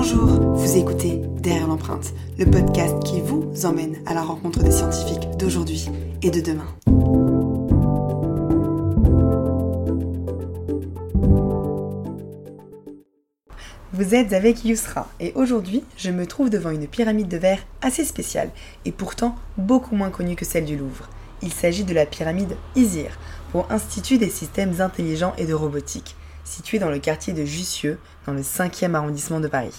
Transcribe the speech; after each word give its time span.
Bonjour, 0.00 0.28
vous 0.54 0.76
écoutez 0.76 1.20
Derrière 1.40 1.66
l'empreinte, 1.66 2.14
le 2.38 2.46
podcast 2.46 2.94
qui 3.04 3.20
vous 3.20 3.50
emmène 3.66 3.96
à 4.06 4.14
la 4.14 4.22
rencontre 4.22 4.62
des 4.62 4.70
scientifiques 4.70 5.28
d'aujourd'hui 5.40 5.88
et 6.22 6.30
de 6.30 6.40
demain. 6.40 6.68
Vous 13.92 14.14
êtes 14.14 14.32
avec 14.32 14.64
Yusra 14.64 15.08
et 15.18 15.32
aujourd'hui 15.34 15.82
je 15.96 16.12
me 16.12 16.28
trouve 16.28 16.48
devant 16.48 16.70
une 16.70 16.86
pyramide 16.86 17.26
de 17.26 17.36
verre 17.36 17.66
assez 17.82 18.04
spéciale 18.04 18.50
et 18.84 18.92
pourtant 18.92 19.34
beaucoup 19.56 19.96
moins 19.96 20.10
connue 20.10 20.36
que 20.36 20.44
celle 20.44 20.64
du 20.64 20.76
Louvre. 20.76 21.08
Il 21.42 21.52
s'agit 21.52 21.82
de 21.82 21.94
la 21.94 22.06
pyramide 22.06 22.56
Isir, 22.76 23.18
pour 23.50 23.66
Institut 23.72 24.18
des 24.18 24.30
systèmes 24.30 24.80
intelligents 24.80 25.34
et 25.38 25.46
de 25.46 25.54
robotique, 25.54 26.14
située 26.48 26.78
dans 26.78 26.90
le 26.90 26.98
quartier 26.98 27.32
de 27.32 27.44
Jussieu, 27.44 27.98
dans 28.26 28.32
le 28.32 28.42
5e 28.42 28.94
arrondissement 28.94 29.40
de 29.40 29.48
Paris. 29.48 29.74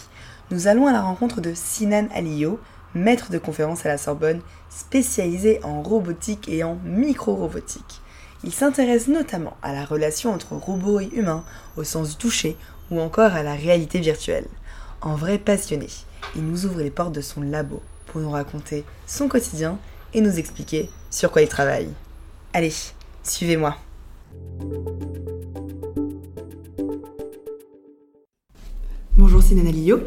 Nous 0.52 0.68
allons 0.68 0.88
à 0.88 0.92
la 0.92 1.02
rencontre 1.02 1.42
de 1.42 1.54
Sinan 1.54 2.08
Aliyo, 2.14 2.60
maître 2.96 3.32
de 3.32 3.38
conférence 3.38 3.86
à 3.86 3.90
la 3.90 3.98
Sorbonne, 3.98 4.42
spécialisé 4.70 5.60
en 5.64 5.82
robotique 5.82 6.48
et 6.48 6.64
en 6.64 6.76
micro-robotique. 6.86 8.02
Il 8.44 8.54
s'intéresse 8.54 9.08
notamment 9.08 9.58
à 9.62 9.74
la 9.74 9.84
relation 9.84 10.34
entre 10.34 10.54
robots 10.54 11.00
et 11.00 11.10
humains, 11.14 11.44
au 11.76 11.84
sens 11.84 12.12
du 12.12 12.16
toucher, 12.16 12.56
ou 12.90 13.00
encore 13.00 13.34
à 13.34 13.44
la 13.44 13.54
réalité 13.54 14.00
virtuelle. 14.00 14.48
En 15.02 15.16
vrai 15.16 15.38
passionné, 15.38 15.88
il 16.36 16.44
nous 16.44 16.66
ouvre 16.66 16.80
les 16.80 16.92
portes 16.92 17.14
de 17.14 17.22
son 17.22 17.42
labo 17.42 17.82
pour 18.06 18.22
nous 18.22 18.32
raconter 18.32 18.86
son 19.06 19.28
quotidien 19.28 19.78
et 20.14 20.22
nous 20.22 20.40
expliquer 20.40 20.90
sur 21.12 21.32
quoi 21.32 21.42
il 21.42 21.48
travaille. 21.48 21.90
Allez, 22.54 22.74
suivez-moi. 23.24 23.76
Bonjour 29.32 29.44
Sinan 29.44 29.68
Aliyo. 29.68 30.00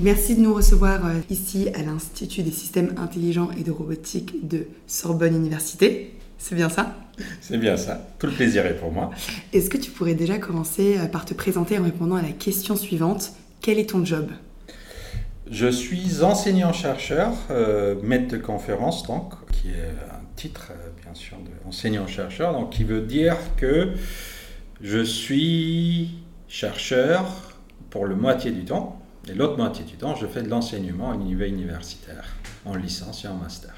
Merci 0.00 0.34
de 0.34 0.40
nous 0.40 0.54
recevoir 0.54 1.04
euh, 1.04 1.20
ici 1.28 1.68
à 1.74 1.82
l'Institut 1.82 2.42
des 2.42 2.50
systèmes 2.50 2.94
intelligents 2.96 3.50
et 3.50 3.64
de 3.64 3.70
robotique 3.70 4.48
de 4.48 4.66
Sorbonne 4.86 5.36
Université. 5.36 6.14
C'est 6.38 6.54
bien 6.54 6.70
ça? 6.70 6.96
C'est 7.42 7.58
bien 7.58 7.76
ça. 7.76 8.08
Tout 8.18 8.28
le 8.28 8.32
plaisir 8.32 8.64
est 8.64 8.78
pour 8.78 8.90
moi. 8.90 9.10
Est-ce 9.52 9.68
que 9.68 9.76
tu 9.76 9.90
pourrais 9.90 10.14
déjà 10.14 10.38
commencer 10.38 10.96
euh, 10.96 11.04
par 11.04 11.26
te 11.26 11.34
présenter 11.34 11.78
en 11.78 11.82
répondant 11.82 12.16
à 12.16 12.22
la 12.22 12.30
question 12.30 12.74
suivante 12.74 13.32
Quel 13.60 13.78
est 13.78 13.90
ton 13.90 14.06
job? 14.06 14.30
Je 15.50 15.70
suis 15.70 16.22
enseignant-chercheur, 16.22 17.34
euh, 17.50 17.96
maître 18.02 18.28
de 18.28 18.38
conférence, 18.38 19.06
donc, 19.06 19.34
qui 19.52 19.68
est 19.68 19.90
un 20.10 20.24
titre, 20.34 20.72
bien 21.04 21.12
sûr, 21.12 21.36
d'enseignant-chercheur, 21.62 22.54
donc 22.54 22.70
qui 22.70 22.84
veut 22.84 23.02
dire 23.02 23.36
que 23.58 23.90
je 24.80 25.02
suis 25.02 26.22
chercheur 26.48 27.51
pour 27.92 28.06
le 28.06 28.16
moitié 28.16 28.50
du 28.50 28.64
temps, 28.64 28.98
et 29.28 29.34
l'autre 29.34 29.58
moitié 29.58 29.84
du 29.84 29.96
temps, 29.96 30.16
je 30.16 30.26
fais 30.26 30.42
de 30.42 30.48
l'enseignement 30.48 31.12
à 31.12 31.16
niveau 31.16 31.44
universitaire, 31.44 32.24
en 32.64 32.74
licence 32.74 33.26
et 33.26 33.28
en 33.28 33.34
master. 33.34 33.74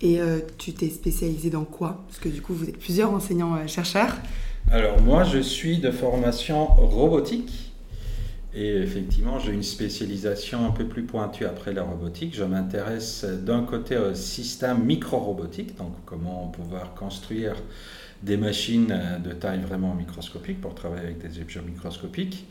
Et 0.00 0.22
euh, 0.22 0.40
tu 0.56 0.72
t'es 0.72 0.88
spécialisé 0.88 1.50
dans 1.50 1.66
quoi? 1.66 2.02
Parce 2.08 2.18
que 2.18 2.30
du 2.30 2.40
coup, 2.40 2.54
vous 2.54 2.66
êtes 2.70 2.78
plusieurs 2.78 3.12
enseignants-chercheurs. 3.12 4.16
Alors 4.70 5.02
moi, 5.02 5.24
je 5.24 5.38
suis 5.38 5.78
de 5.78 5.90
formation 5.90 6.64
robotique. 6.64 7.72
Et 8.54 8.76
effectivement, 8.78 9.38
j'ai 9.38 9.52
une 9.52 9.62
spécialisation 9.62 10.66
un 10.66 10.70
peu 10.70 10.86
plus 10.86 11.02
pointue 11.02 11.44
après 11.44 11.74
la 11.74 11.82
robotique. 11.82 12.34
Je 12.34 12.42
m'intéresse 12.42 13.24
d'un 13.24 13.62
côté 13.62 13.98
au 13.98 14.14
système 14.14 14.82
micro-robotique, 14.82 15.76
donc 15.76 15.92
comment 16.06 16.48
pouvoir 16.48 16.94
construire 16.94 17.54
des 18.22 18.36
machines 18.36 18.98
de 19.24 19.32
taille 19.32 19.60
vraiment 19.60 19.94
microscopique 19.94 20.60
pour 20.60 20.74
travailler 20.74 21.04
avec 21.04 21.18
des 21.18 21.40
objets 21.40 21.60
microscopiques. 21.62 22.46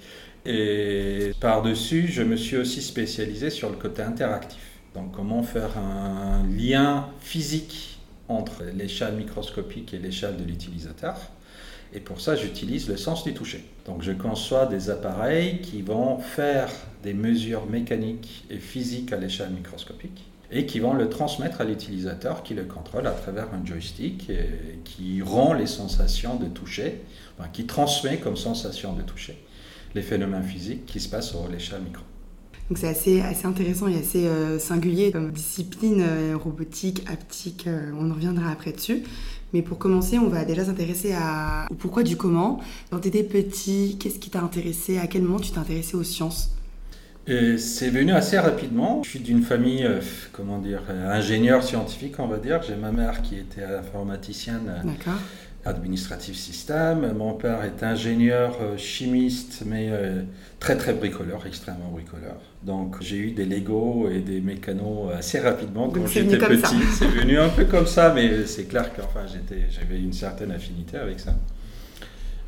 Et 0.45 1.31
par-dessus, 1.39 2.07
je 2.07 2.23
me 2.23 2.35
suis 2.35 2.57
aussi 2.57 2.81
spécialisé 2.81 3.49
sur 3.49 3.69
le 3.69 3.75
côté 3.75 4.01
interactif. 4.01 4.61
Donc 4.95 5.11
comment 5.11 5.43
faire 5.43 5.77
un 5.77 6.45
lien 6.47 7.07
physique 7.19 7.99
entre 8.27 8.63
l'échelle 8.75 9.15
microscopique 9.15 9.93
et 9.93 9.97
l'échelle 9.97 10.37
de 10.37 10.43
l'utilisateur. 10.43 11.15
Et 11.93 11.99
pour 11.99 12.21
ça, 12.21 12.35
j'utilise 12.35 12.87
le 12.87 12.97
sens 12.97 13.23
du 13.23 13.33
toucher. 13.33 13.65
Donc 13.85 14.03
je 14.03 14.11
conçois 14.11 14.67
des 14.67 14.89
appareils 14.89 15.59
qui 15.61 15.81
vont 15.81 16.19
faire 16.19 16.69
des 17.03 17.15
mesures 17.15 17.65
mécaniques 17.65 18.45
et 18.49 18.57
physiques 18.57 19.11
à 19.11 19.17
l'échelle 19.17 19.49
microscopique 19.49 20.25
et 20.51 20.65
qui 20.65 20.79
vont 20.79 20.93
le 20.93 21.09
transmettre 21.09 21.61
à 21.61 21.63
l'utilisateur 21.63 22.43
qui 22.43 22.53
le 22.53 22.63
contrôle 22.63 23.05
à 23.07 23.11
travers 23.11 23.53
un 23.53 23.63
joystick 23.65 24.29
et 24.29 24.79
qui 24.83 25.21
rend 25.21 25.53
les 25.53 25.67
sensations 25.67 26.35
de 26.35 26.47
toucher, 26.47 27.01
qui 27.53 27.65
transmet 27.65 28.17
comme 28.17 28.35
sensation 28.35 28.93
de 28.93 29.01
toucher 29.03 29.37
les 29.95 30.01
phénomènes 30.01 30.43
physiques 30.43 30.85
qui 30.85 30.99
se 30.99 31.09
passent 31.09 31.33
à 31.35 31.51
l'échelle 31.51 31.81
micro. 31.81 32.03
Donc 32.69 32.77
c'est 32.77 32.87
assez, 32.87 33.21
assez 33.21 33.47
intéressant 33.47 33.87
et 33.87 33.97
assez 33.97 34.27
euh, 34.27 34.59
singulier 34.59 35.11
comme 35.11 35.31
discipline 35.31 36.03
euh, 36.07 36.37
robotique, 36.37 37.03
haptique, 37.11 37.65
euh, 37.65 37.91
on 37.99 38.11
en 38.11 38.13
reviendra 38.13 38.51
après 38.51 38.71
dessus. 38.71 39.01
Mais 39.53 39.63
pour 39.63 39.79
commencer, 39.79 40.19
on 40.19 40.27
va 40.27 40.45
déjà 40.45 40.65
s'intéresser 40.65 41.13
à 41.13 41.65
au 41.71 41.73
pourquoi 41.73 42.03
du 42.03 42.15
comment. 42.15 42.59
Quand 42.91 42.99
tu 42.99 43.07
étais 43.07 43.23
petit, 43.23 43.97
qu'est-ce 43.99 44.19
qui 44.19 44.29
t'a 44.29 44.41
intéressé? 44.41 44.99
À 44.99 45.07
quel 45.07 45.23
moment 45.23 45.39
tu 45.39 45.49
t'es 45.49 45.57
intéressé 45.57 45.95
aux 45.95 46.03
sciences? 46.03 46.51
C'est 47.25 47.89
venu 47.89 48.11
assez 48.11 48.39
rapidement. 48.39 49.01
Je 49.03 49.09
suis 49.09 49.19
d'une 49.19 49.43
famille, 49.43 49.87
comment 50.31 50.57
dire, 50.57 50.81
ingénieur 50.89 51.63
scientifique, 51.63 52.15
on 52.17 52.27
va 52.27 52.37
dire. 52.37 52.61
J'ai 52.63 52.75
ma 52.75 52.91
mère 52.91 53.21
qui 53.21 53.35
était 53.35 53.63
informaticienne. 53.63 54.81
D'accord 54.83 55.19
administratif 55.65 56.35
système. 56.35 57.13
Mon 57.13 57.33
père 57.33 57.63
est 57.63 57.83
ingénieur 57.83 58.57
euh, 58.61 58.77
chimiste, 58.77 59.63
mais 59.65 59.89
euh, 59.91 60.21
très 60.59 60.77
très 60.77 60.93
bricoleur, 60.93 61.45
extrêmement 61.45 61.89
bricoleur. 61.91 62.35
Donc 62.63 62.97
j'ai 63.01 63.17
eu 63.17 63.31
des 63.31 63.45
Lego 63.45 64.09
et 64.09 64.19
des 64.19 64.41
mécanos 64.41 65.11
assez 65.17 65.39
rapidement 65.39 65.89
quand 65.89 66.07
j'étais 66.07 66.37
petit. 66.37 66.75
C'est 66.97 67.07
venu 67.07 67.39
un 67.39 67.49
peu 67.49 67.65
comme 67.65 67.87
ça, 67.87 68.13
mais 68.13 68.45
c'est 68.45 68.65
clair 68.65 68.93
que 68.93 69.01
enfin, 69.01 69.25
j'avais 69.27 69.99
une 69.99 70.13
certaine 70.13 70.51
affinité 70.51 70.97
avec 70.97 71.19
ça. 71.19 71.35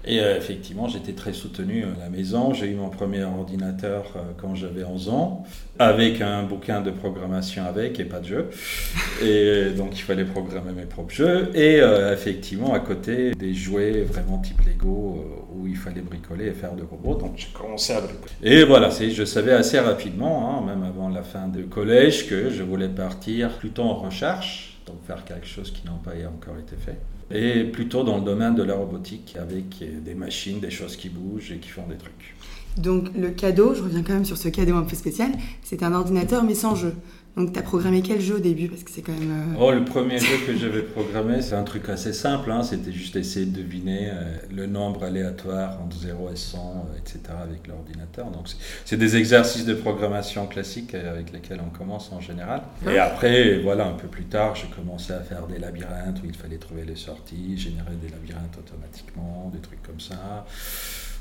Et 0.06 0.20
euh, 0.20 0.36
effectivement, 0.36 0.88
j'étais 0.88 1.14
très 1.14 1.34
soutenu 1.34 1.84
à 1.84 2.04
la 2.04 2.10
maison. 2.10 2.54
J'ai 2.54 2.68
eu 2.68 2.76
mon 2.76 2.90
premier 2.90 3.24
ordinateur 3.24 4.14
euh, 4.16 4.20
quand 4.38 4.56
j'avais 4.56 4.84
11 4.84 5.10
ans, 5.10 5.44
avec 5.78 6.22
un 6.22 6.44
bouquin 6.44 6.82
de 6.82 6.90
programmation 6.90 7.66
avec 7.66 8.00
et 8.00 8.06
pas 8.06 8.20
de 8.20 8.26
jeu. 8.26 8.50
Et 9.22 9.26
euh, 9.26 9.74
donc, 9.74 9.98
il 9.98 10.02
fallait 10.02 10.26
programmer 10.26 10.72
mes 10.72 10.86
propres 10.86 11.14
jeux. 11.14 11.50
Et 11.54 11.82
effectivement, 12.14 12.74
à 12.74 12.80
côté, 12.80 13.32
des 13.36 13.54
jouets 13.54 14.02
vraiment 14.02 14.40
type 14.40 14.62
Lego 14.66 15.48
où 15.54 15.68
il 15.68 15.78
fallait 15.78 16.02
bricoler 16.02 16.48
et 16.48 16.52
faire 16.52 16.74
de 16.74 16.84
robots. 16.84 17.16
Donc, 17.16 17.34
j'ai 17.36 17.50
commencé 17.54 17.94
à 17.94 18.02
bricoler. 18.02 18.32
Et 18.42 18.64
voilà, 18.64 18.90
je 18.90 19.26
savais 19.26 19.54
assez 19.54 19.80
rapidement, 19.80 20.58
hein, 20.58 20.66
même 20.66 20.84
avant 20.84 21.10
la 21.10 21.24
fin 21.24 21.48
du 21.48 21.66
collège, 21.66 22.28
que 22.28 22.50
je 22.50 22.64
voulais 22.64 22.90
partir 22.90 23.50
plutôt 23.58 23.84
en 23.84 23.96
recherche, 23.96 24.80
donc 24.88 24.98
faire 25.06 25.24
quelque 25.24 25.48
chose 25.48 25.72
qui 25.72 25.86
n'a 25.86 25.92
pas 26.04 26.12
encore 26.28 26.58
été 26.58 26.76
fait 26.76 26.98
et 27.34 27.64
plutôt 27.64 28.04
dans 28.04 28.18
le 28.18 28.24
domaine 28.24 28.56
de 28.56 28.64
la 28.64 28.76
robotique 28.76 29.36
avec 29.40 29.84
des 30.04 30.14
machines, 30.14 30.60
des 30.60 30.72
choses 30.72 30.96
qui 30.96 31.10
bougent 31.10 31.52
et 31.52 31.58
qui 31.58 31.70
font 31.70 31.86
des 31.88 31.98
trucs. 31.98 32.36
Donc 32.78 33.10
le 33.18 33.32
cadeau, 33.32 33.74
je 33.76 33.84
reviens 33.84 34.02
quand 34.02 34.14
même 34.14 34.26
sur 34.26 34.38
ce 34.38 34.48
cadeau 34.48 34.76
un 34.76 34.84
peu 34.84 34.96
spécial, 34.96 35.32
c'est 35.64 35.84
un 35.84 35.94
ordinateur 35.94 36.44
mais 36.44 36.56
sans 36.56 36.76
jeu. 36.76 36.94
Donc 37.38 37.54
tu 37.54 37.60
as 37.60 37.62
programmé 37.62 38.02
quel 38.02 38.20
jeu 38.20 38.36
au 38.36 38.40
début? 38.40 38.68
Parce 38.68 38.84
que 38.84 38.92
c'est 38.92 39.02
quand 39.02 39.14
même... 39.14 39.54
Euh, 39.56 39.60
oh, 39.60 39.72
le 39.72 39.86
premier 39.86 40.20
jeu 40.20 40.36
que 40.46 40.56
j'avais 40.56 40.82
programmé, 40.82 41.42
c'est 41.42 41.56
un 41.56 41.64
truc 41.64 41.88
assez 41.88 42.12
simple, 42.12 42.52
hein. 42.52 42.62
c'était 42.64 42.92
juste 42.92 43.16
essayer 43.16 43.46
de 43.46 43.56
deviner 43.56 44.10
euh, 44.12 44.36
le 44.54 44.68
nombre 44.68 45.04
aléatoire 45.04 45.80
entre 45.82 45.96
0 45.96 46.30
et 46.34 46.36
100, 46.36 46.58
euh, 46.58 46.98
etc. 46.98 47.20
avec 47.42 47.68
l'ordinateur. 47.68 48.30
Donc 48.32 48.48
c'est 48.84 48.98
des 48.98 49.16
exercices 49.16 49.66
de 49.66 49.74
programmation 49.74 50.46
classiques 50.46 50.94
avec 50.94 51.32
lesquels 51.32 51.62
on 51.66 51.70
commence 51.70 52.12
en 52.12 52.20
général. 52.20 52.64
Et 52.90 52.98
après, 52.98 53.60
voilà, 53.60 53.88
un 53.88 53.94
peu 53.94 54.08
plus 54.08 54.26
tard, 54.26 54.56
j'ai 54.56 54.68
commencé 54.68 55.14
à 55.14 55.22
faire 55.22 55.48
des 55.48 55.58
labyrinthes 55.58 56.22
où 56.24 56.26
il 56.26 56.36
fallait 56.36 56.58
trouver 56.58 56.84
les 56.84 56.98
sorties, 56.98 57.58
générer 57.58 57.96
des 58.02 58.10
labyrinthes 58.10 58.58
automatiquement, 58.58 59.50
des 59.54 59.60
trucs 59.60 59.82
comme 59.84 60.02
ça 60.02 60.46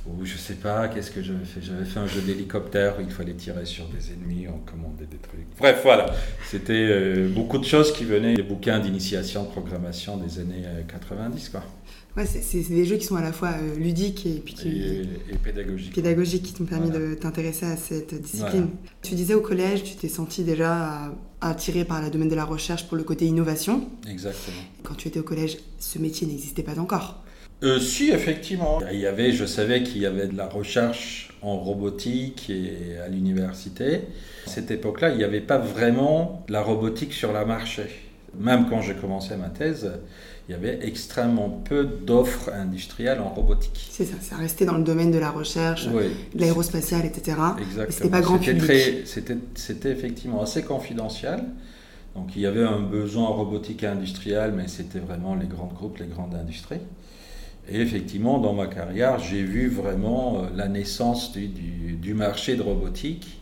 ou 0.06 0.24
je 0.24 0.36
sais 0.36 0.54
pas, 0.54 0.88
qu'est-ce 0.88 1.10
que 1.10 1.22
j'avais 1.22 1.44
fait? 1.44 1.60
J'avais 1.60 1.84
fait 1.84 1.98
un 1.98 2.06
jeu 2.06 2.20
d'hélicoptère 2.20 2.98
où 2.98 3.02
il 3.02 3.10
fallait 3.10 3.34
tirer 3.34 3.66
sur 3.66 3.86
des 3.88 4.12
ennemis, 4.12 4.46
on 4.48 4.58
commandait 4.58 5.06
des 5.06 5.18
trucs. 5.18 5.46
Bref, 5.58 5.80
voilà, 5.82 6.06
c'était 6.48 6.72
euh, 6.72 7.28
beaucoup 7.28 7.58
de 7.58 7.64
choses 7.64 7.92
qui 7.92 8.04
venaient 8.04 8.34
des 8.34 8.42
bouquins 8.42 8.78
d'initiation 8.78 9.44
de 9.44 9.48
programmation 9.48 10.16
des 10.16 10.38
années 10.38 10.64
90, 10.88 11.46
euh, 11.46 11.50
quoi. 11.50 11.66
Ouais, 12.16 12.26
c'est 12.26 12.68
des 12.68 12.84
jeux 12.84 12.96
qui 12.96 13.04
sont 13.04 13.14
à 13.14 13.22
la 13.22 13.32
fois 13.32 13.50
euh, 13.50 13.76
ludiques 13.76 14.26
et, 14.26 14.42
puis 14.44 14.56
et, 14.64 15.36
pédagogiques. 15.36 15.94
Pédagogiques 15.94 16.42
qui 16.42 16.52
t'ont 16.54 16.64
permis 16.64 16.90
de 16.90 17.14
t'intéresser 17.14 17.66
à 17.66 17.76
cette 17.76 18.20
discipline. 18.20 18.68
Tu 19.02 19.14
disais 19.14 19.34
au 19.34 19.40
collège, 19.40 19.84
tu 19.84 19.94
t'es 19.94 20.08
senti 20.08 20.42
déjà 20.42 21.12
attiré 21.40 21.84
par 21.84 22.02
le 22.02 22.10
domaine 22.10 22.28
de 22.28 22.34
la 22.34 22.44
recherche 22.44 22.88
pour 22.88 22.96
le 22.96 23.04
côté 23.04 23.26
innovation. 23.26 23.88
Exactement. 24.08 24.56
Quand 24.82 24.94
tu 24.94 25.06
étais 25.06 25.20
au 25.20 25.22
collège, 25.22 25.58
ce 25.78 25.98
métier 26.00 26.26
n'existait 26.26 26.64
pas 26.64 26.80
encore. 26.80 27.22
Euh, 27.62 27.78
si, 27.78 28.10
effectivement. 28.10 28.80
Il 28.90 28.98
y 28.98 29.06
avait, 29.06 29.32
je 29.32 29.44
savais 29.44 29.82
qu'il 29.82 30.00
y 30.00 30.06
avait 30.06 30.26
de 30.26 30.36
la 30.36 30.46
recherche 30.46 31.30
en 31.42 31.56
robotique 31.56 32.50
et 32.50 32.98
à 33.04 33.08
l'université. 33.08 34.02
À 34.46 34.50
cette 34.50 34.70
époque-là, 34.70 35.10
il 35.10 35.18
n'y 35.18 35.24
avait 35.24 35.40
pas 35.40 35.58
vraiment 35.58 36.44
la 36.48 36.62
robotique 36.62 37.12
sur 37.12 37.32
la 37.32 37.44
marché. 37.44 37.84
Même 38.38 38.66
quand 38.68 38.80
j'ai 38.80 38.94
commencé 38.94 39.36
ma 39.36 39.48
thèse, 39.48 39.90
il 40.48 40.52
y 40.52 40.54
avait 40.54 40.78
extrêmement 40.82 41.48
peu 41.48 41.84
d'offres 41.84 42.50
industrielles 42.52 43.20
en 43.20 43.28
robotique. 43.28 43.88
C'est 43.90 44.04
ça, 44.04 44.16
ça 44.20 44.36
restait 44.36 44.64
dans 44.64 44.76
le 44.76 44.84
domaine 44.84 45.10
de 45.10 45.18
la 45.18 45.30
recherche, 45.30 45.86
de 45.86 46.10
l'aérospatiale, 46.34 47.04
etc. 47.04 47.36
Exactement. 47.58 47.86
C'était 47.90 48.08
pas 48.08 48.20
grand 48.20 48.38
public. 48.38 49.06
C'était 49.06 49.90
effectivement 49.90 50.42
assez 50.42 50.62
confidentiel. 50.62 51.44
Donc 52.14 52.30
il 52.34 52.42
y 52.42 52.46
avait 52.46 52.64
un 52.64 52.80
besoin 52.80 53.24
en 53.24 53.32
robotique 53.34 53.84
industrielle, 53.84 54.52
mais 54.56 54.66
c'était 54.66 54.98
vraiment 54.98 55.34
les 55.34 55.46
grands 55.46 55.70
groupes, 55.72 55.98
les 55.98 56.06
grandes 56.06 56.34
industries. 56.34 56.80
Et 57.70 57.80
effectivement, 57.80 58.38
dans 58.38 58.52
ma 58.52 58.66
carrière, 58.66 59.18
j'ai 59.20 59.42
vu 59.42 59.68
vraiment 59.68 60.38
euh, 60.38 60.46
la 60.56 60.66
naissance 60.66 61.32
du, 61.32 62.14
marché 62.14 62.56
de 62.56 62.62
robotique, 62.62 63.40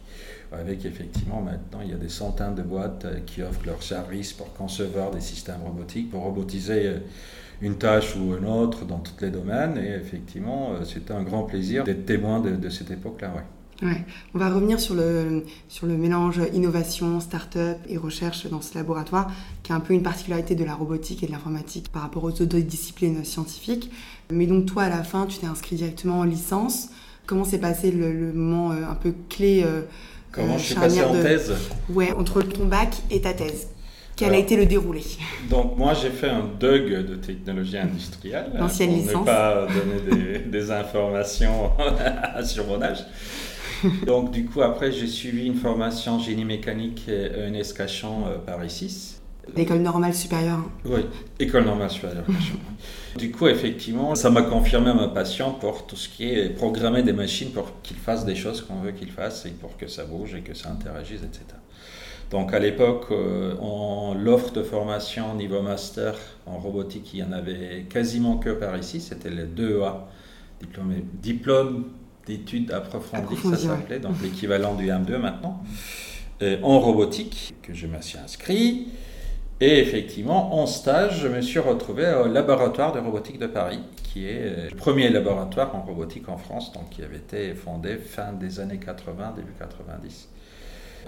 avec 0.52 0.84
effectivement 0.84 1.40
maintenant, 1.40 1.80
il 1.82 1.90
y 1.90 1.94
a 1.94 1.96
des 1.96 2.10
centaines 2.10 2.54
de 2.54 2.62
boîtes 2.62 3.06
euh, 3.06 3.20
qui 3.24 3.42
offrent 3.42 3.64
leurs 3.64 3.82
services 3.82 4.34
pour 4.34 4.52
concevoir 4.52 5.10
des 5.10 5.22
systèmes 5.22 5.62
robotiques, 5.64 6.10
pour 6.10 6.22
robotiser 6.22 6.86
euh, 6.86 6.98
une 7.62 7.78
tâche 7.78 8.16
ou 8.16 8.36
une 8.36 8.44
autre 8.44 8.84
dans 8.84 8.98
tous 8.98 9.18
les 9.22 9.30
domaines. 9.30 9.78
Et 9.78 9.94
effectivement, 9.94 10.72
c'était 10.84 11.14
un 11.14 11.22
grand 11.22 11.44
plaisir 11.44 11.84
d'être 11.84 12.04
témoin 12.04 12.38
de, 12.40 12.68
cette 12.68 12.90
époque-là. 12.90 13.32
Ouais. 13.82 14.04
On 14.34 14.38
va 14.38 14.50
revenir 14.50 14.80
sur 14.80 14.94
le, 14.94 15.44
sur 15.68 15.86
le 15.86 15.96
mélange 15.96 16.40
innovation, 16.52 17.20
start-up 17.20 17.78
et 17.88 17.96
recherche 17.96 18.46
dans 18.46 18.60
ce 18.60 18.74
laboratoire, 18.74 19.30
qui 19.62 19.70
est 19.70 19.74
un 19.74 19.80
peu 19.80 19.94
une 19.94 20.02
particularité 20.02 20.56
de 20.56 20.64
la 20.64 20.74
robotique 20.74 21.22
et 21.22 21.26
de 21.26 21.32
l'informatique 21.32 21.90
par 21.92 22.02
rapport 22.02 22.24
aux 22.24 22.32
autres 22.32 22.58
disciplines 22.58 23.24
scientifiques. 23.24 23.90
Mais 24.30 24.46
donc 24.46 24.66
toi, 24.66 24.84
à 24.84 24.88
la 24.88 25.04
fin, 25.04 25.26
tu 25.26 25.38
t'es 25.38 25.46
inscrit 25.46 25.76
directement 25.76 26.18
en 26.20 26.24
licence. 26.24 26.88
Comment 27.26 27.44
s'est 27.44 27.58
passé 27.58 27.92
le, 27.92 28.32
moment 28.32 28.72
euh, 28.72 28.90
un 28.90 28.94
peu 28.94 29.14
clé 29.28 29.62
euh, 29.64 29.82
Comment 30.32 30.54
euh, 30.54 30.58
je 30.58 30.64
suis 30.64 30.74
passé 30.74 31.04
en 31.04 31.12
thèse? 31.12 31.52
Ouais, 31.88 32.12
entre 32.12 32.42
ton 32.42 32.64
bac 32.64 32.96
et 33.10 33.20
ta 33.20 33.32
thèse. 33.32 33.68
Quel 34.16 34.34
a 34.34 34.38
été 34.38 34.56
le 34.56 34.66
déroulé? 34.66 35.02
Donc 35.48 35.78
moi 35.78 35.94
j'ai 35.94 36.10
fait 36.10 36.28
un 36.28 36.42
DUG 36.58 37.06
de 37.06 37.14
technologie 37.14 37.78
industrielle. 37.78 38.50
L'ancienne 38.58 38.90
licence. 38.90 39.12
Pour 39.12 39.20
ne 39.20 39.26
pas 39.26 39.66
donner 39.66 40.00
des, 40.10 40.38
des 40.50 40.70
informations 40.72 41.70
sur 42.42 42.66
mon 42.66 42.82
âge. 42.82 43.04
Donc, 44.06 44.30
du 44.30 44.44
coup, 44.44 44.62
après, 44.62 44.92
j'ai 44.92 45.06
suivi 45.06 45.46
une 45.46 45.54
formation 45.54 46.18
génie 46.18 46.44
mécanique 46.44 47.04
ENS 47.08 47.72
Cachan 47.76 48.24
euh, 48.26 48.38
Paris 48.38 48.70
6. 48.70 49.20
L'école 49.56 49.78
normale 49.78 50.14
supérieure 50.14 50.60
Oui, 50.84 51.00
école 51.38 51.64
normale 51.64 51.90
supérieure 51.90 52.24
du 53.16 53.30
coup, 53.30 53.48
effectivement, 53.48 54.14
ça 54.14 54.28
m'a 54.28 54.42
confirmé 54.42 54.92
ma 54.92 55.08
passion 55.08 55.54
pour 55.54 55.86
tout 55.86 55.96
ce 55.96 56.08
qui 56.08 56.28
est 56.28 56.50
programmer 56.50 57.02
des 57.02 57.14
machines 57.14 57.50
pour 57.50 57.80
qu'ils 57.82 57.96
fassent 57.96 58.26
des 58.26 58.34
choses 58.34 58.60
qu'on 58.60 58.80
veut 58.80 58.92
qu'ils 58.92 59.10
fassent 59.10 59.46
et 59.46 59.50
pour 59.50 59.76
que 59.78 59.88
ça 59.88 60.04
bouge 60.04 60.34
et 60.34 60.40
que 60.40 60.52
ça 60.52 60.70
interagisse, 60.70 61.22
etc. 61.22 61.44
Donc 62.30 62.52
à 62.52 62.58
l'époque, 62.58 63.06
euh, 63.10 63.54
l'offre 64.14 64.52
de 64.52 64.62
formation 64.62 65.34
niveau 65.34 65.62
master 65.62 66.14
en 66.44 66.58
robotique, 66.58 67.14
il 67.14 67.20
y 67.20 67.22
en 67.22 67.32
avait 67.32 67.86
quasiment 67.88 68.36
que 68.36 68.50
par 68.50 68.76
ici, 68.76 69.00
c'était 69.00 69.30
les 69.30 69.44
2A, 69.44 69.94
diplôme, 70.60 70.94
diplôme 71.22 71.84
d'études 72.28 72.70
approfondies, 72.72 73.36
ça 73.36 73.56
s'appelait, 73.56 73.98
donc 73.98 74.20
l'équivalent 74.22 74.74
du 74.74 74.86
M2 74.86 75.16
maintenant, 75.16 75.62
euh, 76.42 76.58
en 76.62 76.78
robotique, 76.78 77.54
que 77.62 77.72
je 77.74 77.86
me 77.86 78.00
suis 78.02 78.18
inscrit. 78.18 78.88
Et 79.60 79.80
effectivement, 79.80 80.60
en 80.60 80.66
stage, 80.66 81.20
je 81.22 81.28
me 81.28 81.40
suis 81.40 81.58
retrouvé 81.58 82.06
au 82.14 82.28
laboratoire 82.28 82.92
de 82.92 83.00
robotique 83.00 83.38
de 83.38 83.48
Paris, 83.48 83.80
qui 84.04 84.26
est 84.26 84.42
euh, 84.42 84.68
le 84.70 84.76
premier 84.76 85.08
laboratoire 85.08 85.74
en 85.74 85.82
robotique 85.82 86.28
en 86.28 86.36
France, 86.36 86.72
donc 86.72 86.90
qui 86.90 87.02
avait 87.02 87.16
été 87.16 87.54
fondé 87.54 87.96
fin 87.96 88.32
des 88.32 88.60
années 88.60 88.78
80, 88.78 89.34
début 89.36 89.52
90, 89.58 90.28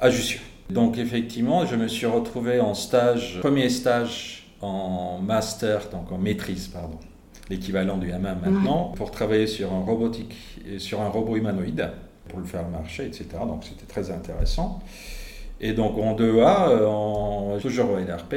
à 0.01 0.11
Jussieu. 0.11 0.41
Donc 0.71 0.99
effectivement, 0.99 1.67
je 1.67 1.77
me 1.77 1.87
suis 1.87 2.07
retrouvé 2.07 2.61
en 2.61 2.75
stage, 2.75 3.39
premier 3.41 3.69
stage 3.69 4.49
en 4.63 5.21
master, 5.23 5.89
donc 5.91 6.11
en 6.11 6.19
maîtrise, 6.19 6.69
pardon, 6.69 6.99
l'équivalent 7.49 7.97
du 7.97 8.09
M1 8.09 8.41
maintenant, 8.45 8.93
pour 8.97 9.11
travailler 9.11 9.47
sur 9.47 9.73
un 9.73 9.81
robotique, 9.81 10.35
sur 10.79 11.01
un 11.01 11.09
robot 11.09 11.37
humanoïde, 11.37 11.91
pour 12.29 12.39
le 12.39 12.47
faire 12.47 12.69
marcher, 12.69 13.07
etc. 13.07 13.27
Donc 13.47 13.65
c'était 13.65 13.87
très 13.87 14.11
intéressant. 14.11 14.81
Et 15.63 15.73
donc 15.73 15.99
en 15.99 16.17
2A, 16.17 16.71
euh, 16.71 16.87
en, 16.87 17.59
toujours 17.59 17.91
au 17.91 17.99
LRP, 17.99 18.35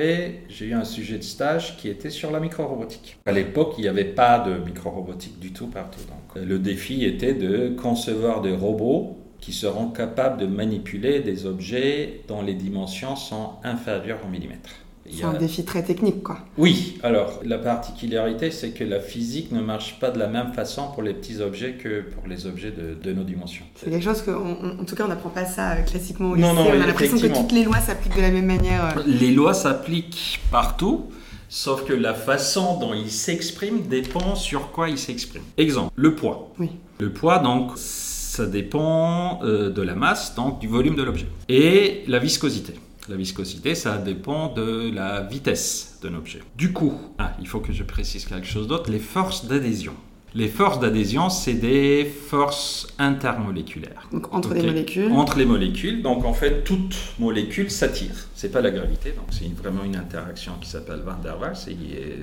j'ai 0.50 0.66
eu 0.66 0.74
un 0.74 0.84
sujet 0.84 1.18
de 1.18 1.24
stage 1.24 1.78
qui 1.78 1.88
était 1.88 2.10
sur 2.10 2.32
la 2.32 2.42
micro-robotique. 2.42 3.18
À 3.26 3.32
l'époque, 3.32 3.76
il 3.78 3.84
n'y 3.84 3.88
avait 3.88 4.04
pas 4.04 4.40
de 4.40 4.56
micro-robotique 4.56 5.40
du 5.40 5.54
tout 5.54 5.68
partout. 5.68 6.02
Donc, 6.02 6.44
le 6.44 6.60
défi 6.60 7.06
était 7.06 7.34
de 7.34 7.70
concevoir 7.70 8.42
des 8.42 8.54
robots 8.54 9.18
qui 9.40 9.54
seront 9.54 9.88
capables 9.88 10.40
de 10.40 10.48
manipuler 10.48 11.22
des 11.22 11.46
objets 11.46 12.22
dont 12.28 12.42
les 12.42 12.56
dimensions 12.56 13.16
sont 13.16 13.52
inférieures 13.64 14.20
au 14.26 14.30
millimètre. 14.30 14.83
C'est 15.12 15.26
un 15.26 15.34
défi 15.34 15.66
très 15.66 15.84
technique, 15.84 16.24
quoi. 16.24 16.40
Oui, 16.58 16.98
alors 17.04 17.42
la 17.44 17.58
particularité, 17.58 18.52
c'est 18.52 18.72
que 18.72 18.84
la 18.84 19.00
physique 19.00 19.52
ne 19.52 19.62
marche 19.62 20.00
pas 20.00 20.12
de 20.12 20.20
la 20.20 20.28
même 20.28 20.54
façon 20.54 20.88
pour 20.94 21.04
les 21.04 21.14
petits 21.14 21.42
objets 21.42 21.74
que 21.74 22.02
pour 22.02 22.28
les 22.28 22.48
objets 22.48 22.72
de, 22.72 23.14
nos 23.14 23.24
dimensions. 23.24 23.66
C'est 23.76 23.90
quelque 23.90 24.04
chose 24.04 24.22
qu'en 24.22 24.80
en 24.80 24.86
tout 24.86 24.96
cas, 24.96 25.04
on 25.06 25.10
n'apprend 25.10 25.30
pas 25.30 25.46
ça 25.46 25.74
euh, 25.74 25.82
classiquement 25.84 26.32
au 26.32 26.36
lycée. 26.36 26.48
Non, 26.48 26.54
non, 26.54 26.68
on 26.68 26.82
a 26.82 26.88
l'impression 26.88 27.18
que 27.18 27.28
toutes 27.28 27.52
les 27.52 27.64
lois 27.64 27.80
s'appliquent 27.80 28.16
de 28.16 28.22
la 28.22 28.32
même 28.32 28.46
manière. 28.46 28.98
Euh. 28.98 29.04
Les 29.06 29.32
lois 29.32 29.54
s'appliquent 29.54 30.40
partout. 30.50 31.10
Sauf 31.50 31.86
que 31.86 31.94
la 31.94 32.16
façon 32.16 32.80
dont 32.80 32.96
ils 32.96 33.12
s'expriment 33.12 33.84
dépend 33.84 34.34
sur 34.34 34.72
quoi 34.72 34.90
ils 34.90 34.98
s'expriment. 34.98 35.44
Exemple, 35.58 35.92
le 35.96 36.16
poids. 36.16 36.52
Oui. 36.58 36.72
Le 37.00 37.12
poids, 37.12 37.38
donc, 37.38 37.74
ça 37.76 38.48
dépend 38.48 39.40
euh, 39.44 39.70
de 39.70 39.82
la 39.84 39.94
masse, 39.94 40.34
donc 40.34 40.60
du 40.60 40.68
volume 40.68 40.96
de 40.96 41.04
l'objet. 41.04 41.28
Et 41.50 42.06
la 42.08 42.18
viscosité. 42.18 42.74
La 43.10 43.18
viscosité, 43.18 43.76
ça 43.76 43.98
dépend 43.98 44.54
de 44.54 44.90
la 44.94 45.22
vitesse 45.22 46.00
d'un 46.02 46.16
objet. 46.16 46.40
Du 46.56 46.72
coup, 46.72 46.94
ah, 47.18 47.34
il 47.42 47.48
faut 47.48 47.60
que 47.60 47.74
je 47.74 47.84
précise 47.84 48.26
quelque 48.26 48.48
chose 48.48 48.68
d'autre, 48.68 48.90
les 48.90 49.00
forces 49.00 49.46
d'adhésion. 49.46 49.94
Les 50.36 50.48
forces 50.48 50.80
d'adhésion, 50.80 51.30
c'est 51.30 51.54
des 51.54 52.06
forces 52.06 52.88
intermoléculaires. 52.98 54.08
Donc 54.12 54.34
entre 54.34 54.54
les 54.56 54.64
molécules 54.64 55.12
Entre 55.12 55.38
les 55.38 55.46
molécules. 55.46 56.02
Donc 56.02 56.26
en 56.26 56.34
fait, 56.34 56.64
toute 56.64 56.96
molécule 57.20 57.70
s'attire. 57.70 58.16
C'est 58.34 58.52
pas 58.52 58.62
la 58.62 58.72
gravité, 58.72 59.12
donc 59.12 59.28
c'est 59.30 59.48
vraiment 59.54 59.84
une 59.84 59.96
interaction 59.96 60.54
qui 60.60 60.70
s'appelle 60.70 61.02
Van 61.06 61.22
der 61.22 61.40
Waals. 61.40 61.56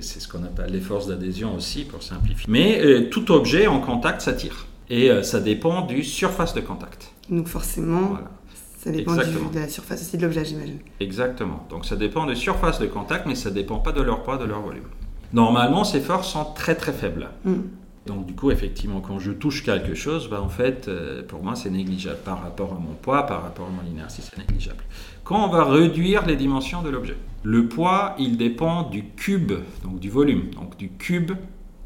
C'est 0.01 0.19
ce 0.19 0.27
qu'on 0.27 0.43
appelle 0.43 0.71
les 0.71 0.81
forces 0.81 1.07
d'adhésion 1.07 1.55
aussi, 1.55 1.85
pour 1.85 2.03
simplifier. 2.03 2.45
Mais 2.49 2.81
euh, 2.83 3.09
tout 3.09 3.31
objet 3.31 3.67
en 3.67 3.79
contact 3.79 4.21
s'attire. 4.21 4.65
Et 4.89 5.09
euh, 5.09 5.23
ça 5.23 5.39
dépend 5.39 5.85
du 5.85 6.03
surface 6.03 6.53
de 6.53 6.59
contact. 6.59 7.13
Donc 7.29 7.47
forcément, 7.47 8.07
voilà. 8.09 8.29
Ça 8.83 8.89
dépend 8.89 9.15
de 9.15 9.59
la 9.59 9.67
surface 9.67 10.01
aussi 10.01 10.17
de 10.17 10.23
l'objet, 10.23 10.43
j'imagine. 10.43 10.79
Exactement. 10.99 11.67
Donc 11.69 11.85
ça 11.85 11.95
dépend 11.95 12.25
des 12.25 12.33
surfaces 12.33 12.79
de 12.79 12.87
contact, 12.87 13.27
mais 13.27 13.35
ça 13.35 13.51
ne 13.51 13.55
dépend 13.55 13.77
pas 13.77 13.91
de 13.91 14.01
leur 14.01 14.23
poids, 14.23 14.37
de 14.37 14.45
leur 14.45 14.61
volume. 14.61 14.87
Normalement, 15.33 15.83
ces 15.83 16.01
forces 16.01 16.29
sont 16.29 16.45
très 16.55 16.73
très 16.73 16.91
faibles. 16.91 17.29
Hmm. 17.45 17.61
Donc 18.07 18.25
du 18.25 18.33
coup, 18.33 18.49
effectivement, 18.49 18.99
quand 18.99 19.19
je 19.19 19.31
touche 19.31 19.63
quelque 19.63 19.93
chose, 19.93 20.27
bah, 20.31 20.41
en 20.41 20.49
fait, 20.49 20.87
euh, 20.87 21.21
pour 21.21 21.43
moi, 21.43 21.55
c'est 21.55 21.69
négligeable. 21.69 22.17
Par 22.25 22.41
rapport 22.41 22.73
à 22.73 22.79
mon 22.79 22.95
poids, 22.95 23.27
par 23.27 23.43
rapport 23.43 23.67
à 23.67 23.69
mon 23.69 23.87
inertie, 23.87 24.23
c'est 24.23 24.35
négligeable. 24.39 24.83
Quand 25.23 25.45
on 25.45 25.49
va 25.49 25.63
réduire 25.63 26.25
les 26.25 26.35
dimensions 26.35 26.81
de 26.81 26.89
l'objet, 26.89 27.17
le 27.43 27.67
poids, 27.67 28.15
il 28.17 28.35
dépend 28.35 28.89
du 28.89 29.05
cube, 29.09 29.53
donc 29.83 29.99
du 29.99 30.09
volume, 30.09 30.49
donc 30.55 30.75
du 30.77 30.89
cube 30.89 31.33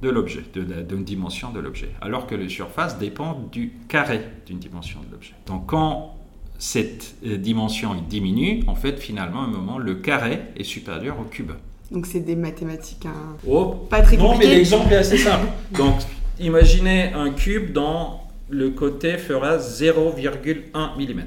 de 0.01 0.09
l'objet, 0.09 0.43
d'une 0.55 1.03
dimension 1.03 1.51
de 1.51 1.59
l'objet. 1.59 1.91
Alors 1.99 2.25
que 2.25 2.35
la 2.35 2.47
surface 2.47 2.97
dépend 2.97 3.49
du 3.51 3.73
carré 3.89 4.21
d'une 4.45 4.59
dimension 4.59 5.01
de 5.05 5.11
l'objet. 5.11 5.33
Donc 5.45 5.65
quand 5.67 6.15
cette 6.57 7.15
euh, 7.25 7.37
dimension 7.37 7.95
diminue, 8.09 8.63
en 8.67 8.75
fait, 8.75 8.99
finalement, 8.99 9.41
à 9.41 9.45
un 9.45 9.49
moment, 9.49 9.77
le 9.77 9.95
carré 9.95 10.39
est 10.57 10.63
supérieur 10.63 11.19
au 11.19 11.23
cube. 11.23 11.51
Donc, 11.91 12.05
c'est 12.05 12.21
des 12.21 12.35
mathématiques 12.35 13.05
hein, 13.05 13.35
oh, 13.47 13.65
pas 13.89 14.01
très 14.01 14.17
Non, 14.17 14.37
mais 14.37 14.47
l'exemple 14.47 14.91
est 14.93 14.97
assez 14.97 15.17
simple. 15.17 15.47
Donc, 15.77 15.95
imaginez 16.39 17.13
un 17.13 17.31
cube 17.31 17.73
dont 17.73 18.13
le 18.49 18.71
côté 18.71 19.17
fera 19.17 19.57
0,1 19.57 20.53
mm. 20.73 21.23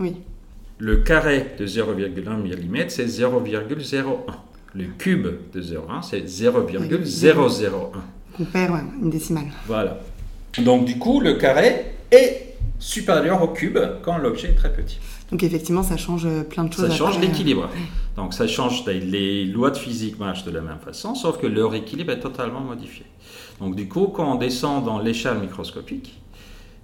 Oui. 0.00 0.16
Le 0.78 0.96
carré 0.98 1.54
de 1.58 1.66
0,1 1.66 2.36
mm, 2.36 2.88
c'est 2.88 3.06
0,01. 3.06 4.16
Le 4.74 4.84
cube 4.98 5.26
de 5.52 5.62
0,1, 5.62 6.02
c'est 6.02 6.26
0,001. 6.26 7.90
On 8.38 8.44
perd 8.44 8.80
une 9.02 9.10
décimale. 9.10 9.46
Voilà. 9.66 10.00
Donc, 10.58 10.84
du 10.84 10.98
coup, 10.98 11.20
le 11.20 11.34
carré 11.34 11.86
est 12.10 12.49
supérieur 12.80 13.40
au 13.42 13.48
cube 13.48 13.78
quand 14.02 14.18
l'objet 14.18 14.48
est 14.48 14.54
très 14.54 14.72
petit. 14.72 14.98
Donc 15.30 15.44
effectivement, 15.44 15.84
ça 15.84 15.96
change 15.96 16.26
euh, 16.26 16.42
plein 16.42 16.64
de 16.64 16.72
choses. 16.72 16.88
Ça 16.88 16.94
change 16.94 17.20
l'équilibre. 17.20 17.68
Donc 18.16 18.34
ça 18.34 18.48
change, 18.48 18.84
les 18.86 19.44
lois 19.44 19.70
de 19.70 19.76
physique 19.76 20.18
marchent 20.18 20.44
de 20.44 20.50
la 20.50 20.60
même 20.60 20.80
façon, 20.84 21.14
sauf 21.14 21.38
que 21.38 21.46
leur 21.46 21.74
équilibre 21.74 22.10
est 22.10 22.20
totalement 22.20 22.60
modifié. 22.60 23.04
Donc 23.60 23.76
du 23.76 23.88
coup, 23.88 24.06
quand 24.08 24.32
on 24.32 24.34
descend 24.36 24.84
dans 24.84 24.98
l'échelle 24.98 25.38
microscopique, 25.38 26.18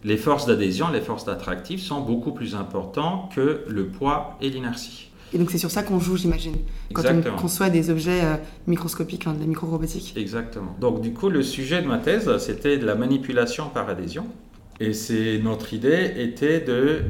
les 0.05 0.17
forces 0.17 0.47
d'adhésion, 0.47 0.89
les 0.93 1.01
forces 1.01 1.25
d'attractif 1.25 1.83
sont 1.83 2.01
beaucoup 2.01 2.31
plus 2.31 2.55
importantes 2.55 3.33
que 3.35 3.65
le 3.67 3.87
poids 3.87 4.37
et 4.41 4.51
l'inertie. 4.51 5.11
Et 5.33 5.39
donc 5.39 5.51
c'est 5.51 5.59
sur 5.59 5.73
ça 5.73 5.83
qu'on 5.83 5.99
joue, 5.99 6.17
j'imagine, 6.17 6.55
quand 6.93 7.03
on 7.05 7.37
conçoit 7.37 7.69
des 7.69 7.91
objets 7.91 8.23
euh, 8.23 8.37
microscopiques, 8.69 9.27
hein, 9.27 9.33
de 9.33 9.41
la 9.41 9.47
micro-robotique. 9.47 10.15
Exactement. 10.17 10.77
Donc 10.81 11.01
du 11.01 11.13
coup, 11.13 11.29
le 11.31 11.43
sujet 11.43 11.83
de 11.83 11.89
ma 11.89 11.99
thèse, 11.99 12.31
c'était 12.39 12.79
de 12.79 12.87
la 12.87 12.95
manipulation 12.95 13.69
par 13.69 13.89
adhésion. 13.89 14.27
Et 14.81 14.93
c'est 14.93 15.39
notre 15.39 15.73
idée 15.73 16.13
était 16.17 16.61
de 16.61 17.03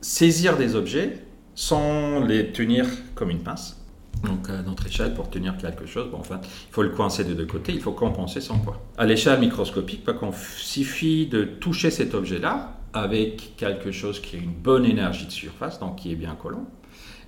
saisir 0.00 0.56
des 0.56 0.76
objets 0.76 1.18
sans 1.54 2.20
les 2.24 2.52
tenir 2.52 2.86
comme 3.14 3.30
une 3.30 3.42
pince 3.42 3.80
Donc 4.24 4.50
à 4.50 4.62
notre 4.62 4.86
échelle, 4.86 5.14
pour 5.14 5.30
tenir 5.30 5.56
quelque 5.56 5.86
chose, 5.86 6.10
bon, 6.10 6.18
enfin, 6.18 6.40
il 6.42 6.72
faut 6.72 6.82
le 6.82 6.90
coincer 6.90 7.24
de 7.24 7.34
deux 7.34 7.46
côtés, 7.46 7.72
il 7.72 7.80
faut 7.80 7.92
compenser 7.92 8.40
son 8.40 8.58
poids. 8.58 8.82
À 8.98 9.06
l'échelle 9.06 9.40
microscopique, 9.40 10.02
il 10.06 10.34
suffit 10.58 11.26
de 11.26 11.44
toucher 11.44 11.90
cet 11.90 12.14
objet-là 12.14 12.78
avec 12.92 13.56
quelque 13.56 13.90
chose 13.90 14.20
qui 14.20 14.36
a 14.36 14.38
une 14.38 14.52
bonne 14.52 14.84
énergie 14.84 15.26
de 15.26 15.32
surface, 15.32 15.80
donc 15.80 15.96
qui 15.96 16.12
est 16.12 16.16
bien 16.16 16.34
collant. 16.34 16.66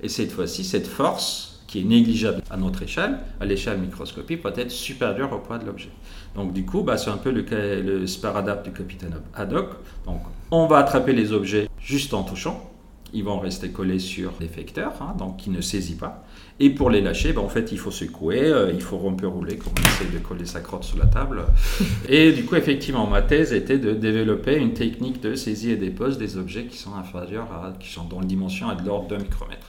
Et 0.02 0.08
cette 0.08 0.30
fois-ci, 0.30 0.64
cette 0.64 0.86
force 0.86 1.55
qui 1.76 1.82
est 1.82 1.84
négligeable 1.84 2.42
à 2.50 2.56
notre 2.56 2.82
échelle, 2.82 3.18
à 3.38 3.44
l'échelle 3.44 3.78
microscopique, 3.78 4.40
peut 4.42 4.52
être 4.56 4.70
supérieure 4.70 5.32
au 5.32 5.38
poids 5.38 5.58
de 5.58 5.66
l'objet. 5.66 5.90
Donc 6.34 6.54
du 6.54 6.64
coup, 6.64 6.82
bah, 6.82 6.96
c'est 6.96 7.10
un 7.10 7.18
peu 7.18 7.30
le, 7.30 7.44
le 7.82 8.06
sparadap 8.06 8.64
du 8.64 8.72
capitaine 8.72 9.14
Haddock. 9.34 9.70
Donc 10.06 10.20
on 10.50 10.66
va 10.66 10.78
attraper 10.78 11.12
les 11.12 11.32
objets 11.32 11.68
juste 11.78 12.14
en 12.14 12.22
touchant. 12.22 12.70
Ils 13.12 13.24
vont 13.24 13.38
rester 13.38 13.70
collés 13.70 13.98
sur 13.98 14.32
l'effecteur, 14.40 14.92
hein, 15.00 15.14
donc 15.18 15.36
qui 15.36 15.50
ne 15.50 15.60
saisit 15.60 15.96
pas. 15.96 16.24
Et 16.60 16.70
pour 16.70 16.88
les 16.88 17.02
lâcher, 17.02 17.32
bah, 17.32 17.42
en 17.42 17.48
fait, 17.48 17.70
il 17.72 17.78
faut 17.78 17.90
secouer, 17.90 18.40
euh, 18.40 18.72
il 18.72 18.80
faut 18.80 18.96
romper 18.96 19.26
rouler, 19.26 19.56
comme 19.56 19.72
on 19.78 19.86
essaie 19.86 20.12
de 20.12 20.18
coller 20.18 20.46
sa 20.46 20.60
crotte 20.60 20.84
sur 20.84 20.98
la 20.98 21.06
table. 21.06 21.44
Et 22.08 22.32
du 22.32 22.44
coup, 22.44 22.56
effectivement, 22.56 23.06
ma 23.06 23.22
thèse 23.22 23.52
était 23.52 23.78
de 23.78 23.92
développer 23.92 24.56
une 24.56 24.72
technique 24.72 25.20
de 25.20 25.34
saisie 25.34 25.70
et 25.70 25.76
dépose 25.76 26.16
des 26.18 26.36
objets 26.38 26.64
qui 26.64 26.78
sont 26.78 26.94
inférieurs 26.94 27.52
à, 27.52 27.72
qui 27.78 27.90
sont 27.90 28.04
dans 28.04 28.22
une 28.22 28.28
dimension 28.28 28.68
à 28.68 28.74
de 28.74 28.84
l'ordre 28.86 29.08
d'un 29.08 29.18
micromètre. 29.18 29.68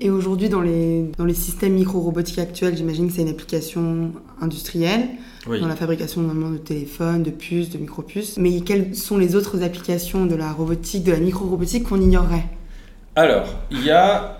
Et 0.00 0.10
aujourd'hui, 0.10 0.48
dans 0.48 0.60
les, 0.60 1.10
dans 1.18 1.24
les 1.24 1.34
systèmes 1.34 1.74
micro-robotiques 1.74 2.38
actuels, 2.38 2.76
j'imagine 2.76 3.08
que 3.08 3.14
c'est 3.14 3.22
une 3.22 3.28
application 3.28 4.12
industrielle, 4.40 5.08
dans 5.46 5.66
la 5.66 5.76
fabrication 5.76 6.20
normalement 6.20 6.50
de 6.50 6.58
téléphones, 6.58 7.22
de 7.22 7.30
puces, 7.30 7.70
de 7.70 7.78
micro-puces. 7.78 8.36
Mais 8.36 8.60
quelles 8.60 8.94
sont 8.94 9.18
les 9.18 9.34
autres 9.34 9.62
applications 9.62 10.26
de 10.26 10.36
la 10.36 10.52
robotique, 10.52 11.04
de 11.04 11.12
la 11.12 11.18
micro-robotique 11.18 11.84
qu'on 11.88 12.00
ignorerait? 12.00 12.46
Alors, 13.16 13.46
il 13.70 13.84
y 13.84 13.90
a 13.90 14.38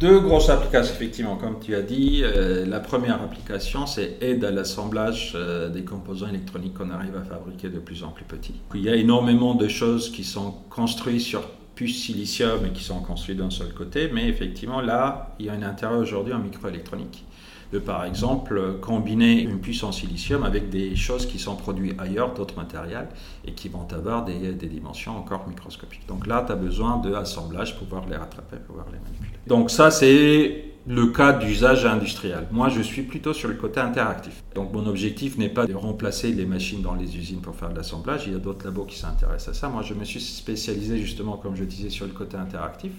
deux 0.00 0.20
grosses 0.20 0.50
applications, 0.50 0.94
effectivement, 0.94 1.36
comme 1.36 1.60
tu 1.60 1.74
as 1.74 1.82
dit. 1.82 2.20
Euh, 2.22 2.66
la 2.66 2.80
première 2.80 3.22
application, 3.22 3.86
c'est 3.86 4.18
aide 4.20 4.44
à 4.44 4.50
l'assemblage 4.50 5.32
euh, 5.34 5.70
des 5.70 5.82
composants 5.82 6.28
électroniques 6.28 6.74
qu'on 6.74 6.90
arrive 6.90 7.16
à 7.16 7.22
fabriquer 7.22 7.68
de 7.68 7.78
plus 7.78 8.02
en 8.02 8.08
plus 8.08 8.24
petits. 8.24 8.60
Il 8.74 8.82
y 8.82 8.88
a 8.90 8.96
énormément 8.96 9.54
de 9.54 9.68
choses 9.68 10.10
qui 10.10 10.24
sont 10.24 10.54
construites 10.68 11.20
sur 11.20 11.42
silicium 11.88 12.66
et 12.66 12.70
qui 12.70 12.82
sont 12.82 13.00
construits 13.00 13.36
d'un 13.36 13.50
seul 13.50 13.72
côté, 13.72 14.10
mais 14.12 14.28
effectivement 14.28 14.80
là, 14.80 15.34
il 15.38 15.46
y 15.46 15.48
a 15.48 15.52
un 15.52 15.62
intérêt 15.62 15.96
aujourd'hui 15.96 16.32
en 16.32 16.38
microélectronique 16.38 17.24
de 17.72 17.78
par 17.78 18.04
exemple 18.04 18.78
combiner 18.80 19.42
une 19.42 19.60
puce 19.60 19.82
en 19.84 19.92
silicium 19.92 20.42
avec 20.42 20.70
des 20.70 20.96
choses 20.96 21.26
qui 21.26 21.38
sont 21.38 21.54
produites 21.54 21.94
ailleurs, 22.00 22.34
d'autres 22.34 22.56
matériels, 22.56 23.08
et 23.44 23.52
qui 23.52 23.68
vont 23.68 23.86
avoir 23.92 24.24
des, 24.24 24.52
des 24.52 24.66
dimensions 24.66 25.16
encore 25.16 25.46
microscopiques. 25.48 26.06
Donc 26.08 26.26
là, 26.26 26.42
tu 26.44 26.52
as 26.52 26.56
besoin 26.56 26.98
de 26.98 27.14
assemblage 27.14 27.76
pour 27.76 27.86
pouvoir 27.86 28.08
les 28.08 28.16
rattraper, 28.16 28.56
pouvoir 28.66 28.86
les 28.92 28.98
manipuler. 28.98 29.38
Donc 29.46 29.70
ça, 29.70 29.90
c'est 29.90 30.69
le 30.86 31.08
cas 31.08 31.32
d'usage 31.32 31.84
industriel. 31.84 32.46
Moi, 32.50 32.68
je 32.68 32.80
suis 32.80 33.02
plutôt 33.02 33.32
sur 33.32 33.48
le 33.48 33.54
côté 33.54 33.80
interactif. 33.80 34.42
Donc, 34.54 34.72
mon 34.72 34.86
objectif 34.86 35.36
n'est 35.36 35.48
pas 35.48 35.66
de 35.66 35.74
remplacer 35.74 36.32
les 36.32 36.46
machines 36.46 36.82
dans 36.82 36.94
les 36.94 37.16
usines 37.16 37.40
pour 37.40 37.54
faire 37.54 37.70
de 37.70 37.76
l'assemblage. 37.76 38.24
Il 38.26 38.32
y 38.32 38.36
a 38.36 38.38
d'autres 38.38 38.64
labos 38.64 38.84
qui 38.84 38.98
s'intéressent 38.98 39.56
à 39.56 39.60
ça. 39.60 39.68
Moi, 39.68 39.82
je 39.82 39.94
me 39.94 40.04
suis 40.04 40.20
spécialisé 40.20 40.98
justement, 40.98 41.36
comme 41.36 41.54
je 41.54 41.64
disais, 41.64 41.90
sur 41.90 42.06
le 42.06 42.12
côté 42.12 42.36
interactif. 42.36 42.92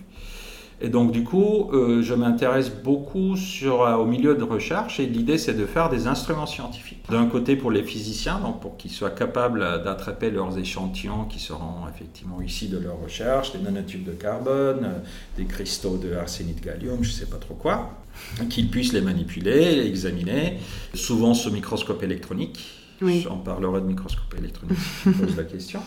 Et 0.83 0.89
donc, 0.89 1.11
du 1.11 1.23
coup, 1.23 1.69
euh, 1.73 2.01
je 2.01 2.15
m'intéresse 2.15 2.71
beaucoup 2.71 3.37
sur, 3.37 3.83
euh, 3.83 3.95
au 3.97 4.05
milieu 4.05 4.33
de 4.33 4.43
recherche 4.43 4.99
et 4.99 5.05
l'idée, 5.05 5.37
c'est 5.37 5.53
de 5.53 5.67
faire 5.67 5.91
des 5.91 6.07
instruments 6.07 6.47
scientifiques. 6.47 7.03
D'un 7.09 7.27
côté, 7.27 7.55
pour 7.55 7.69
les 7.69 7.83
physiciens, 7.83 8.39
donc 8.39 8.61
pour 8.61 8.77
qu'ils 8.77 8.89
soient 8.89 9.11
capables 9.11 9.59
d'attraper 9.83 10.31
leurs 10.31 10.57
échantillons 10.57 11.25
qui 11.25 11.39
seront 11.39 11.87
effectivement 11.93 12.41
issus 12.41 12.65
de 12.65 12.79
leur 12.79 12.99
recherche, 12.99 13.53
des 13.53 13.59
nanotubes 13.59 14.05
de 14.05 14.13
carbone, 14.13 14.79
euh, 14.83 14.99
des 15.37 15.45
cristaux 15.45 15.97
de 15.97 16.15
arsénite 16.15 16.63
gallium, 16.63 17.03
je 17.03 17.09
ne 17.09 17.13
sais 17.13 17.27
pas 17.27 17.37
trop 17.37 17.53
quoi, 17.53 18.01
qu'ils 18.49 18.71
puissent 18.71 18.93
les 18.93 19.01
manipuler, 19.01 19.75
les 19.75 19.87
examiner, 19.87 20.57
souvent 20.95 21.35
sous 21.35 21.51
microscope 21.51 22.01
électronique. 22.01 22.59
Oui. 23.03 23.25
On 23.29 23.37
parlera 23.37 23.79
de 23.79 23.85
microscope 23.85 24.33
électronique 24.37 24.77
si 25.03 25.09
pose 25.09 25.35
la 25.35 25.43
question. 25.43 25.81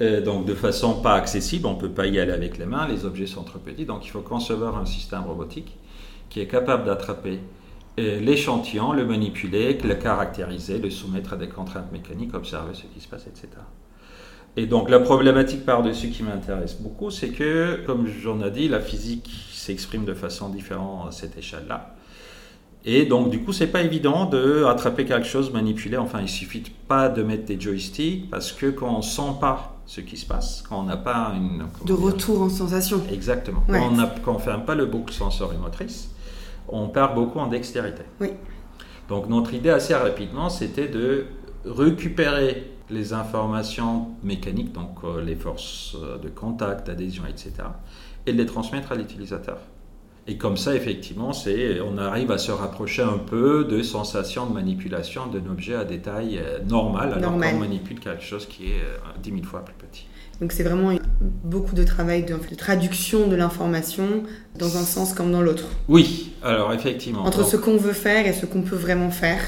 Euh, 0.00 0.20
donc 0.20 0.46
de 0.46 0.54
façon 0.54 1.00
pas 1.00 1.14
accessible, 1.14 1.66
on 1.66 1.74
ne 1.74 1.80
peut 1.80 1.90
pas 1.90 2.06
y 2.06 2.20
aller 2.20 2.32
avec 2.32 2.56
les 2.56 2.66
mains, 2.66 2.86
les 2.86 3.04
objets 3.04 3.26
sont 3.26 3.42
trop 3.42 3.58
petits, 3.58 3.84
donc 3.84 4.06
il 4.06 4.10
faut 4.10 4.20
concevoir 4.20 4.78
un 4.78 4.86
système 4.86 5.22
robotique 5.22 5.76
qui 6.28 6.40
est 6.40 6.46
capable 6.46 6.84
d'attraper 6.84 7.40
euh, 7.98 8.20
l'échantillon, 8.20 8.92
le 8.92 9.04
manipuler, 9.04 9.76
le 9.76 9.94
caractériser, 9.96 10.78
le 10.78 10.90
soumettre 10.90 11.32
à 11.32 11.36
des 11.36 11.48
contraintes 11.48 11.90
mécaniques, 11.90 12.32
observer 12.34 12.74
ce 12.74 12.82
qui 12.82 13.00
se 13.00 13.08
passe, 13.08 13.26
etc. 13.26 13.48
Et 14.56 14.66
donc 14.66 14.88
la 14.88 15.00
problématique 15.00 15.64
par-dessus 15.64 16.10
qui 16.10 16.22
m'intéresse 16.22 16.76
beaucoup, 16.80 17.10
c'est 17.10 17.30
que, 17.30 17.80
comme 17.84 18.06
j'en 18.06 18.40
ai 18.44 18.52
dit, 18.52 18.68
la 18.68 18.80
physique 18.80 19.28
s'exprime 19.52 20.04
de 20.04 20.14
façon 20.14 20.48
différente 20.48 21.08
à 21.08 21.10
cette 21.10 21.36
échelle-là. 21.36 21.94
Et 22.84 23.04
donc, 23.04 23.30
du 23.30 23.40
coup, 23.40 23.52
c'est 23.52 23.66
pas 23.66 23.82
évident 23.82 24.26
de 24.26 24.64
attraper 24.64 25.04
quelque 25.04 25.26
chose, 25.26 25.52
manipuler. 25.52 25.96
Enfin, 25.96 26.20
il 26.22 26.28
suffit 26.28 26.62
pas 26.86 27.08
de 27.08 27.22
mettre 27.22 27.44
des 27.44 27.60
joysticks 27.60 28.30
parce 28.30 28.52
que 28.52 28.66
quand 28.66 28.96
on 28.96 29.02
sent 29.02 29.36
pas 29.40 29.77
ce 29.88 30.02
qui 30.02 30.18
se 30.18 30.26
passe, 30.26 30.62
quand 30.68 30.80
on 30.80 30.82
n'a 30.82 30.98
pas 30.98 31.32
une... 31.34 31.64
De 31.86 31.94
retour 31.94 32.42
en 32.42 32.50
sensation. 32.50 33.00
Exactement. 33.10 33.62
Quand 33.66 33.90
on 34.26 34.34
ne 34.34 34.38
ferme 34.38 34.66
pas 34.66 34.74
le 34.74 34.84
boucle 34.84 35.14
sensorimotrice, 35.14 36.10
on 36.68 36.88
perd 36.88 37.14
beaucoup 37.14 37.38
en 37.38 37.46
dextérité. 37.46 38.02
Oui. 38.20 38.32
Donc 39.08 39.30
notre 39.30 39.54
idée 39.54 39.70
assez 39.70 39.94
rapidement, 39.94 40.50
c'était 40.50 40.88
de 40.88 41.24
récupérer 41.64 42.70
les 42.90 43.14
informations 43.14 44.08
mécaniques, 44.22 44.72
donc 44.72 44.98
euh, 45.04 45.22
les 45.22 45.36
forces 45.36 45.96
euh, 45.96 46.18
de 46.18 46.28
contact, 46.28 46.90
adhésion, 46.90 47.24
etc., 47.26 47.52
et 48.26 48.32
de 48.34 48.38
les 48.38 48.46
transmettre 48.46 48.92
à 48.92 48.94
l'utilisateur. 48.94 49.58
Et 50.30 50.36
comme 50.36 50.58
ça, 50.58 50.74
effectivement, 50.74 51.32
c'est, 51.32 51.80
on 51.80 51.96
arrive 51.96 52.30
à 52.30 52.36
se 52.36 52.52
rapprocher 52.52 53.00
un 53.00 53.16
peu 53.16 53.64
de 53.64 53.82
sensations 53.82 54.46
de 54.46 54.52
manipulation 54.52 55.26
d'un 55.26 55.50
objet 55.50 55.74
à 55.74 55.84
détail 55.84 56.38
euh, 56.38 56.58
normal, 56.68 57.14
alors 57.16 57.32
qu'on 57.32 57.58
manipule 57.58 57.98
quelque 57.98 58.22
chose 58.22 58.46
qui 58.46 58.66
est 58.66 58.82
euh, 58.82 58.98
dix 59.22 59.32
mille 59.32 59.46
fois 59.46 59.64
plus 59.64 59.74
petit. 59.74 60.06
Donc 60.42 60.52
c'est 60.52 60.64
vraiment 60.64 60.94
beaucoup 61.44 61.74
de 61.74 61.82
travail 61.82 62.24
de, 62.24 62.36
traduction 62.56 63.26
de 63.26 63.36
l'information 63.36 64.22
dans 64.58 64.76
un 64.76 64.82
sens 64.82 65.14
comme 65.14 65.32
dans 65.32 65.40
l'autre. 65.40 65.64
Oui, 65.88 66.32
alors 66.42 66.74
effectivement. 66.74 67.24
Entre 67.24 67.42
ce 67.42 67.56
qu'on 67.56 67.78
veut 67.78 67.94
faire 67.94 68.26
et 68.26 68.34
ce 68.34 68.44
qu'on 68.44 68.60
peut 68.60 68.76
vraiment 68.76 69.10
faire. 69.10 69.40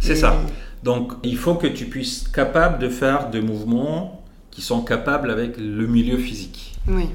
C'est 0.00 0.16
ça. 0.16 0.36
Donc 0.84 1.12
il 1.22 1.38
faut 1.38 1.54
que 1.54 1.66
tu 1.66 1.86
puisses 1.86 2.28
capable 2.28 2.78
de 2.78 2.90
faire 2.90 3.30
des 3.30 3.40
mouvements 3.40 4.22
qui 4.50 4.60
sont 4.60 4.82
capables 4.82 5.30
avec 5.30 5.56
le 5.56 5.86
milieu 5.86 6.18
physique. 6.18 6.76
Oui 6.86 7.06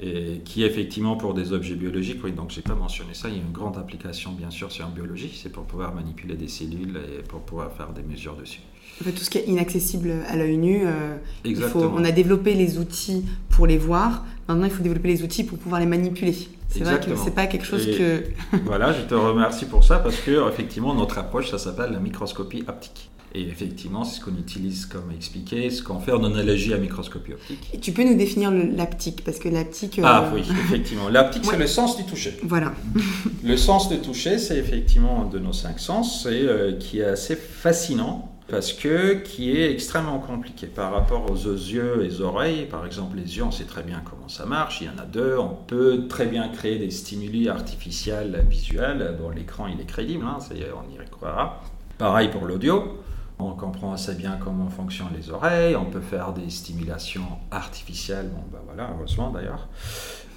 et 0.00 0.40
qui 0.44 0.62
effectivement 0.62 1.16
pour 1.16 1.34
des 1.34 1.52
objets 1.52 1.74
biologiques, 1.74 2.20
oui, 2.22 2.32
donc 2.32 2.50
j'ai 2.50 2.62
pas 2.62 2.74
mentionné 2.74 3.14
ça, 3.14 3.28
il 3.28 3.36
y 3.36 3.38
a 3.38 3.42
une 3.42 3.52
grande 3.52 3.76
application 3.76 4.32
bien 4.32 4.50
sûr 4.50 4.70
sur 4.70 4.86
en 4.86 4.90
biologie, 4.90 5.36
c'est 5.40 5.50
pour 5.50 5.64
pouvoir 5.64 5.94
manipuler 5.94 6.36
des 6.36 6.48
cellules 6.48 7.00
et 7.18 7.22
pour 7.22 7.40
pouvoir 7.40 7.72
faire 7.72 7.88
des 7.88 8.02
mesures 8.02 8.36
dessus. 8.36 8.60
Tout 9.02 9.10
ce 9.16 9.30
qui 9.30 9.38
est 9.38 9.46
inaccessible 9.46 10.12
à 10.28 10.36
l'œil 10.36 10.56
nu, 10.56 10.82
euh, 10.84 11.16
il 11.44 11.56
faut, 11.56 11.84
on 11.84 12.04
a 12.04 12.10
développé 12.10 12.54
les 12.54 12.78
outils 12.78 13.24
pour 13.50 13.66
les 13.66 13.78
voir, 13.78 14.24
maintenant 14.48 14.64
il 14.64 14.70
faut 14.70 14.82
développer 14.82 15.08
les 15.08 15.22
outils 15.22 15.44
pour 15.44 15.58
pouvoir 15.58 15.80
les 15.80 15.86
manipuler. 15.86 16.34
C'est 16.68 16.84
vrai 16.84 17.00
que 17.00 17.16
c'est 17.16 17.34
pas 17.34 17.46
quelque 17.46 17.64
chose 17.64 17.86
que... 17.86 18.24
voilà, 18.64 18.92
je 18.92 19.02
te 19.02 19.14
remercie 19.14 19.66
pour 19.66 19.84
ça 19.84 19.98
parce 19.98 20.16
que 20.16 20.48
effectivement 20.48 20.94
notre 20.94 21.18
approche, 21.18 21.50
ça 21.50 21.58
s'appelle 21.58 21.92
la 21.92 22.00
microscopie 22.00 22.62
haptique. 22.66 23.10
Et 23.34 23.42
effectivement, 23.42 24.04
c'est 24.04 24.20
ce 24.20 24.24
qu'on 24.24 24.36
utilise 24.36 24.86
comme 24.86 25.12
expliqué, 25.14 25.68
ce 25.70 25.82
qu'on 25.82 26.00
fait 26.00 26.12
en 26.12 26.24
analogie 26.24 26.72
à 26.72 26.78
microscopie 26.78 27.34
optique. 27.34 27.68
Et 27.74 27.78
tu 27.78 27.92
peux 27.92 28.04
nous 28.04 28.16
définir 28.16 28.50
l'aptique 28.50 29.22
Parce 29.24 29.38
que 29.38 29.48
l'aptique. 29.48 30.00
Ah 30.02 30.24
euh, 30.24 30.30
oui, 30.34 30.44
effectivement. 30.48 31.08
L'aptique, 31.08 31.44
c'est 31.44 31.58
le 31.58 31.66
sens 31.66 31.96
du 31.96 32.04
toucher. 32.04 32.38
Voilà. 32.42 32.72
le 33.44 33.56
sens 33.56 33.88
du 33.90 33.98
toucher, 33.98 34.38
c'est 34.38 34.56
effectivement 34.56 35.22
un 35.22 35.28
de 35.28 35.38
nos 35.38 35.52
cinq 35.52 35.78
sens 35.78 36.26
et 36.26 36.30
euh, 36.30 36.72
qui 36.78 37.00
est 37.00 37.04
assez 37.04 37.36
fascinant 37.36 38.32
parce 38.48 38.72
que 38.72 39.12
qui 39.12 39.54
est 39.54 39.70
extrêmement 39.70 40.20
compliqué 40.20 40.66
par 40.66 40.92
rapport 40.92 41.30
aux 41.30 41.34
yeux 41.34 42.02
et 42.04 42.08
aux 42.08 42.20
oreilles. 42.22 42.64
Par 42.64 42.86
exemple, 42.86 43.18
les 43.18 43.36
yeux, 43.36 43.44
on 43.44 43.50
sait 43.50 43.64
très 43.64 43.82
bien 43.82 44.00
comment 44.02 44.28
ça 44.28 44.46
marche. 44.46 44.80
Il 44.80 44.86
y 44.86 44.90
en 44.90 44.98
a 44.98 45.04
deux. 45.04 45.36
On 45.38 45.54
peut 45.66 46.06
très 46.08 46.24
bien 46.24 46.48
créer 46.48 46.78
des 46.78 46.90
stimuli 46.90 47.50
artificiels 47.50 48.42
visuels. 48.48 49.16
Bon, 49.20 49.28
l'écran, 49.28 49.66
il 49.66 49.78
est 49.78 49.86
crédible, 49.86 50.24
hein, 50.24 50.38
on 50.50 50.54
y 50.54 51.10
croira. 51.10 51.62
Pareil 51.98 52.28
pour 52.28 52.46
l'audio. 52.46 53.02
On 53.40 53.52
comprend 53.52 53.92
assez 53.92 54.14
bien 54.14 54.36
comment 54.42 54.68
fonctionnent 54.68 55.14
les 55.16 55.30
oreilles, 55.30 55.76
on 55.76 55.84
peut 55.84 56.00
faire 56.00 56.32
des 56.32 56.50
stimulations 56.50 57.26
artificielles, 57.50 58.28
bon 58.28 58.42
ben 58.52 58.58
voilà, 58.66 58.90
heureusement 58.96 59.30
d'ailleurs. 59.30 59.68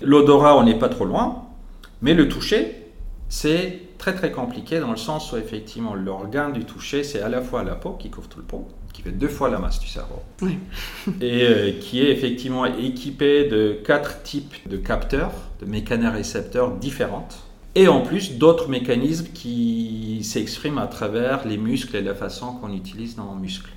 L'odorat, 0.02 0.58
on 0.58 0.64
n'est 0.64 0.78
pas 0.78 0.90
trop 0.90 1.06
loin, 1.06 1.46
mais 2.02 2.14
le 2.14 2.28
toucher, 2.28 2.92
c'est 3.28 3.82
très 3.98 4.14
très 4.14 4.32
compliqué 4.32 4.80
dans 4.80 4.92
le 4.92 4.98
sens 4.98 5.32
où 5.32 5.38
effectivement 5.38 5.96
l'organe 5.96 6.54
du 6.54 6.66
toucher, 6.66 7.04
c'est 7.04 7.22
à 7.22 7.30
la 7.30 7.42
fois 7.42 7.64
la 7.64 7.76
peau 7.76 7.94
qui 7.94 8.12
couvre 8.12 8.28
tout 8.28 8.40
le 8.40 8.46
pot, 8.46 8.68
qui 8.94 9.02
fait 9.02 9.12
deux 9.12 9.28
fois 9.28 9.50
la 9.50 9.58
masse 9.58 9.80
du 9.80 9.88
cerveau, 9.88 10.22
et 11.22 11.44
euh, 11.44 11.72
qui 11.80 12.02
est 12.02 12.12
effectivement 12.12 12.66
équipé 12.66 13.48
de 13.48 13.80
quatre 13.84 14.22
types 14.22 14.68
de 14.70 14.78
capteurs, 14.78 15.34
de 15.60 15.66
mécanorécepteurs 15.66 16.72
différentes 16.76 17.40
et 17.76 17.88
en 17.88 18.02
plus 18.02 18.38
d'autres 18.38 18.70
mécanismes 18.70 19.28
qui 19.34 20.22
s'expriment 20.24 20.80
à 20.80 20.88
travers 20.88 21.48
les 21.48 21.58
muscles 21.58 21.96
et 21.96 22.02
la 22.02 22.16
façon 22.16 22.54
qu'on 22.54 22.74
utilise 22.74 23.16
dans 23.16 23.34
les 23.36 23.42
muscles. 23.42 23.72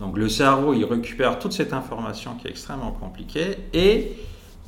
Donc 0.00 0.16
le 0.16 0.28
cerveau, 0.28 0.74
il 0.74 0.84
récupère 0.84 1.38
toute 1.38 1.52
cette 1.52 1.72
information 1.72 2.34
qui 2.34 2.46
est 2.46 2.50
extrêmement 2.50 2.92
compliquée 2.92 3.56
et 3.72 4.12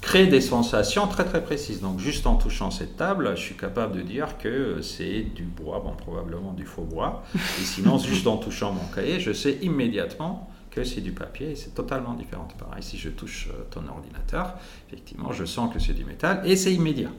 crée 0.00 0.26
des 0.26 0.40
sensations 0.40 1.06
très 1.06 1.24
très 1.24 1.42
précises. 1.42 1.80
Donc 1.80 1.98
juste 1.98 2.26
en 2.26 2.36
touchant 2.36 2.70
cette 2.70 2.96
table, 2.96 3.32
je 3.36 3.40
suis 3.40 3.56
capable 3.56 3.96
de 3.96 4.02
dire 4.02 4.38
que 4.38 4.80
c'est 4.80 5.20
du 5.20 5.44
bois, 5.44 5.80
bon 5.84 5.92
probablement 5.92 6.52
du 6.52 6.64
faux 6.64 6.82
bois. 6.82 7.24
Et 7.34 7.64
sinon, 7.64 7.98
juste 7.98 8.26
en 8.26 8.38
touchant 8.38 8.72
mon 8.72 8.86
cahier, 8.94 9.20
je 9.20 9.32
sais 9.32 9.58
immédiatement 9.62 10.50
que 10.70 10.84
c'est 10.84 11.00
du 11.00 11.12
papier 11.12 11.52
et 11.52 11.56
c'est 11.56 11.74
totalement 11.74 12.14
différent. 12.14 12.48
Pareil, 12.58 12.82
si 12.82 12.98
je 12.98 13.08
touche 13.08 13.48
euh, 13.50 13.64
ton 13.70 13.86
ordinateur, 13.88 14.54
effectivement, 14.88 15.32
je 15.32 15.44
sens 15.44 15.72
que 15.72 15.80
c'est 15.80 15.94
du 15.94 16.04
métal 16.04 16.42
et 16.44 16.56
c'est 16.56 16.72
immédiat. 16.72 17.10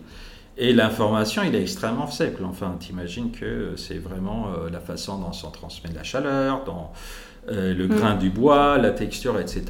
Et 0.61 0.73
l'information, 0.73 1.41
il 1.41 1.55
est 1.55 1.61
extrêmement 1.61 2.05
faible. 2.05 2.43
Enfin, 2.43 2.75
t'imagines 2.77 3.31
que 3.31 3.75
c'est 3.77 3.97
vraiment 3.97 4.47
euh, 4.47 4.69
la 4.69 4.81
façon 4.81 5.17
dont 5.17 5.31
on 5.31 5.51
transmet 5.51 5.89
la 5.95 6.03
chaleur, 6.03 6.65
dans 6.65 6.91
euh, 7.49 7.73
le 7.73 7.87
grain 7.87 8.15
mm. 8.15 8.19
du 8.19 8.29
bois, 8.29 8.77
la 8.77 8.91
texture, 8.91 9.39
etc. 9.39 9.63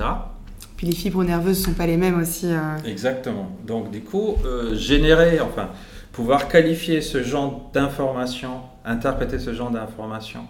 Puis 0.77 0.87
les 0.87 0.95
fibres 0.95 1.23
nerveuses 1.23 1.59
ne 1.59 1.65
sont 1.65 1.73
pas 1.73 1.85
les 1.85 1.95
mêmes 1.95 2.19
aussi. 2.19 2.47
Euh. 2.47 2.75
Exactement. 2.85 3.51
Donc 3.67 3.91
du 3.91 4.01
coup, 4.01 4.37
générer, 4.73 5.39
enfin, 5.41 5.69
pouvoir 6.11 6.47
qualifier 6.47 7.01
ce 7.01 7.21
genre 7.21 7.69
d'information, 7.71 8.61
interpréter 8.83 9.37
ce 9.37 9.53
genre 9.53 9.69
d'information 9.69 10.47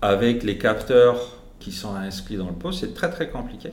avec 0.00 0.42
les 0.42 0.56
capteurs 0.56 1.18
qui 1.58 1.72
sont 1.72 1.94
inscrits 1.94 2.36
dans 2.36 2.46
le 2.46 2.54
pot, 2.54 2.72
c'est 2.72 2.94
très 2.94 3.10
très 3.10 3.28
compliqué. 3.28 3.72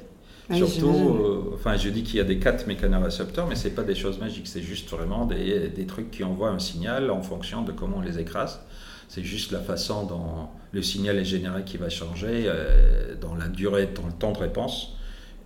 Surtout, 0.52 1.20
euh, 1.24 1.52
enfin, 1.54 1.78
je 1.78 1.90
dis 1.90 2.04
qu'il 2.04 2.18
y 2.18 2.20
a 2.20 2.26
des 2.26 2.38
quatre 2.38 2.68
mécanorécepteurs, 2.68 3.48
mais 3.48 3.56
ce 3.56 3.68
n'est 3.68 3.74
pas 3.74 3.84
des 3.84 3.96
choses 3.96 4.20
magiques, 4.20 4.48
c'est 4.48 4.62
juste 4.62 4.90
vraiment 4.90 5.26
des, 5.26 5.70
des, 5.70 5.86
trucs 5.86 6.12
qui 6.12 6.24
envoient 6.24 6.50
un 6.50 6.60
signal 6.60 7.12
en 7.12 7.22
fonction 7.22 7.62
de 7.62 7.72
comment 7.72 7.98
on 8.00 8.02
les 8.02 8.20
écrase. 8.20 8.60
C'est 9.08 9.24
juste 9.24 9.52
la 9.52 9.60
façon 9.60 10.06
dont 10.06 10.48
le 10.72 10.82
signal 10.82 11.18
est 11.18 11.26
généré 11.26 11.64
qui 11.64 11.78
va 11.78 11.90
changer 11.90 12.46
euh, 12.48 13.16
dans 13.22 13.36
la 13.36 13.48
durée, 13.48 13.88
dans 13.96 14.08
le 14.08 14.14
temps 14.14 14.32
de 14.32 14.40
réponse 14.40 14.98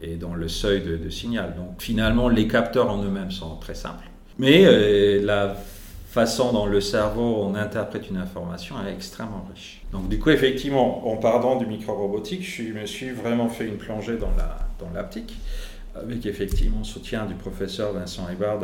et 0.01 0.15
dans 0.15 0.33
le 0.33 0.47
seuil 0.47 0.81
de, 0.81 1.09
signal. 1.09 1.53
Donc 1.55 1.81
finalement, 1.81 2.29
les 2.29 2.47
capteurs 2.47 2.89
en 2.89 3.03
eux-mêmes 3.03 3.31
sont 3.31 3.57
très 3.57 3.75
simples. 3.75 4.09
Mais 4.39 4.65
euh, 4.65 5.21
la 5.23 5.55
façon 6.09 6.53
dont 6.53 6.65
le 6.65 6.79
cerveau 6.81 7.43
on 7.43 7.55
interprète 7.55 8.09
une 8.09 8.17
information 8.17 8.75
est 8.87 8.93
extrêmement 8.93 9.45
riche. 9.53 9.81
Donc 9.91 10.07
du 10.09 10.17
coup, 10.17 10.29
effectivement, 10.29 11.07
en 11.11 11.17
parlant 11.17 11.57
du 11.57 11.65
micro-robotique, 11.65 12.43
je 12.43 12.71
me 12.73 12.85
suis 12.85 13.09
vraiment 13.09 13.49
fait 13.49 13.65
une 13.65 13.77
plongée 13.77 14.17
dans 14.17 14.31
la 14.37 14.66
dans 14.79 14.89
l'aptique, 14.93 15.35
avec 15.95 16.25
effectivement 16.25 16.83
soutien 16.83 17.25
du 17.25 17.33
professeur 17.35 17.93
Vincent 17.93 18.27
Ebard, 18.29 18.59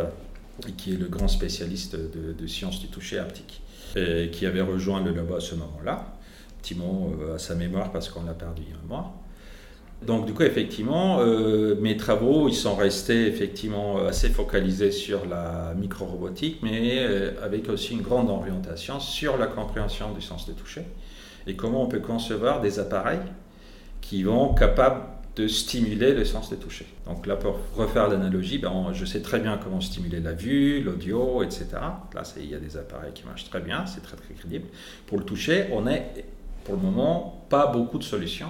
qui 0.77 0.93
est 0.93 0.97
le 0.97 1.07
grand 1.07 1.27
spécialiste 1.27 1.95
de, 1.95 2.47
sciences 2.47 2.79
du 2.79 2.87
toucher 2.87 3.17
haptique, 3.19 3.61
et 3.95 4.29
qui 4.31 4.45
avait 4.45 4.61
rejoint 4.61 5.03
le 5.03 5.11
labo 5.11 5.35
à 5.35 5.41
ce 5.41 5.55
moment-là. 5.55 6.13
Petit 6.61 6.75
mot 6.75 7.13
euh, 7.21 7.35
à 7.35 7.39
sa 7.39 7.55
mémoire 7.55 7.91
parce 7.91 8.09
qu'on 8.09 8.23
l'a 8.23 8.33
perdu 8.33 8.63
il 8.65 8.69
y 8.69 8.73
a 8.73 8.77
un 8.83 8.87
mois. 8.87 9.13
Donc 10.01 10.25
du 10.25 10.33
coup, 10.33 10.43
effectivement, 10.43 11.19
euh, 11.19 11.75
mes 11.79 11.97
travaux, 11.97 12.49
ils 12.49 12.55
sont 12.55 12.75
restés 12.75 13.27
effectivement 13.27 14.05
assez 14.05 14.29
focalisés 14.29 14.91
sur 14.91 15.25
la 15.25 15.73
micro-robotique, 15.77 16.59
mais 16.61 16.99
euh, 16.99 17.31
avec 17.41 17.69
aussi 17.69 17.93
une 17.93 18.01
grande 18.01 18.29
orientation 18.29 18.99
sur 18.99 19.37
la 19.37 19.47
compréhension 19.47 20.13
du 20.13 20.21
sens 20.21 20.47
de 20.47 20.53
toucher 20.53 20.85
et 21.47 21.55
comment 21.55 21.83
on 21.83 21.87
peut 21.87 21.99
concevoir 21.99 22.61
des 22.61 22.79
appareils 22.79 23.19
qui 24.01 24.23
vont 24.23 24.53
capables 24.53 25.01
de 25.35 25.47
stimuler 25.47 26.13
le 26.13 26.25
sens 26.25 26.49
de 26.51 26.55
toucher. 26.55 26.85
Donc 27.07 27.25
là, 27.25 27.35
pour 27.35 27.57
refaire 27.75 28.07
l'analogie, 28.07 28.59
ben, 28.59 28.91
je 28.93 29.05
sais 29.05 29.21
très 29.21 29.39
bien 29.39 29.57
comment 29.57 29.81
stimuler 29.81 30.19
la 30.19 30.33
vue, 30.33 30.81
l'audio, 30.81 31.41
etc. 31.43 31.65
Là, 32.13 32.23
il 32.37 32.49
y 32.49 32.55
a 32.55 32.59
des 32.59 32.77
appareils 32.77 33.13
qui 33.13 33.25
marchent 33.25 33.49
très 33.49 33.61
bien, 33.61 33.85
c'est 33.85 34.01
très 34.01 34.15
très 34.15 34.33
crédible. 34.33 34.65
Pour 35.07 35.17
le 35.17 35.23
toucher, 35.23 35.67
on 35.71 35.87
est 35.87 36.25
pour 36.63 36.75
le 36.75 36.81
moment 36.81 37.45
pas 37.49 37.67
beaucoup 37.67 37.97
de 37.97 38.03
solutions 38.03 38.47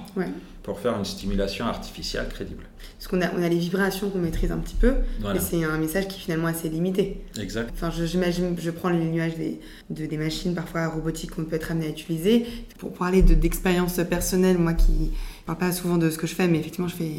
pour 0.62 0.80
faire 0.80 0.98
une 0.98 1.04
stimulation 1.04 1.66
artificielle 1.66 2.28
crédible. 2.30 2.64
Parce 2.98 3.08
qu'on 3.08 3.22
a, 3.22 3.34
on 3.38 3.44
a 3.44 3.50
les 3.50 3.58
vibrations 3.58 4.10
qu'on 4.10 4.20
maîtrise 4.20 4.52
un 4.52 4.60
petit 4.60 4.76
peu, 4.76 4.94
mais 5.22 5.40
c'est 5.40 5.64
un 5.64 5.78
message 5.78 6.08
qui 6.08 6.18
est 6.18 6.22
finalement 6.22 6.48
assez 6.48 6.70
limité. 6.70 7.22
Exact. 7.40 7.70
Enfin, 7.74 7.92
j'imagine, 7.92 8.56
je, 8.58 8.72
prends 8.72 8.90
les 8.90 9.04
nuages 9.04 9.36
des, 9.36 9.60
de, 9.90 10.06
des 10.06 10.18
machines 10.18 10.56
parfois 10.56 10.88
robotiques 10.88 11.32
qu'on 11.32 11.44
peut 11.44 11.56
être 11.56 11.72
amené 11.72 11.88
à 11.88 11.90
utiliser. 11.90 12.46
Pour 12.78 12.94
parler 12.94 13.22
d'expérience 13.22 14.00
personnelle, 14.10 14.58
moi 14.58 14.74
qui 14.74 15.12
je 15.44 15.46
parle 15.46 15.58
pas 15.58 15.74
souvent 15.74 15.98
de 15.98 16.10
ce 16.10 16.18
que 16.18 16.26
je 16.26 16.36
fais, 16.36 16.48
mais 16.48 16.58
effectivement, 16.60 16.88
je, 16.88 16.96
fais, 16.96 17.12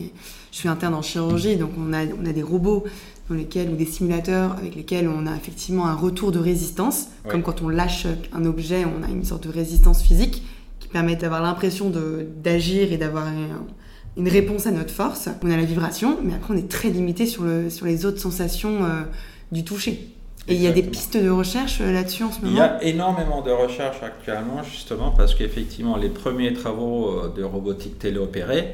je 0.50 0.56
suis 0.56 0.68
interne 0.70 0.94
en 0.94 1.02
chirurgie, 1.02 1.56
donc 1.56 1.72
on 1.78 1.92
a, 1.92 2.06
on 2.06 2.24
a 2.24 2.32
des 2.32 2.42
robots 2.42 2.84
dans 3.28 3.34
lesquels, 3.34 3.68
ou 3.68 3.76
des 3.76 3.84
simulateurs 3.84 4.52
avec 4.52 4.74
lesquels 4.74 5.08
on 5.08 5.26
a 5.26 5.36
effectivement 5.36 5.86
un 5.88 5.94
retour 5.94 6.32
de 6.32 6.38
résistance, 6.38 7.08
comme 7.28 7.42
quand 7.42 7.60
on 7.60 7.68
lâche 7.68 8.06
un 8.32 8.46
objet, 8.46 8.86
on 8.86 9.02
a 9.06 9.10
une 9.10 9.24
sorte 9.24 9.46
de 9.46 9.52
résistance 9.52 10.02
physique 10.02 10.42
qui 10.80 10.88
permet 10.88 11.16
d'avoir 11.16 11.42
l'impression 11.42 11.92
d'agir 12.42 12.94
et 12.94 12.96
d'avoir 12.96 13.26
une 14.16 14.28
réponse 14.28 14.66
à 14.66 14.70
notre 14.70 14.94
force. 14.94 15.28
On 15.42 15.50
a 15.50 15.56
la 15.58 15.64
vibration, 15.64 16.16
mais 16.24 16.32
après 16.32 16.54
on 16.54 16.56
est 16.56 16.70
très 16.70 16.88
limité 16.88 17.26
sur, 17.26 17.42
le, 17.42 17.68
sur 17.68 17.84
les 17.84 18.06
autres 18.06 18.20
sensations 18.20 18.84
euh, 18.84 19.02
du 19.52 19.64
toucher. 19.64 20.14
Et 20.48 20.54
il 20.54 20.62
y 20.62 20.66
a 20.66 20.72
des 20.72 20.82
pistes 20.82 21.16
de 21.16 21.30
recherche 21.30 21.80
euh, 21.80 21.92
là-dessus 21.92 22.22
en 22.22 22.30
ce 22.30 22.40
moment 22.40 22.52
Il 22.52 22.58
y 22.58 22.60
a 22.60 22.82
énormément 22.84 23.40
de 23.40 23.50
recherches 23.50 24.02
actuellement, 24.02 24.62
justement, 24.62 25.10
parce 25.10 25.34
qu'effectivement, 25.34 25.96
les 25.96 26.10
premiers 26.10 26.52
travaux 26.52 27.08
euh, 27.08 27.32
de 27.34 27.42
robotique 27.42 27.98
téléopérée 27.98 28.72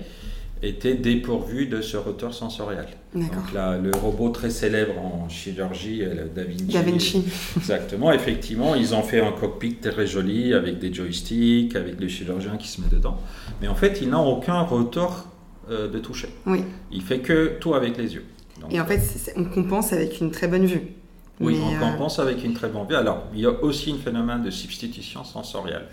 étaient 0.62 0.94
dépourvus 0.94 1.66
de 1.66 1.80
ce 1.80 1.96
retour 1.96 2.34
sensoriel. 2.34 2.86
Donc 3.14 3.52
là, 3.54 3.78
le 3.78 3.92
robot 3.92 4.28
très 4.28 4.50
célèbre 4.50 4.98
en 4.98 5.28
chirurgie, 5.28 6.00
le 6.00 6.28
Da 6.34 6.44
Vinci. 6.44 6.64
Da 6.64 6.82
Vinci. 6.82 7.24
Exactement, 7.56 8.12
effectivement, 8.12 8.74
ils 8.74 8.94
ont 8.94 9.02
fait 9.02 9.20
un 9.20 9.32
cockpit 9.32 9.76
très 9.76 10.06
joli 10.06 10.52
avec 10.52 10.78
des 10.78 10.92
joysticks, 10.92 11.74
avec 11.76 11.98
le 11.98 12.08
chirurgien 12.08 12.58
qui 12.58 12.68
se 12.68 12.82
met 12.82 12.88
dedans. 12.88 13.16
Mais 13.62 13.68
en 13.68 13.74
fait, 13.74 14.00
il 14.02 14.10
n'a 14.10 14.20
aucun 14.20 14.66
euh, 15.70 15.88
de 15.88 15.98
toucher. 15.98 16.28
Oui. 16.46 16.64
Il 16.90 17.02
fait 17.02 17.20
que 17.20 17.56
tout 17.60 17.74
avec 17.74 17.96
les 17.96 18.14
yeux. 18.14 18.24
Et 18.70 18.80
en 18.80 18.86
fait, 18.86 19.00
on 19.36 19.44
compense 19.44 19.92
avec 19.92 20.20
une 20.20 20.30
très 20.30 20.48
bonne 20.48 20.66
vue. 20.66 20.82
Oui, 21.40 21.58
on 21.62 21.74
euh, 21.74 21.78
compense 21.78 22.18
avec 22.18 22.44
une 22.44 22.52
très 22.52 22.68
bonne 22.68 22.86
vue. 22.86 22.94
Alors, 22.94 23.24
il 23.34 23.40
y 23.40 23.46
a 23.46 23.50
aussi 23.50 23.92
un 23.92 24.02
phénomène 24.02 24.42
de 24.42 24.50
substitution 24.50 25.24
sensorielle. 25.24 25.86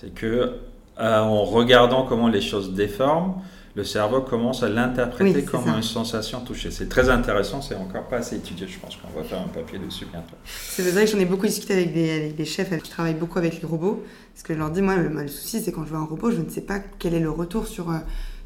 C'est 0.00 0.14
que 0.14 0.58
euh, 1.00 1.20
en 1.20 1.44
regardant 1.44 2.04
comment 2.04 2.28
les 2.28 2.40
choses 2.40 2.74
déforment, 2.74 3.34
le 3.74 3.84
cerveau 3.84 4.20
commence 4.22 4.64
à 4.64 4.68
l'interpréter 4.68 5.44
comme 5.44 5.68
une 5.68 5.82
sensation 5.82 6.40
touchée. 6.40 6.70
C'est 6.70 6.88
très 6.88 7.08
intéressant, 7.08 7.62
c'est 7.62 7.76
encore 7.76 8.08
pas 8.08 8.16
assez 8.16 8.36
étudié. 8.36 8.66
Je 8.66 8.78
pense 8.78 8.96
qu'on 8.96 9.16
va 9.16 9.24
faire 9.24 9.40
un 9.40 9.48
papier 9.48 9.78
dessus 9.78 10.06
bientôt. 10.10 10.34
C'est 10.44 10.82
vrai 10.90 11.04
que 11.04 11.12
j'en 11.12 11.18
ai 11.18 11.24
beaucoup 11.24 11.46
discuté 11.46 11.74
avec 11.74 11.94
des, 11.94 12.44
chefs 12.44 12.76
qui 12.82 12.90
travaillent 12.90 13.14
beaucoup 13.14 13.38
avec 13.38 13.60
les 13.60 13.66
robots. 13.66 14.04
Parce 14.34 14.42
que 14.42 14.54
je 14.54 14.58
leur 14.58 14.70
dis, 14.70 14.82
moi, 14.82 14.96
le, 14.96 15.08
le 15.08 15.28
souci, 15.28 15.60
c'est 15.60 15.70
quand 15.70 15.84
je 15.84 15.90
vois 15.90 16.00
un 16.00 16.06
robot, 16.06 16.32
je 16.32 16.40
ne 16.40 16.50
sais 16.50 16.60
pas 16.60 16.80
quel 16.98 17.14
est 17.14 17.20
le 17.20 17.30
retour 17.30 17.68
sur, 17.68 17.90
euh, 17.90 17.98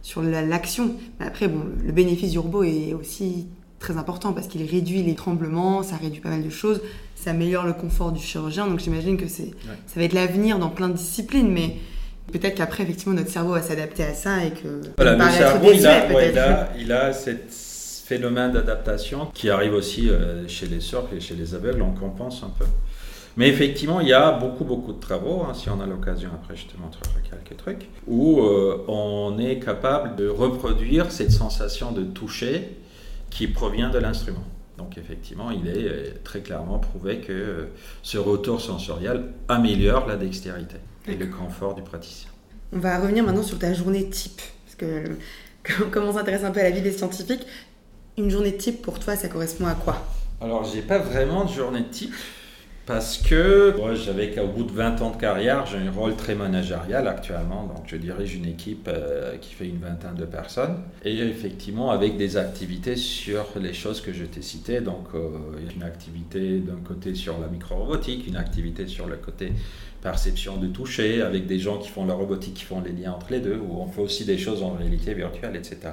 sur 0.03 0.23
l'action. 0.23 0.95
Mais 1.19 1.27
après, 1.27 1.49
bon, 1.49 1.65
le 1.83 1.93
bénéfice 1.93 2.33
du 2.33 2.39
robot 2.39 2.65
est 2.65 2.93
aussi 2.93 3.47
très 3.83 3.99
important 3.99 4.33
parce 4.33 4.47
qu'il 4.47 4.65
réduit 4.69 5.03
les 5.03 5.15
tremblements, 5.15 5.83
ça 5.83 5.97
réduit 5.97 6.21
pas 6.21 6.31
mal 6.31 6.43
de 6.43 6.51
choses, 6.51 6.81
ça 7.17 7.31
améliore 7.31 7.67
le 7.67 7.73
confort 7.73 8.13
du 8.13 8.23
chirurgien. 8.23 8.67
Donc 8.67 8.81
j'imagine 8.81 9.17
que 9.17 9.29
c'est, 9.29 9.51
ça 9.87 9.97
va 9.97 10.05
être 10.05 10.13
l'avenir 10.13 10.59
dans 10.59 10.71
plein 10.71 10.89
de 10.89 10.95
disciplines, 10.95 11.51
mais 11.51 11.77
peut-être 12.33 12.55
qu'après, 12.55 12.85
effectivement, 12.85 13.15
notre 13.15 13.31
cerveau 13.31 13.53
va 13.53 13.63
s'adapter 13.63 14.05
à 14.05 14.15
ça 14.15 14.45
et 14.45 14.51
que. 14.51 14.81
Voilà, 14.97 15.17
le 15.17 15.31
cerveau, 15.33 15.73
il, 15.73 15.87
a, 15.87 16.69
il, 16.79 16.93
a, 16.93 17.13
ce 17.13 17.31
phénomène 18.07 18.53
d'adaptation 18.53 19.27
qui 19.35 19.51
arrive 19.51 19.75
aussi 19.75 20.09
euh, 20.09 20.47
chez 20.49 20.67
les 20.67 20.81
sorts 20.81 21.09
et 21.15 21.21
chez 21.21 21.35
les 21.35 21.55
aveugles, 21.55 21.83
on 21.83 21.93
compense 21.93 22.43
un 22.43 22.51
peu. 22.57 22.67
Mais 23.37 23.49
effectivement, 23.49 24.01
il 24.01 24.09
y 24.09 24.13
a 24.13 24.31
beaucoup, 24.33 24.65
beaucoup 24.65 24.93
de 24.93 25.01
travaux, 25.01 25.43
hein, 25.49 25.55
si 25.55 25.71
on 25.71 25.81
a 25.81 25.87
l'occasion, 25.87 26.29
après 26.35 26.55
je 26.55 26.67
te 26.67 26.79
montrerai 26.79 27.23
quelques 27.29 27.57
trucs, 27.57 27.89
où 28.07 28.41
euh, 28.41 28.85
on 28.89 29.39
est 29.39 29.59
capable 29.59 30.17
de 30.17 30.29
reproduire 30.29 31.11
cette 31.11 31.33
sensation 31.33 31.93
de 31.93 32.03
toucher 32.03 32.77
qui 33.35 33.49
provient 33.49 33.91
de 33.91 33.99
l'instrument. 33.99 34.45
Donc 34.79 34.99
effectivement, 34.99 35.51
il 35.51 35.69
est 35.69 35.89
euh, 35.89 36.11
très 36.25 36.41
clairement 36.41 36.79
prouvé 36.79 37.21
que 37.21 37.33
euh, 37.33 37.65
ce 38.03 38.19
retour 38.19 38.61
sensoriel 38.61 39.25
améliore 39.49 40.07
la 40.07 40.17
dextérité 40.17 40.77
et 41.07 41.15
le 41.15 41.27
confort 41.27 41.75
du 41.75 41.83
praticien. 41.83 42.31
On 42.73 42.79
va 42.79 42.99
revenir 42.99 43.25
maintenant 43.25 43.43
sur 43.43 43.59
ta 43.59 43.73
journée 43.75 44.09
type, 44.09 44.41
parce 44.65 44.77
que 44.77 45.05
comme 45.91 46.05
on 46.05 46.13
s'intéresse 46.13 46.45
un 46.45 46.51
peu 46.51 46.61
à 46.61 46.65
la 46.65 46.71
vie 46.71 46.83
des 46.83 46.93
scientifiques, 46.93 47.47
une 48.19 48.31
journée 48.31 48.57
type 48.57 48.83
pour 48.83 48.99
toi, 48.99 49.17
ça 49.17 49.29
correspond 49.29 49.67
à 49.67 49.75
quoi? 49.75 50.05
Alors, 50.41 50.65
j'ai 50.65 50.83
pas 50.83 50.99
vraiment 50.99 51.45
de 51.45 51.53
journée 51.53 51.85
type. 51.91 52.15
Parce 52.85 53.19
que 53.19 53.77
moi, 53.77 53.95
j'avais 53.95 54.33
qu'au 54.33 54.49
bout 54.49 54.65
de 54.65 54.73
20 54.73 55.03
ans 55.03 55.11
de 55.11 55.17
carrière, 55.17 55.67
j'ai 55.67 55.79
un 55.79 55.93
rôle 55.93 56.17
très 56.17 56.35
managérial 56.35 57.07
actuellement. 57.07 57.65
Donc, 57.65 57.85
je 57.87 57.95
dirige 57.95 58.35
une 58.35 58.47
équipe 58.47 58.89
euh, 58.89 59.37
qui 59.37 59.55
fait 59.55 59.67
une 59.67 59.79
vingtaine 59.79 60.17
de 60.17 60.25
personnes. 60.25 60.79
Et 61.05 61.17
effectivement, 61.17 61.93
avec 61.93 62.17
des 62.17 62.37
activités 62.37 62.97
sur 62.97 63.47
les 63.61 63.73
choses 63.73 64.01
que 64.01 64.13
je 64.13 64.25
t'ai 64.25 64.43
citées. 64.43 64.81
Donc, 64.81 65.07
euh, 65.15 65.29
il 65.61 65.67
y 65.67 65.69
a 65.69 65.73
une 65.77 65.85
activité 65.85 66.59
d'un 66.59 66.81
côté 66.85 67.15
sur 67.15 67.39
la 67.39 67.47
micro-robotique, 67.47 68.27
une 68.27 68.37
activité 68.37 68.89
sur 68.89 69.07
le 69.07 69.17
côté 69.17 69.53
perception 70.03 70.57
de 70.57 70.67
toucher, 70.67 71.23
avec 71.23 71.47
des 71.47 71.61
gens 71.61 71.79
qui 71.79 71.89
font 71.89 72.05
la 72.05 72.15
robotique, 72.15 72.55
qui 72.55 72.65
font 72.65 72.81
les 72.81 72.91
liens 72.91 73.13
entre 73.13 73.29
les 73.31 73.39
deux, 73.39 73.61
où 73.65 73.81
on 73.81 73.87
fait 73.87 74.01
aussi 74.01 74.25
des 74.25 74.39
choses 74.39 74.61
en 74.65 74.73
réalité 74.73 75.15
virtuelle, 75.15 75.55
etc. 75.55 75.93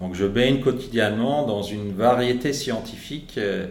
Donc, 0.00 0.16
je 0.16 0.26
baigne 0.26 0.58
quotidiennement 0.58 1.46
dans 1.46 1.62
une 1.62 1.92
variété 1.92 2.52
scientifique. 2.52 3.34
Euh, 3.38 3.68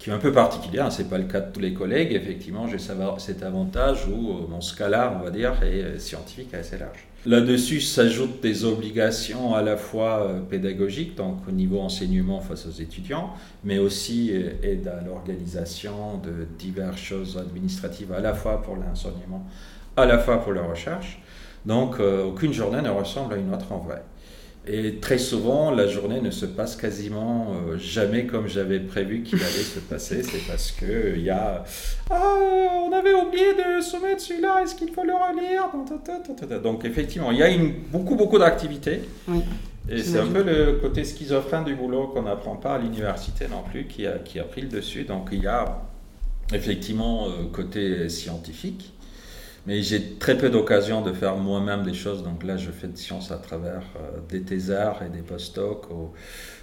qui 0.00 0.08
est 0.08 0.12
un 0.14 0.18
peu 0.18 0.32
particulière, 0.32 0.86
hein, 0.86 0.90
ce 0.90 1.02
n'est 1.02 1.08
pas 1.08 1.18
le 1.18 1.24
cas 1.24 1.40
de 1.40 1.52
tous 1.52 1.60
les 1.60 1.74
collègues, 1.74 2.12
effectivement, 2.12 2.66
j'ai 2.66 2.78
cet 2.78 3.42
avantage 3.42 4.06
où 4.08 4.30
euh, 4.30 4.46
mon 4.48 4.62
scala, 4.62 5.14
on 5.14 5.22
va 5.22 5.30
dire, 5.30 5.62
est 5.62 5.82
euh, 5.82 5.98
scientifique 5.98 6.54
assez 6.54 6.78
large. 6.78 7.06
Là-dessus 7.26 7.82
s'ajoutent 7.82 8.40
des 8.40 8.64
obligations 8.64 9.54
à 9.54 9.60
la 9.60 9.76
fois 9.76 10.22
euh, 10.22 10.40
pédagogiques, 10.40 11.16
donc 11.16 11.46
au 11.46 11.52
niveau 11.52 11.80
enseignement 11.80 12.40
face 12.40 12.64
aux 12.64 12.80
étudiants, 12.80 13.34
mais 13.62 13.78
aussi 13.78 14.32
aide 14.62 14.88
à 14.88 15.04
l'organisation 15.04 16.16
de 16.16 16.46
diverses 16.58 16.98
choses 16.98 17.36
administratives, 17.36 18.10
à 18.14 18.20
la 18.20 18.32
fois 18.32 18.62
pour 18.62 18.76
l'enseignement, 18.76 19.46
à 19.98 20.06
la 20.06 20.18
fois 20.18 20.42
pour 20.42 20.54
la 20.54 20.62
recherche. 20.62 21.20
Donc 21.66 22.00
aucune 22.00 22.54
journée 22.54 22.80
ne 22.80 22.88
ressemble 22.88 23.34
à 23.34 23.36
une 23.36 23.52
autre 23.52 23.70
en 23.70 23.80
vrai. 23.80 24.02
Et 24.72 24.96
très 25.00 25.18
souvent, 25.18 25.72
la 25.72 25.88
journée 25.88 26.20
ne 26.20 26.30
se 26.30 26.46
passe 26.46 26.76
quasiment 26.76 27.54
euh, 27.54 27.76
jamais 27.76 28.26
comme 28.26 28.46
j'avais 28.46 28.78
prévu 28.78 29.24
qu'il 29.24 29.40
allait 29.40 29.48
se 29.48 29.80
passer. 29.80 30.22
C'est 30.22 30.46
parce 30.46 30.70
que 30.70 31.14
il 31.16 31.22
y 31.22 31.30
a 31.30 31.64
ah, 32.08 32.36
on 32.86 32.92
avait 32.92 33.12
oublié 33.12 33.54
de 33.54 33.80
soumettre 33.82 34.20
celui-là. 34.20 34.62
Est-ce 34.62 34.76
qu'il 34.76 34.92
faut 34.92 35.02
le 35.02 35.12
relire? 35.12 35.70
Donc 36.62 36.84
effectivement, 36.84 37.32
il 37.32 37.38
y 37.38 37.42
a 37.42 37.48
une, 37.48 37.72
beaucoup 37.90 38.14
beaucoup 38.14 38.38
d'activités. 38.38 39.00
Et 39.88 39.98
c'est 40.02 40.20
un 40.20 40.26
peu 40.26 40.44
le 40.44 40.74
côté 40.74 41.02
schizophrène 41.02 41.64
du 41.64 41.74
boulot 41.74 42.08
qu'on 42.08 42.22
n'apprend 42.22 42.54
pas 42.54 42.74
à 42.74 42.78
l'université 42.78 43.48
non 43.48 43.64
plus 43.68 43.86
qui 43.86 44.06
a, 44.06 44.18
qui 44.18 44.38
a 44.38 44.44
pris 44.44 44.60
le 44.60 44.68
dessus. 44.68 45.02
Donc 45.02 45.30
il 45.32 45.42
y 45.42 45.48
a 45.48 45.82
effectivement 46.52 47.26
euh, 47.26 47.46
côté 47.52 48.08
scientifique 48.08 48.92
mais 49.70 49.84
j'ai 49.84 50.14
très 50.14 50.36
peu 50.36 50.50
d'occasion 50.50 51.00
de 51.00 51.12
faire 51.12 51.36
moi-même 51.36 51.84
des 51.84 51.94
choses. 51.94 52.24
Donc 52.24 52.42
là, 52.42 52.56
je 52.56 52.72
fais 52.72 52.88
de 52.88 52.96
science 52.96 53.30
à 53.30 53.36
travers 53.36 53.84
euh, 53.94 54.18
des 54.28 54.42
thésards 54.42 55.00
et 55.04 55.08
des 55.08 55.22
postdocs. 55.22 55.86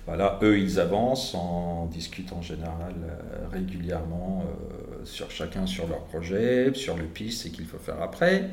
voilà, 0.06 0.38
eux, 0.44 0.60
ils 0.60 0.78
avancent. 0.78 1.34
On 1.34 1.86
discute 1.86 2.34
en 2.34 2.42
général 2.42 2.96
euh, 3.02 3.48
régulièrement 3.50 4.44
euh, 4.44 5.06
sur 5.06 5.32
chacun 5.32 5.66
sur 5.66 5.88
leur 5.88 6.04
projet, 6.04 6.74
sur 6.74 6.98
le 6.98 7.06
piste 7.06 7.46
et 7.46 7.50
qu'il 7.50 7.66
faut 7.66 7.78
faire 7.78 8.02
après. 8.02 8.50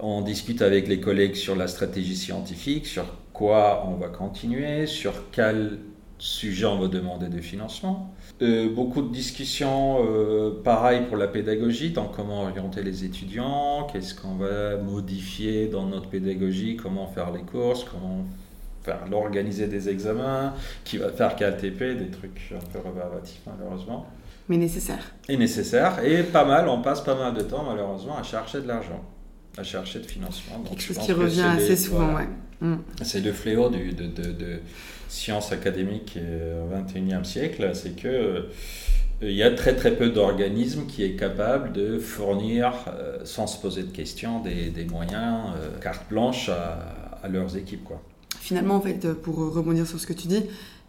On 0.00 0.22
discute 0.22 0.60
avec 0.60 0.88
les 0.88 0.98
collègues 0.98 1.36
sur 1.36 1.54
la 1.54 1.68
stratégie 1.68 2.16
scientifique, 2.16 2.84
sur 2.84 3.06
quoi 3.32 3.86
on 3.86 3.94
va 3.94 4.08
continuer, 4.08 4.88
sur 4.88 5.30
quel 5.30 5.78
sujet 6.18 6.66
on 6.66 6.78
va 6.78 6.88
demander 6.88 7.28
de 7.28 7.40
financement. 7.40 8.14
Euh, 8.42 8.72
beaucoup 8.72 9.02
de 9.02 9.12
discussions, 9.12 10.04
euh, 10.04 10.62
pareil 10.62 11.02
pour 11.08 11.16
la 11.16 11.28
pédagogie, 11.28 11.90
dans 11.90 12.06
comment 12.06 12.42
orienter 12.42 12.82
les 12.82 13.04
étudiants, 13.04 13.86
qu'est-ce 13.92 14.14
qu'on 14.14 14.36
va 14.36 14.76
modifier 14.76 15.66
dans 15.66 15.86
notre 15.86 16.08
pédagogie, 16.08 16.76
comment 16.76 17.06
faire 17.06 17.32
les 17.32 17.42
courses, 17.42 17.84
comment 17.84 18.24
faire 18.84 19.06
l'organiser 19.10 19.66
des 19.66 19.88
examens, 19.88 20.54
qui 20.84 20.98
va 20.98 21.10
faire 21.10 21.34
KLTP, 21.36 21.98
des 21.98 22.10
trucs 22.10 22.52
un 22.54 22.64
peu 22.72 22.78
rébarbatifs 22.86 23.42
malheureusement. 23.46 24.06
Mais 24.48 24.56
nécessaire. 24.56 25.12
Et 25.28 25.36
nécessaire, 25.36 26.02
et 26.04 26.22
pas 26.22 26.44
mal, 26.44 26.68
on 26.68 26.80
passe 26.80 27.02
pas 27.02 27.14
mal 27.14 27.34
de 27.34 27.42
temps 27.42 27.64
malheureusement 27.68 28.16
à 28.16 28.22
chercher 28.22 28.60
de 28.60 28.68
l'argent, 28.68 29.04
à 29.58 29.62
chercher 29.62 29.98
de 29.98 30.06
financement. 30.06 30.62
Quelque 30.68 30.82
chose 30.82 30.98
qui 30.98 31.12
revient 31.12 31.42
assez 31.42 31.76
souvent, 31.76 32.14
ouais. 32.14 32.28
Mm. 32.60 32.76
C'est 33.02 33.20
le 33.20 33.32
fléau 33.32 33.68
du, 33.68 33.92
de, 33.92 34.06
de, 34.06 34.32
de 34.32 34.60
sciences 35.08 35.52
académiques 35.52 36.18
au 36.18 36.74
XXIe 36.74 37.24
siècle, 37.24 37.70
c'est 37.74 37.96
que 37.96 38.48
euh, 39.22 39.30
il 39.30 39.36
y 39.36 39.42
a 39.42 39.50
très 39.50 39.74
très 39.74 39.96
peu 39.96 40.10
d'organismes 40.10 40.86
qui 40.86 41.02
est 41.02 41.16
capable 41.16 41.72
de 41.72 41.98
fournir, 41.98 42.72
euh, 42.88 43.18
sans 43.24 43.46
se 43.46 43.60
poser 43.60 43.82
de 43.82 43.90
questions, 43.90 44.40
des, 44.40 44.70
des 44.70 44.84
moyens 44.84 45.52
euh, 45.56 45.78
carte 45.80 46.08
blanche 46.08 46.48
à, 46.48 47.18
à, 47.22 47.28
leurs 47.28 47.56
équipes. 47.56 47.84
Quoi. 47.84 48.02
Finalement, 48.40 48.76
en 48.76 48.80
fait, 48.80 49.12
pour 49.14 49.36
rebondir 49.36 49.86
sur 49.86 49.98
ce 49.98 50.06
que 50.06 50.12
tu 50.12 50.28
dis, 50.28 50.44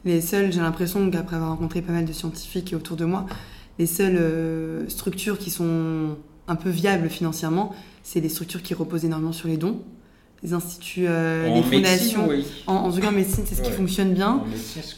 les 0.05 0.21
seuls, 0.21 0.51
j'ai 0.51 0.61
l'impression 0.61 1.09
qu'après 1.09 1.35
avoir 1.35 1.51
rencontré 1.51 1.81
pas 1.81 1.91
mal 1.91 2.05
de 2.05 2.13
scientifiques 2.13 2.73
autour 2.75 2.95
de 2.97 3.05
moi, 3.05 3.25
les 3.79 3.87
seules 3.87 4.89
structures 4.89 5.37
qui 5.37 5.49
sont 5.49 6.15
un 6.47 6.55
peu 6.55 6.69
viables 6.69 7.09
financièrement, 7.09 7.73
c'est 8.03 8.21
des 8.21 8.29
structures 8.29 8.61
qui 8.61 8.73
reposent 8.73 9.03
énormément 9.03 9.33
sur 9.33 9.49
les 9.49 9.57
dons 9.57 9.81
les 10.43 10.53
instituts, 10.53 11.05
euh, 11.07 11.53
les 11.53 11.63
fondations. 11.63 12.29
En, 12.67 12.73
en, 12.75 12.91
tout 12.91 12.99
cas, 13.01 13.09
en 13.09 13.11
médecine, 13.11 13.43
c'est 13.45 13.55
ce 13.55 13.61
qui 13.61 13.71
fonctionne 13.71 14.13
bien. 14.13 14.43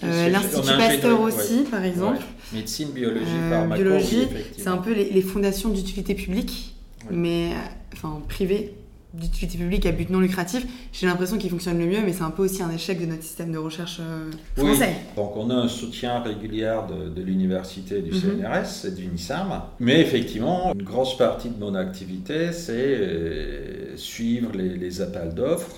Euh, 0.04 0.30
L'Institut 0.30 0.77
Pasteur 0.77 1.21
aussi, 1.21 1.63
par 1.69 1.84
exemple. 1.84 2.21
Médecine, 2.54 2.89
biologie, 2.89 3.25
euh, 3.27 3.67
Biologie, 3.67 4.27
c'est 4.58 4.67
un 4.67 4.77
peu 4.77 4.93
les, 4.93 5.10
les 5.10 5.21
fondations 5.21 5.69
d'utilité 5.69 6.15
publique, 6.15 6.75
mais 7.10 7.49
enfin 7.93 8.21
privées 8.27 8.73
d'utilité 9.13 9.58
publique 9.58 9.86
à 9.86 9.91
but 9.91 10.10
non 10.10 10.19
lucratif, 10.19 10.65
j'ai 10.93 11.06
l'impression 11.06 11.38
qu'il 11.38 11.50
fonctionne 11.50 11.78
le 11.78 11.86
mieux, 11.86 12.02
mais 12.04 12.13
c'est 12.13 12.24
un 12.24 12.32
peu 12.32 12.43
aussi 12.43 12.63
un 12.63 12.71
échec 12.71 13.00
de 13.00 13.06
notre 13.06 13.24
système 13.24 13.52
de 13.52 13.58
recherche 13.58 14.00
euh, 14.00 14.32
français. 14.56 14.95
Donc 15.15 15.36
on 15.36 15.50
a 15.50 15.56
un 15.56 15.67
soutien 15.67 16.19
régulier 16.21 16.80
de, 16.89 17.10
de 17.10 17.21
l'université, 17.21 18.02
du 18.02 18.12
mhm. 18.12 18.41
CNRS 18.41 18.88
et 18.88 18.91
du 18.91 19.08
NISAM, 19.08 19.62
mais 19.80 20.00
effectivement, 20.00 20.74
une 20.74 20.84
grosse 20.84 21.17
partie 21.17 21.50
de 21.50 21.60
mon 21.60 21.76
activité, 21.76 22.54
c'est 22.54 22.74
euh, 22.74 23.97
suivre 23.97 24.52
les, 24.54 24.78
les 24.78 25.02
appels 25.02 25.34
d'offres 25.34 25.76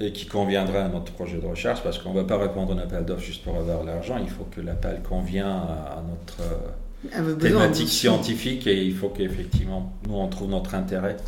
et 0.00 0.12
qui 0.12 0.26
conviendraient 0.26 0.80
à 0.80 0.88
notre 0.88 1.12
projet 1.12 1.38
de 1.38 1.46
recherche, 1.46 1.82
parce 1.82 1.98
qu'on 1.98 2.10
ne 2.10 2.16
va 2.16 2.24
pas 2.24 2.38
répondre 2.38 2.72
à 2.72 2.76
un 2.76 2.78
appel 2.78 3.04
d'offres 3.04 3.22
juste 3.22 3.44
pour 3.44 3.56
avoir 3.56 3.84
l'argent, 3.84 4.16
il 4.20 4.28
faut 4.28 4.44
que 4.44 4.60
l'appel 4.60 5.00
convienne 5.08 5.46
à, 5.46 6.02
notre... 6.08 6.40
Euh, 6.40 7.34
thématique 7.34 7.90
scientifique 7.90 8.66
et 8.66 8.82
il 8.82 8.94
faut 8.94 9.10
qu'effectivement 9.10 9.92
nous 10.08 10.14
on 10.14 10.26
trouve 10.28 10.48
notre 10.48 10.74
intérêt 10.74 11.18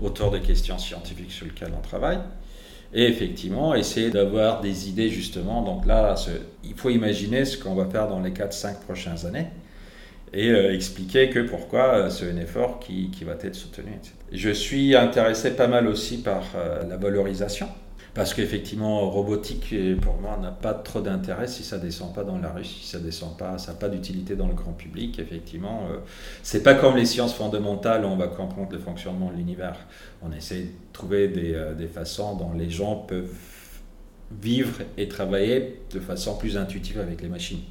autour 0.00 0.30
des 0.30 0.40
questions 0.40 0.78
scientifiques 0.78 1.32
sur 1.32 1.46
lesquelles 1.46 1.72
on 1.76 1.80
travaille. 1.80 2.18
Et 2.92 3.06
effectivement, 3.06 3.74
essayer 3.74 4.10
d'avoir 4.10 4.60
des 4.60 4.88
idées 4.88 5.08
justement. 5.08 5.62
Donc 5.62 5.86
là, 5.86 6.14
il 6.62 6.74
faut 6.74 6.90
imaginer 6.90 7.44
ce 7.44 7.58
qu'on 7.58 7.74
va 7.74 7.86
faire 7.86 8.08
dans 8.08 8.20
les 8.20 8.30
4-5 8.30 8.80
prochaines 8.80 9.26
années 9.26 9.48
et 10.34 10.50
euh, 10.50 10.74
expliquer 10.74 11.30
que 11.30 11.40
pourquoi 11.40 11.94
euh, 11.94 12.10
c'est 12.10 12.30
un 12.30 12.36
effort 12.36 12.80
qui, 12.80 13.10
qui, 13.10 13.24
va 13.24 13.34
être 13.40 13.54
soutenu. 13.54 13.92
Je 14.32 14.50
suis 14.50 14.96
intéressé 14.96 15.52
pas 15.52 15.68
mal 15.68 15.86
aussi 15.86 16.22
par 16.22 16.42
euh, 16.56 16.82
la 16.88 16.96
valorisation. 16.96 17.68
Parce 18.14 18.32
qu'effectivement, 18.32 19.10
robotique, 19.10 19.74
pour 20.00 20.14
moi, 20.20 20.38
n'a 20.40 20.52
pas 20.52 20.72
trop 20.72 21.00
d'intérêt 21.00 21.48
si 21.48 21.64
ça 21.64 21.78
descend 21.78 22.14
pas 22.14 22.22
dans 22.22 22.38
la 22.38 22.52
rue, 22.52 22.64
si 22.64 22.86
ça 22.86 23.00
descend 23.00 23.36
pas, 23.36 23.58
ça 23.58 23.72
n'a 23.72 23.78
pas 23.78 23.88
d'utilité 23.88 24.36
dans 24.36 24.46
le 24.46 24.54
grand 24.54 24.72
public. 24.72 25.18
Effectivement, 25.18 25.88
euh, 25.90 25.96
c'est 26.44 26.62
pas 26.62 26.74
comme 26.74 26.96
les 26.96 27.06
sciences 27.06 27.34
fondamentales 27.34 28.04
où 28.04 28.08
on 28.08 28.16
va 28.16 28.28
comprendre 28.28 28.70
le 28.70 28.78
fonctionnement 28.78 29.32
de 29.32 29.36
l'univers. 29.36 29.76
On 30.22 30.30
essaie 30.30 30.62
de 30.62 30.68
trouver 30.92 31.26
des, 31.26 31.54
euh, 31.54 31.74
des, 31.74 31.88
façons 31.88 32.36
dont 32.36 32.52
les 32.56 32.70
gens 32.70 32.94
peuvent 32.94 33.34
vivre 34.40 34.82
et 34.96 35.08
travailler 35.08 35.80
de 35.92 35.98
façon 35.98 36.36
plus 36.38 36.56
intuitive 36.56 37.00
avec 37.00 37.20
les 37.20 37.28
machines. 37.28 37.62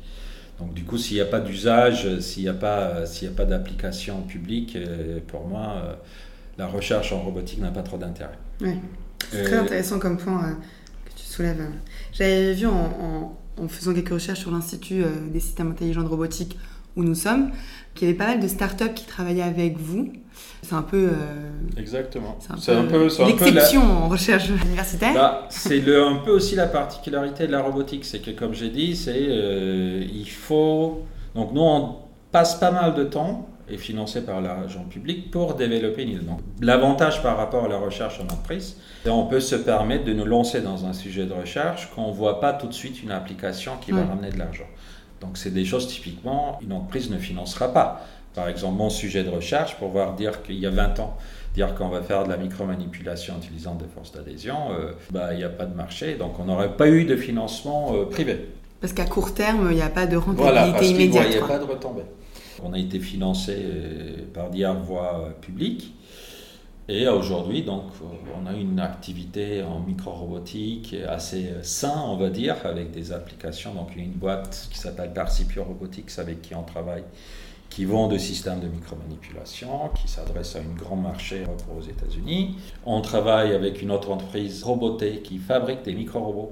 Donc 0.60 0.74
du 0.74 0.84
coup, 0.84 0.98
s'il 0.98 1.16
n'y 1.16 1.22
a 1.22 1.26
pas 1.26 1.40
d'usage, 1.40 2.20
s'il 2.20 2.44
n'y 2.44 2.50
a 2.50 2.54
pas, 2.54 3.06
s'il 3.06 3.30
a 3.30 3.32
pas 3.32 3.46
d'application 3.46 4.22
publique, 4.24 4.76
euh, 4.76 5.20
pour 5.26 5.48
moi, 5.48 5.98
la 6.58 6.68
recherche 6.68 7.14
en 7.14 7.22
robotique 7.22 7.60
n'a 7.60 7.72
pas 7.72 7.82
trop 7.82 7.98
d'intérêt. 7.98 8.38
Oui. 8.60 8.76
C'est 9.32 9.44
très 9.44 9.58
intéressant 9.58 10.00
comme 10.00 10.18
point 10.18 10.44
euh, 10.44 10.54
que 11.06 11.12
tu 11.16 11.26
soulèves. 11.26 11.64
J'avais 12.12 12.54
vu 12.54 12.68
en, 12.68 13.38
en, 13.58 13.68
faisant 13.68 13.94
quelques 13.94 14.10
recherches 14.10 14.40
sur 14.40 14.52
l'Institut 14.52 15.04
euh, 15.04 15.10
des 15.32 15.40
systèmes 15.40 15.72
intelligents 15.72 16.04
de 16.04 16.08
robotique 16.08 16.58
où 16.96 17.04
nous 17.04 17.16
sommes, 17.16 17.52
qu'il 17.96 18.08
y 18.08 18.10
avait 18.10 18.18
pas 18.18 18.28
mal 18.28 18.40
de 18.40 18.48
startups 18.48 18.94
qui 18.94 19.06
travaillaient 19.06 19.42
avec 19.42 19.78
vous. 19.78 20.14
C'est 20.62 20.76
un 20.76 20.84
peu. 20.84 21.10
Euh, 21.12 21.50
Exactement. 21.78 22.38
C'est 22.60 22.72
un 22.72 22.86
peu, 22.86 23.08
l'exception 23.26 23.82
en 23.82 24.08
recherche 24.10 24.50
universitaire. 24.50 25.14
Bah, 25.14 25.48
c'est 25.50 25.80
un 25.96 26.18
peu 26.18 26.32
aussi 26.32 26.56
la 26.56 26.68
particularité 26.68 27.48
de 27.48 27.52
la 27.52 27.62
robotique, 27.62 28.06
c'est 28.06 28.20
que 28.20 28.32
comme 28.32 28.54
j'ai 28.54 28.70
dit, 28.70 28.96
c'est 28.96 29.20
il 29.22 30.30
faut. 30.30 31.04
Donc 31.36 31.52
nous 31.54 31.62
on 31.62 31.96
passe 32.32 32.60
pas 32.60 32.72
mal 32.72 32.94
de 32.94 33.04
temps 33.04 33.48
et 33.70 33.78
financé 33.78 34.26
par 34.26 34.42
l'argent 34.42 34.84
public 34.84 35.32
pour 35.32 35.56
développer 35.56 36.04
une 36.04 36.10
île. 36.10 36.22
l'avantage 36.62 37.24
par 37.24 37.38
rapport 37.38 37.66
à 37.66 37.68
la 37.68 37.78
recherche 37.78 38.20
en 38.20 38.24
entreprise, 38.24 38.78
c'est 39.04 39.10
qu'on 39.10 39.26
peut 39.26 39.40
se 39.40 39.56
permettre 39.56 40.06
de 40.06 40.14
nous 40.14 40.26
lancer 40.26 40.62
dans 40.62 40.86
un 40.86 40.94
sujet 40.94 41.26
de 41.26 41.34
recherche 41.34 41.90
qu'on 41.96 42.10
ne 42.10 42.14
voit 42.14 42.40
pas 42.40 42.54
tout 42.54 42.68
de 42.68 42.74
suite 42.74 43.02
une 43.04 43.12
application 43.12 43.74
qui 43.80 43.92
va 43.92 44.04
ramener 44.06 44.30
de 44.30 44.38
l'argent. 44.38 44.68
Donc, 45.22 45.38
c'est 45.38 45.54
des 45.54 45.64
choses 45.64 45.88
typiquement 45.88 46.60
une 46.62 46.74
entreprise 46.74 47.10
ne 47.10 47.18
financera 47.18 47.72
pas. 47.72 48.06
Par 48.36 48.50
exemple, 48.50 48.78
mon 48.78 48.90
sujet 48.90 49.24
de 49.24 49.30
recherche, 49.30 49.76
pour 49.78 49.90
voir 49.90 50.16
dire 50.16 50.42
qu'il 50.44 50.56
y 50.56 50.66
a 50.66 50.72
20 50.72 51.00
ans, 51.00 51.16
dire 51.54 51.76
qu'on 51.76 51.90
va 51.90 52.02
faire 52.02 52.24
de 52.24 52.30
la 52.30 52.38
micromanipulation 52.38 53.36
utilisant 53.38 53.76
des 53.76 53.86
forces 53.86 54.12
d'adhésion, 54.12 54.72
euh, 54.72 54.92
bah, 55.12 55.34
il 55.34 55.38
n'y 55.38 55.44
a 55.44 55.50
pas 55.50 55.66
de 55.66 55.76
marché, 55.76 56.16
donc 56.16 56.40
on 56.40 56.46
n'aurait 56.46 56.76
pas 56.76 56.90
eu 56.90 57.06
de 57.06 57.16
financement 57.16 57.94
euh, 57.94 58.06
privé. 58.06 58.50
Parce 58.82 58.92
qu'à 58.92 59.06
court 59.06 59.34
terme, 59.34 59.70
il 59.70 59.76
n'y 59.76 59.82
a 59.82 59.90
pas 59.90 60.08
de 60.08 60.18
rentabilité 60.18 60.44
voilà, 60.44 60.72
parce 60.74 60.90
immédiate. 60.90 61.28
Il 61.30 61.38
n'y 61.38 61.44
a 61.44 61.48
pas 61.48 61.60
de 61.60 61.64
retombée. 61.64 62.04
On 62.62 62.74
a 62.74 62.78
été 62.78 63.00
financé 63.00 63.56
euh, 63.58 64.18
par 64.34 64.50
diverses 64.50 64.86
voies 64.86 65.30
publiques. 65.42 65.94
Et 66.90 67.08
aujourd'hui, 67.08 67.64
donc, 67.64 67.86
on 68.38 68.46
a 68.46 68.52
une 68.54 68.80
activité 68.80 69.64
en 69.64 69.80
micro-robotique 69.80 70.94
assez 71.08 71.54
sain, 71.62 72.04
on 72.08 72.18
va 72.18 72.30
dire, 72.30 72.58
avec 72.66 72.92
des 72.92 73.14
applications. 73.14 73.74
Donc, 73.74 73.92
il 73.96 74.00
y 74.00 74.02
a 74.02 74.06
une 74.06 74.12
boîte 74.12 74.68
qui 74.70 74.78
s'appelle 74.78 75.14
Darcipio 75.14 75.64
Robotics 75.64 76.12
avec 76.18 76.42
qui 76.42 76.54
on 76.56 76.64
travaille, 76.64 77.06
qui 77.70 77.86
vend 77.86 78.10
des 78.10 78.20
systèmes 78.20 78.60
de 78.60 78.68
micromanipulation, 78.68 79.92
qui 79.96 80.10
s'adresse 80.10 80.58
à 80.58 80.60
un 80.60 80.76
grand 80.78 80.98
marché 80.98 81.46
aux 81.74 81.82
États-Unis. 81.82 82.58
On 82.86 83.00
travaille 83.00 83.54
avec 83.54 83.82
une 83.82 83.90
autre 83.90 84.12
entreprise, 84.12 84.62
Roboté, 84.64 85.22
qui 85.22 85.38
fabrique 85.38 85.84
des 85.84 85.94
micro-robots 85.94 86.52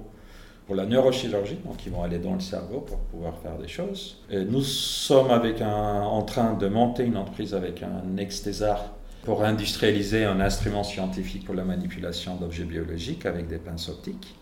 pour 0.72 0.78
la 0.78 0.86
neurochirurgie, 0.86 1.58
donc 1.66 1.86
ils 1.86 1.92
vont 1.92 2.02
aller 2.02 2.18
dans 2.18 2.34
le 2.34 2.40
cerveau 2.40 2.80
pour 2.80 2.98
pouvoir 3.00 3.34
faire 3.44 3.58
des 3.58 3.68
choses. 3.68 4.22
Et 4.30 4.46
nous 4.46 4.62
sommes 4.62 5.30
avec 5.30 5.60
un, 5.60 6.02
en 6.02 6.22
train 6.22 6.54
de 6.54 6.66
monter 6.70 7.04
une 7.04 7.18
entreprise 7.18 7.54
avec 7.54 7.84
un 7.84 8.16
ex-thésard 8.16 8.86
pour 9.26 9.44
industrialiser 9.44 10.24
un 10.24 10.40
instrument 10.40 10.86
scientifique 10.86 11.44
pour 11.44 11.56
la 11.56 11.66
manipulation 11.66 12.38
d'objets 12.38 12.64
biologiques 12.64 13.26
avec 13.26 13.50
des 13.50 13.58
pinces 13.58 13.90
optiques. 13.90 14.34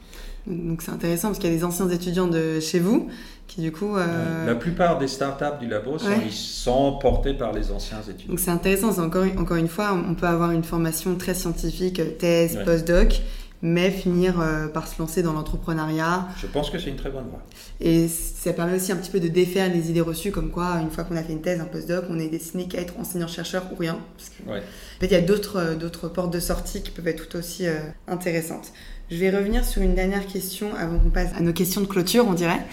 Donc 0.46 0.84
c'est 0.84 0.92
intéressant 0.92 1.30
parce 1.30 1.40
qu'il 1.40 1.50
y 1.50 1.54
a 1.54 1.58
des 1.58 1.64
anciens 1.64 1.90
étudiants 1.90 2.28
de 2.28 2.60
chez 2.60 2.78
vous 2.78 3.10
qui 3.48 3.62
du 3.62 3.72
coup... 3.72 3.98
Euh, 3.98 4.46
la 4.46 4.54
plupart 4.54 5.00
des 5.00 5.08
startups 5.08 5.58
du 5.60 5.68
labo 5.68 5.98
sont, 5.98 6.10
ils 6.24 6.32
sont 6.32 7.00
portés 7.00 7.34
par 7.34 7.54
les 7.54 7.72
anciens 7.72 8.04
étudiants. 8.08 8.30
Donc 8.30 8.40
c'est 8.40 8.52
intéressant, 8.52 8.96
encore, 9.04 9.26
encore 9.40 9.58
une 9.58 9.68
fois, 9.68 10.00
on 10.08 10.14
peut 10.14 10.28
avoir 10.28 10.52
une 10.52 10.64
formation 10.64 11.16
très 11.16 11.34
scientifique, 11.34 12.20
thèse, 12.20 12.60
postdoc, 12.64 13.24
mais 13.62 13.92
finir 13.92 14.40
euh, 14.40 14.68
par 14.68 14.88
se 14.88 14.98
lancer 15.00 15.22
dans 15.22 15.34
l'entrepreneuriat. 15.34 16.28
Je 16.38 16.48
pense 16.48 16.70
que 16.70 16.80
c'est 16.80 16.90
une 16.90 16.96
très 16.96 17.10
bonne 17.10 17.28
voie. 17.30 17.44
Et 17.82 18.08
ça 18.08 18.54
permet 18.54 18.76
aussi 18.76 18.92
un 18.92 18.96
petit 18.96 19.12
peu 19.12 19.20
de 19.20 19.28
défaire 19.28 19.72
les 19.72 19.90
idées 19.90 20.02
reçues, 20.02 20.32
comme 20.32 20.50
quoi, 20.50 20.76
une 20.82 20.90
fois 20.90 21.04
qu'on 21.04 21.18
a 21.18 21.24
fait 21.24 21.34
une 21.34 21.42
thèse, 21.42 21.60
un 21.60 21.66
postdoc, 21.66 22.06
on 22.10 22.20
est 22.20 22.30
destiné 22.30 22.68
qu'à 22.68 22.80
être 22.80 22.98
enseignant-chercheur 22.98 23.64
ou 23.72 23.76
rien. 23.76 24.00
Parce 24.18 24.30
que, 24.30 24.50
En 24.50 24.62
fait, 25.00 25.08
il 25.08 25.12
y 25.12 25.16
a 25.16 25.22
d'autres, 25.22 25.58
euh, 25.58 25.76
d'autres 25.76 26.08
portes 26.08 26.32
de 26.32 26.40
sortie 26.40 26.82
qui 26.82 26.92
peuvent 26.92 27.08
être 27.08 27.28
tout 27.28 27.38
aussi 27.38 27.68
euh, 27.68 27.80
intéressantes. 28.08 28.72
Je 29.12 29.18
vais 29.18 29.30
revenir 29.30 29.66
sur 29.66 29.82
une 29.82 29.96
dernière 29.96 30.26
question 30.28 30.74
avant 30.76 31.00
qu'on 31.00 31.10
passe 31.10 31.32
à 31.36 31.42
nos 31.42 31.54
questions 31.54 31.82
de 31.82 31.88
clôture, 31.88 32.26
on 32.28 32.34
dirait. 32.34 32.66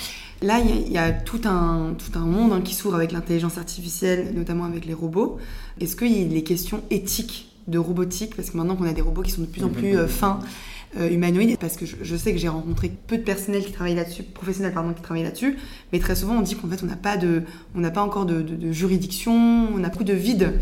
Là, 0.42 0.60
il 0.60 0.92
y, 0.92 0.98
a 0.98 1.12
tout 1.12 1.40
un, 1.46 1.94
tout 1.94 2.16
un 2.18 2.26
monde 2.26 2.52
hein, 2.52 2.60
qui 2.60 2.74
s'ouvre 2.74 2.94
avec 2.94 3.10
l'intelligence 3.10 3.56
artificielle, 3.56 4.34
notamment 4.34 4.64
avec 4.64 4.84
les 4.84 4.92
robots. 4.92 5.38
Est-ce 5.80 5.96
qu'il 5.96 6.12
y 6.12 6.22
a 6.22 6.28
des 6.28 6.44
questions 6.44 6.82
éthiques 6.90 7.50
de 7.68 7.78
robotique? 7.78 8.36
Parce 8.36 8.50
que 8.50 8.56
maintenant 8.58 8.76
qu'on 8.76 8.84
a 8.84 8.92
des 8.92 9.00
robots 9.00 9.22
qui 9.22 9.30
sont 9.30 9.40
de 9.40 9.46
plus 9.46 9.64
en 9.64 9.70
plus 9.70 9.96
fins, 10.06 10.40
euh, 10.98 11.10
humanoïde, 11.10 11.58
parce 11.58 11.76
que 11.76 11.84
je, 11.84 12.16
sais 12.16 12.32
que 12.32 12.38
j'ai 12.38 12.48
rencontré 12.48 12.90
peu 13.06 13.18
de 13.18 13.22
personnel 13.22 13.64
qui 13.64 13.72
travaille 13.72 13.94
là-dessus, 13.94 14.22
professionnels 14.22 14.72
pardon, 14.72 14.92
qui 14.92 15.02
travaillent 15.02 15.24
là-dessus, 15.24 15.56
mais 15.92 15.98
très 15.98 16.14
souvent 16.14 16.36
on 16.36 16.42
dit 16.42 16.54
qu'en 16.54 16.68
fait 16.68 16.82
on 16.82 16.86
n'a 16.86 16.96
pas 16.96 17.16
de, 17.16 17.42
on 17.74 17.80
n'a 17.80 17.90
pas 17.90 18.02
encore 18.02 18.24
de, 18.24 18.72
juridiction, 18.72 19.32
on 19.74 19.84
a 19.84 19.88
beaucoup 19.88 20.04
de 20.04 20.14
vide, 20.14 20.54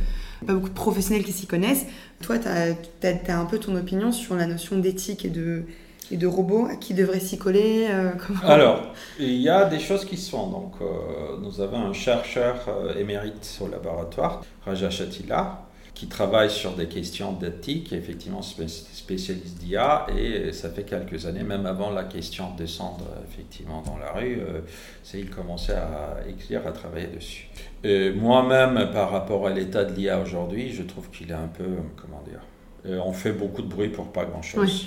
pas 0.46 0.54
beaucoup 0.54 0.68
de 0.68 0.74
professionnels 0.74 1.24
qui 1.24 1.32
s'y 1.32 1.46
connaissent. 1.46 1.86
Toi, 2.22 2.38
tu 2.38 2.48
as, 2.48 3.38
un 3.38 3.44
peu 3.44 3.58
ton 3.58 3.76
opinion 3.76 4.12
sur 4.12 4.34
la 4.34 4.46
notion 4.46 4.78
d'éthique 4.78 5.24
et 5.24 5.30
de, 5.30 5.62
et 6.10 6.16
de 6.16 6.26
robots 6.26 6.68
qui 6.80 6.94
devraient 6.94 7.20
s'y 7.20 7.38
coller 7.38 7.86
euh, 7.90 8.10
Alors, 8.42 8.92
il 9.18 9.40
y 9.40 9.48
a 9.48 9.66
des 9.66 9.78
choses 9.78 10.04
qui 10.04 10.16
se 10.16 10.30
font. 10.30 10.48
Donc, 10.48 10.72
euh, 10.80 11.36
nous 11.40 11.60
avons 11.60 11.86
un 11.86 11.92
chercheur 11.92 12.56
émérite 12.98 13.58
au 13.60 13.68
laboratoire, 13.68 14.42
Raja 14.64 14.90
Chatila, 14.90 15.63
qui 15.94 16.08
travaille 16.08 16.50
sur 16.50 16.72
des 16.72 16.86
questions 16.86 17.32
d'éthique, 17.32 17.92
effectivement 17.92 18.42
spécialiste 18.42 19.58
d'IA, 19.58 20.06
et 20.16 20.52
ça 20.52 20.68
fait 20.70 20.82
quelques 20.82 21.26
années, 21.26 21.44
même 21.44 21.66
avant 21.66 21.90
la 21.90 22.04
question 22.04 22.52
de 22.52 22.58
descendre 22.58 23.04
effectivement 23.28 23.82
dans 23.82 23.96
la 23.98 24.12
rue, 24.12 24.40
euh, 24.40 24.60
c'est 25.04 25.20
il 25.20 25.30
commençait 25.30 25.76
à 25.76 26.16
écrire, 26.28 26.66
à 26.66 26.72
travailler 26.72 27.06
dessus. 27.06 27.48
Moi-même, 27.84 28.90
par 28.92 29.10
rapport 29.10 29.46
à 29.46 29.50
l'état 29.50 29.84
de 29.84 29.94
l'IA 29.94 30.20
aujourd'hui, 30.20 30.72
je 30.72 30.82
trouve 30.82 31.10
qu'il 31.10 31.30
est 31.30 31.34
un 31.34 31.48
peu, 31.48 31.64
comment 31.96 32.22
dire, 32.26 32.40
euh, 32.86 33.00
on 33.04 33.12
fait 33.12 33.32
beaucoup 33.32 33.62
de 33.62 33.68
bruit 33.68 33.88
pour 33.88 34.12
pas 34.12 34.24
grand-chose. 34.24 34.86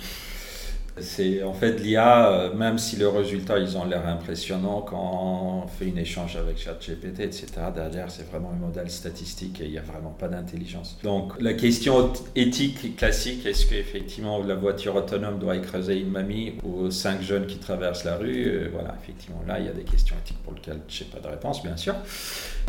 C'est 0.99 1.43
en 1.43 1.53
fait 1.53 1.79
l'IA, 1.79 2.31
euh, 2.31 2.53
même 2.53 2.77
si 2.77 2.95
le 2.95 3.07
résultat, 3.07 3.59
ils 3.59 3.77
ont 3.77 3.85
l'air 3.85 4.07
impressionnants 4.07 4.81
quand 4.81 5.63
on 5.65 5.67
fait 5.67 5.85
une 5.85 5.97
échange 5.97 6.35
avec 6.35 6.57
ChatGPT, 6.57 7.19
etc. 7.21 7.47
Derrière, 7.73 8.09
c'est 8.09 8.27
vraiment 8.29 8.51
un 8.51 8.65
modèle 8.65 8.89
statistique 8.89 9.61
et 9.61 9.65
il 9.65 9.71
n'y 9.71 9.77
a 9.77 9.81
vraiment 9.81 10.15
pas 10.17 10.27
d'intelligence. 10.27 10.97
Donc 11.03 11.33
la 11.39 11.53
question 11.53 12.11
éthique 12.35 12.95
classique, 12.97 13.45
est-ce 13.45 13.67
qu'effectivement 13.67 14.43
la 14.43 14.55
voiture 14.55 14.95
autonome 14.95 15.39
doit 15.39 15.55
écraser 15.55 15.99
une 15.99 16.09
mamie 16.09 16.53
ou 16.63 16.89
cinq 16.91 17.21
jeunes 17.21 17.45
qui 17.45 17.57
traversent 17.57 18.03
la 18.03 18.17
rue 18.17 18.45
euh, 18.47 18.69
Voilà, 18.71 18.95
effectivement, 19.01 19.41
là, 19.47 19.59
il 19.59 19.65
y 19.65 19.69
a 19.69 19.73
des 19.73 19.83
questions 19.83 20.15
éthiques 20.23 20.41
pour 20.43 20.53
lesquelles 20.53 20.81
je 20.87 21.03
n'ai 21.03 21.09
pas 21.09 21.19
de 21.19 21.27
réponse, 21.27 21.63
bien 21.63 21.77
sûr. 21.77 21.95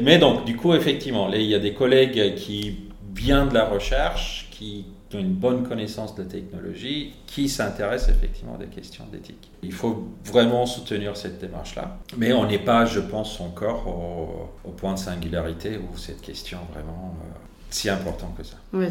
Mais 0.02 0.18
donc, 0.18 0.44
du 0.44 0.56
coup, 0.56 0.74
effectivement, 0.74 1.32
il 1.32 1.42
y 1.42 1.54
a 1.54 1.58
des 1.58 1.74
collègues 1.74 2.34
qui 2.34 2.88
viennent 3.14 3.48
de 3.48 3.54
la 3.54 3.64
recherche, 3.64 4.48
qui 4.50 4.86
qui 5.08 5.16
ont 5.16 5.20
une 5.20 5.34
bonne 5.34 5.66
connaissance 5.66 6.14
de 6.14 6.22
la 6.22 6.28
technologie, 6.28 7.14
qui 7.26 7.48
s'intéressent 7.48 8.14
effectivement 8.14 8.56
à 8.56 8.58
des 8.58 8.66
questions 8.66 9.04
d'éthique. 9.10 9.50
Il 9.62 9.72
faut 9.72 10.08
vraiment 10.24 10.66
soutenir 10.66 11.16
cette 11.16 11.40
démarche-là, 11.40 11.98
mais 12.16 12.32
on 12.32 12.46
n'est 12.46 12.58
pas, 12.58 12.84
je 12.84 13.00
pense, 13.00 13.40
encore 13.40 14.50
au, 14.64 14.70
point 14.70 14.94
de 14.94 14.98
singularité 14.98 15.78
où 15.78 15.96
cette 15.96 16.20
question 16.20 16.58
vraiment 16.72 17.16
euh, 17.20 17.38
si 17.70 17.88
importante 17.88 18.36
que 18.36 18.44
ça. 18.44 18.56
Oui, 18.72 18.86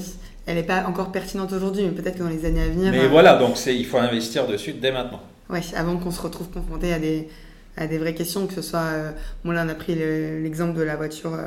elle 0.45 0.55
n'est 0.55 0.63
pas 0.63 0.85
encore 0.85 1.11
pertinente 1.11 1.53
aujourd'hui, 1.53 1.83
mais 1.83 1.91
peut-être 1.91 2.17
que 2.17 2.23
dans 2.23 2.29
les 2.29 2.43
années 2.45 2.63
à 2.63 2.67
venir. 2.67 2.91
Mais 2.91 3.05
euh, 3.05 3.07
voilà, 3.07 3.37
donc 3.37 3.57
il 3.67 3.85
faut 3.85 3.97
investir 3.97 4.47
dessus 4.47 4.73
dès 4.73 4.91
maintenant. 4.91 5.21
Oui, 5.49 5.59
avant 5.75 5.97
qu'on 5.97 6.11
se 6.11 6.19
retrouve 6.19 6.49
confronté 6.49 6.91
à 6.93 6.99
des, 6.99 7.29
à 7.77 7.87
des 7.87 7.99
vraies 7.99 8.15
questions, 8.15 8.47
que 8.47 8.53
ce 8.53 8.61
soit, 8.61 8.79
euh, 8.79 9.11
bon 9.45 9.51
là 9.51 9.63
on 9.65 9.69
a 9.69 9.75
pris 9.75 9.95
l'exemple 9.95 10.77
de 10.77 10.83
la 10.83 10.95
voiture 10.97 11.37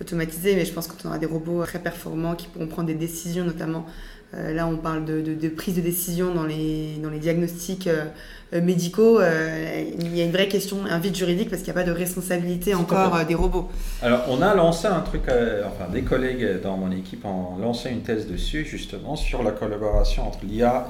automatisé, 0.00 0.54
mais 0.54 0.64
je 0.64 0.72
pense 0.72 0.86
qu'on 0.86 1.08
aura 1.08 1.18
des 1.18 1.26
robots 1.26 1.64
très 1.64 1.78
performants 1.78 2.34
qui 2.34 2.46
pourront 2.46 2.66
prendre 2.66 2.88
des 2.88 2.94
décisions, 2.94 3.44
notamment 3.44 3.86
euh, 4.34 4.52
là 4.52 4.66
on 4.66 4.76
parle 4.76 5.06
de, 5.06 5.22
de, 5.22 5.48
prise 5.48 5.76
de 5.76 5.80
décision 5.80 6.34
dans 6.34 6.44
les, 6.44 6.98
dans 7.02 7.08
les 7.08 7.18
diagnostics 7.18 7.86
euh, 7.86 8.04
euh, 8.52 8.60
médicaux. 8.60 9.20
il 9.20 10.16
y 10.16 10.20
a 10.20 10.24
une 10.24 10.32
vraie 10.32 10.48
question, 10.48 10.84
un 10.88 10.98
vide 10.98 11.16
juridique, 11.16 11.48
parce 11.48 11.62
qu'il 11.62 11.72
n'y 11.72 11.78
a 11.78 11.82
pas 11.82 11.88
de 11.88 11.96
responsabilité 11.96 12.74
encore 12.74 13.24
des 13.24 13.34
robots. 13.34 13.70
Alors 14.02 14.24
on 14.28 14.42
a 14.42 14.54
lancé 14.54 14.86
un 14.86 15.00
truc, 15.00 15.22
enfin 15.66 15.90
des 15.90 16.02
collègues 16.02 16.60
dans 16.62 16.76
mon 16.76 16.90
équipe 16.90 17.24
ont 17.24 17.56
lancé 17.58 17.90
une 17.90 18.02
thèse 18.02 18.26
dessus, 18.26 18.64
justement, 18.64 19.16
sur 19.16 19.42
la 19.42 19.50
collaboration 19.50 20.28
entre 20.28 20.40
l'IA 20.44 20.88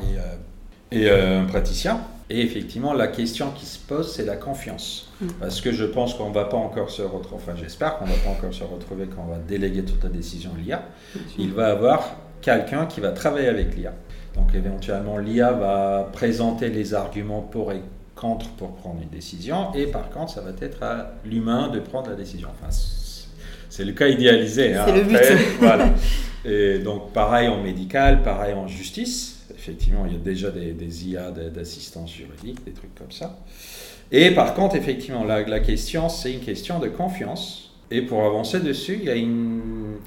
et, 0.93 1.01
et 1.01 1.11
un 1.11 1.45
praticien. 1.45 2.01
Et 2.31 2.43
effectivement, 2.43 2.93
la 2.93 3.07
question 3.07 3.51
qui 3.53 3.65
se 3.65 3.79
pose, 3.79 4.13
c'est 4.13 4.25
la 4.25 4.37
confiance. 4.37 5.11
Mm. 5.21 5.27
Parce 5.41 5.61
que 5.61 5.73
je 5.73 5.85
pense 5.85 6.15
qu'on 6.15 6.29
ne 6.29 6.35
va 6.35 6.45
pas 6.45 6.57
encore 6.57 6.91
se 6.91 7.03
retrouver, 7.03 7.43
enfin 7.43 7.57
j'espère 7.57 7.99
qu'on 7.99 8.07
ne 8.07 8.11
va 8.11 8.19
pas 8.19 8.31
encore 8.31 8.53
se 8.53 8.65
retrouver 8.65 9.07
quand 9.07 9.25
on 9.27 9.31
va 9.31 9.39
déléguer 9.39 9.83
toute 9.83 10.03
la 10.05 10.11
décision 10.11 10.51
à 10.55 10.61
l'IA. 10.61 10.83
Il 11.39 11.53
va 11.53 11.69
avoir 11.69 12.17
quelqu'un 12.43 12.87
qui 12.87 13.01
va 13.01 13.13
travailler 13.13 13.49
avec 13.49 13.75
l'IA. 13.77 13.95
Donc 14.35 14.55
éventuellement, 14.55 15.19
l'IA 15.19 15.53
va 15.53 16.09
présenter 16.13 16.69
les 16.69 16.95
arguments 16.95 17.41
pour 17.41 17.73
et 17.73 17.81
contre 18.15 18.49
pour 18.51 18.75
prendre 18.75 19.01
une 19.01 19.09
décision. 19.09 19.73
Et 19.75 19.87
par 19.87 20.11
contre, 20.11 20.33
ça 20.33 20.41
va 20.43 20.51
être 20.61 20.83
à 20.83 21.13
l'humain 21.25 21.69
de 21.69 21.81
prendre 21.81 22.11
la 22.11 22.17
décision. 22.17 22.49
Enfin, 22.51 22.71
c'est 23.71 23.85
le 23.85 23.93
cas 23.93 24.09
idéalisé. 24.09 24.75
Hein, 24.75 24.85
c'est 24.87 24.93
le 24.93 25.05
but. 25.05 25.19
voilà. 25.61 25.87
Et 26.45 26.79
donc 26.79 27.13
pareil 27.13 27.49
en 27.49 27.63
médical, 27.63 28.23
pareil 28.23 28.55
en 28.55 28.69
justice 28.69 29.38
effectivement, 29.59 30.07
il 30.07 30.13
y 30.13 30.17
a 30.17 30.21
déjà 30.21 30.51
des, 30.51 31.09
IA 31.09 31.31
d'assistance 31.31 32.13
juridique, 32.13 32.65
des 32.65 32.73
trucs 32.73 32.95
comme 32.95 33.11
ça. 33.11 33.39
Et 34.13 34.31
par 34.31 34.55
contre, 34.55 34.77
effectivement, 34.77 35.25
la, 35.25 35.61
question, 35.61 36.09
c'est 36.09 36.33
une 36.33 36.41
question 36.41 36.79
de 36.79 36.89
confiance. 36.89 37.75
Et 37.91 38.03
pour 38.03 38.25
avancer 38.25 38.61
dessus, 38.61 38.99
il 39.01 39.05
y 39.05 39.11
a 39.11 39.17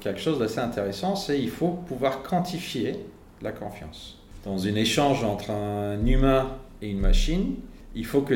quelque 0.00 0.20
chose 0.20 0.38
d'assez 0.38 0.60
intéressant, 0.60 1.16
c'est 1.16 1.38
il 1.38 1.50
faut 1.50 1.70
pouvoir 1.86 2.22
quantifier 2.22 2.96
la 3.42 3.52
confiance. 3.52 4.18
Dans 4.44 4.66
un 4.66 4.74
échange 4.74 5.22
entre 5.24 5.50
un 5.50 6.04
humain 6.06 6.56
et 6.80 6.88
une 6.88 7.00
machine, 7.00 7.56
il 7.94 8.06
faut 8.06 8.22
que 8.22 8.34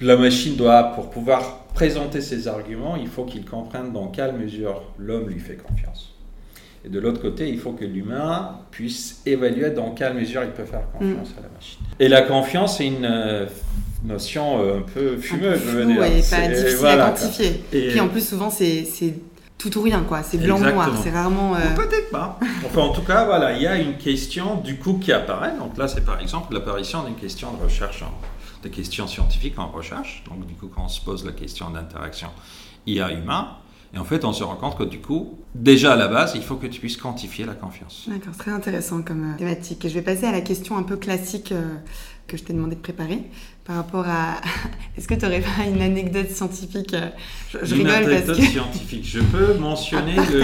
la 0.00 0.16
machine 0.16 0.56
doit, 0.56 0.92
pour 0.94 1.10
pouvoir 1.10 1.64
présenter 1.74 2.20
ses 2.20 2.48
arguments, 2.48 2.96
il 2.96 3.08
faut 3.08 3.24
qu'il 3.24 3.44
comprenne 3.44 3.92
dans 3.92 4.08
quelle 4.08 4.32
mesure 4.34 4.82
l'homme 4.98 5.28
lui 5.28 5.40
fait 5.40 5.56
confiance. 5.56 6.05
Et 6.86 6.88
de 6.88 7.00
l'autre 7.00 7.20
côté, 7.20 7.48
il 7.48 7.58
faut 7.58 7.72
que 7.72 7.84
l'humain 7.84 8.60
puisse 8.70 9.20
évaluer 9.26 9.70
dans 9.70 9.90
quelle 9.90 10.14
mesure 10.14 10.44
il 10.44 10.50
peut 10.50 10.64
faire 10.64 10.88
confiance 10.92 11.30
mm. 11.30 11.38
à 11.38 11.42
la 11.42 11.48
machine. 11.48 11.80
Et 11.98 12.08
la 12.08 12.22
confiance, 12.22 12.78
c'est 12.78 12.86
une 12.86 13.04
euh, 13.04 13.46
notion 14.04 14.62
euh, 14.62 14.78
un 14.78 14.82
peu 14.82 15.16
fumeuse, 15.16 15.60
je 15.66 15.70
veux 15.78 15.86
dire. 15.86 15.98
pas 15.98 16.08
difficile 16.08 16.86
à 16.86 17.10
quantifier. 17.10 17.64
Et 17.72 17.88
puis 17.88 17.98
en 18.00 18.06
plus, 18.06 18.26
souvent, 18.26 18.50
c'est 18.50 18.86
tout 19.58 19.76
ou 19.78 19.82
rien, 19.82 20.04
quoi. 20.06 20.22
C'est 20.22 20.38
blanc-noir, 20.38 20.96
c'est 21.02 21.10
rarement... 21.10 21.56
Euh, 21.56 21.74
peut-être 21.74 22.10
pas. 22.10 22.38
Enfin, 22.64 22.82
en 22.82 22.92
tout 22.92 23.02
cas, 23.02 23.24
voilà, 23.24 23.54
il 23.54 23.62
y 23.62 23.66
a 23.66 23.76
une 23.76 23.96
question, 23.96 24.56
du 24.60 24.76
coup, 24.76 25.00
qui 25.02 25.12
apparaît. 25.12 25.56
Donc 25.58 25.76
là, 25.76 25.88
c'est 25.88 26.04
par 26.04 26.20
exemple 26.20 26.54
l'apparition 26.54 27.02
d'une 27.02 27.16
question 27.16 27.52
de 27.52 27.64
recherche, 27.64 28.04
de 28.62 28.68
questions 28.68 29.08
scientifiques 29.08 29.58
en 29.58 29.68
recherche. 29.68 30.22
Donc 30.28 30.46
du 30.46 30.54
coup, 30.54 30.68
quand 30.68 30.84
on 30.84 30.88
se 30.88 31.00
pose 31.00 31.24
la 31.26 31.32
question 31.32 31.70
d'interaction 31.70 32.28
IA-humain, 32.86 33.56
et 33.96 33.98
en 33.98 34.04
fait, 34.04 34.26
on 34.26 34.32
se 34.34 34.44
rend 34.44 34.56
compte 34.56 34.76
que 34.76 34.84
du 34.84 34.98
coup, 34.98 35.38
déjà 35.54 35.94
à 35.94 35.96
la 35.96 36.06
base, 36.06 36.32
il 36.34 36.42
faut 36.42 36.56
que 36.56 36.66
tu 36.66 36.80
puisses 36.80 36.98
quantifier 36.98 37.46
la 37.46 37.54
confiance. 37.54 38.04
D'accord, 38.06 38.36
très 38.36 38.50
intéressant 38.50 39.00
comme 39.00 39.32
euh, 39.32 39.38
thématique. 39.38 39.86
Et 39.86 39.88
je 39.88 39.94
vais 39.94 40.02
passer 40.02 40.26
à 40.26 40.32
la 40.32 40.42
question 40.42 40.76
un 40.76 40.82
peu 40.82 40.96
classique 40.96 41.50
euh, 41.52 41.76
que 42.26 42.36
je 42.36 42.44
t'ai 42.44 42.52
demandé 42.52 42.76
de 42.76 42.80
préparer 42.82 43.22
par 43.64 43.76
rapport 43.76 44.06
à. 44.06 44.42
Est-ce 44.98 45.08
que 45.08 45.14
tu 45.14 45.24
aurais 45.24 45.40
pas 45.40 45.64
une 45.66 45.80
anecdote 45.80 46.28
scientifique 46.28 46.92
euh, 46.92 47.08
je, 47.62 47.74
une 47.74 47.88
anecdote 47.88 48.38
scientifique. 48.38 49.06
Je 49.06 49.20
peux 49.20 49.54
mentionner 49.54 50.16
le. 50.16 50.42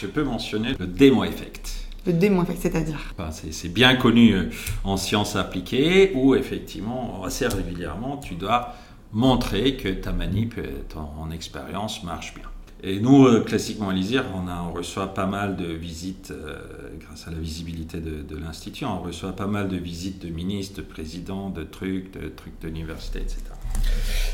Je 0.00 0.06
peux 0.08 0.24
mentionner 0.24 0.74
le 0.80 0.88
démo 0.88 1.22
effect. 1.22 1.70
Le 2.04 2.12
démo 2.12 2.42
effect, 2.42 2.58
c'est-à-dire 2.60 3.14
C'est 3.52 3.72
bien 3.72 3.94
connu 3.94 4.50
en 4.82 4.96
sciences 4.96 5.36
appliquées 5.36 6.10
où 6.16 6.34
effectivement, 6.34 7.22
assez 7.24 7.46
régulièrement, 7.46 8.16
tu 8.16 8.34
dois 8.34 8.74
montrer 9.12 9.76
que 9.76 9.88
ta 9.88 10.12
manip, 10.12 10.54
ton 10.88 11.30
expérience 11.30 12.02
marche 12.02 12.34
bien. 12.34 12.48
Et 12.84 12.98
nous, 12.98 13.26
euh, 13.26 13.40
classiquement 13.40 13.90
à 13.90 13.92
l'ISIR, 13.92 14.24
on, 14.34 14.72
reçoit 14.72 15.14
pas 15.14 15.26
mal 15.26 15.56
de 15.56 15.66
visites, 15.66 16.32
euh, 16.32 16.58
grâce 16.98 17.28
à 17.28 17.30
la 17.30 17.38
visibilité 17.38 17.98
de, 18.00 18.36
l'Institut, 18.36 18.84
on 18.86 19.00
reçoit 19.00 19.36
pas 19.36 19.46
mal 19.46 19.68
de 19.68 19.76
visites 19.76 20.20
de 20.20 20.28
ministres, 20.28 20.78
de 20.78 20.82
présidents, 20.82 21.50
de 21.50 21.62
trucs, 21.62 22.12
de 22.12 22.28
trucs 22.28 22.60
d'université, 22.60 23.20
etc. 23.20 23.38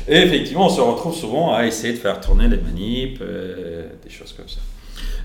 Et 0.07 0.15
effectivement, 0.15 0.65
on 0.65 0.69
se 0.69 0.81
retrouve 0.81 1.13
souvent 1.13 1.53
à 1.53 1.67
essayer 1.67 1.93
de 1.93 1.99
faire 1.99 2.19
tourner 2.19 2.47
les 2.47 2.57
manips, 2.57 3.19
euh, 3.21 3.89
des 4.03 4.09
choses 4.09 4.33
comme 4.33 4.49
ça. 4.49 4.61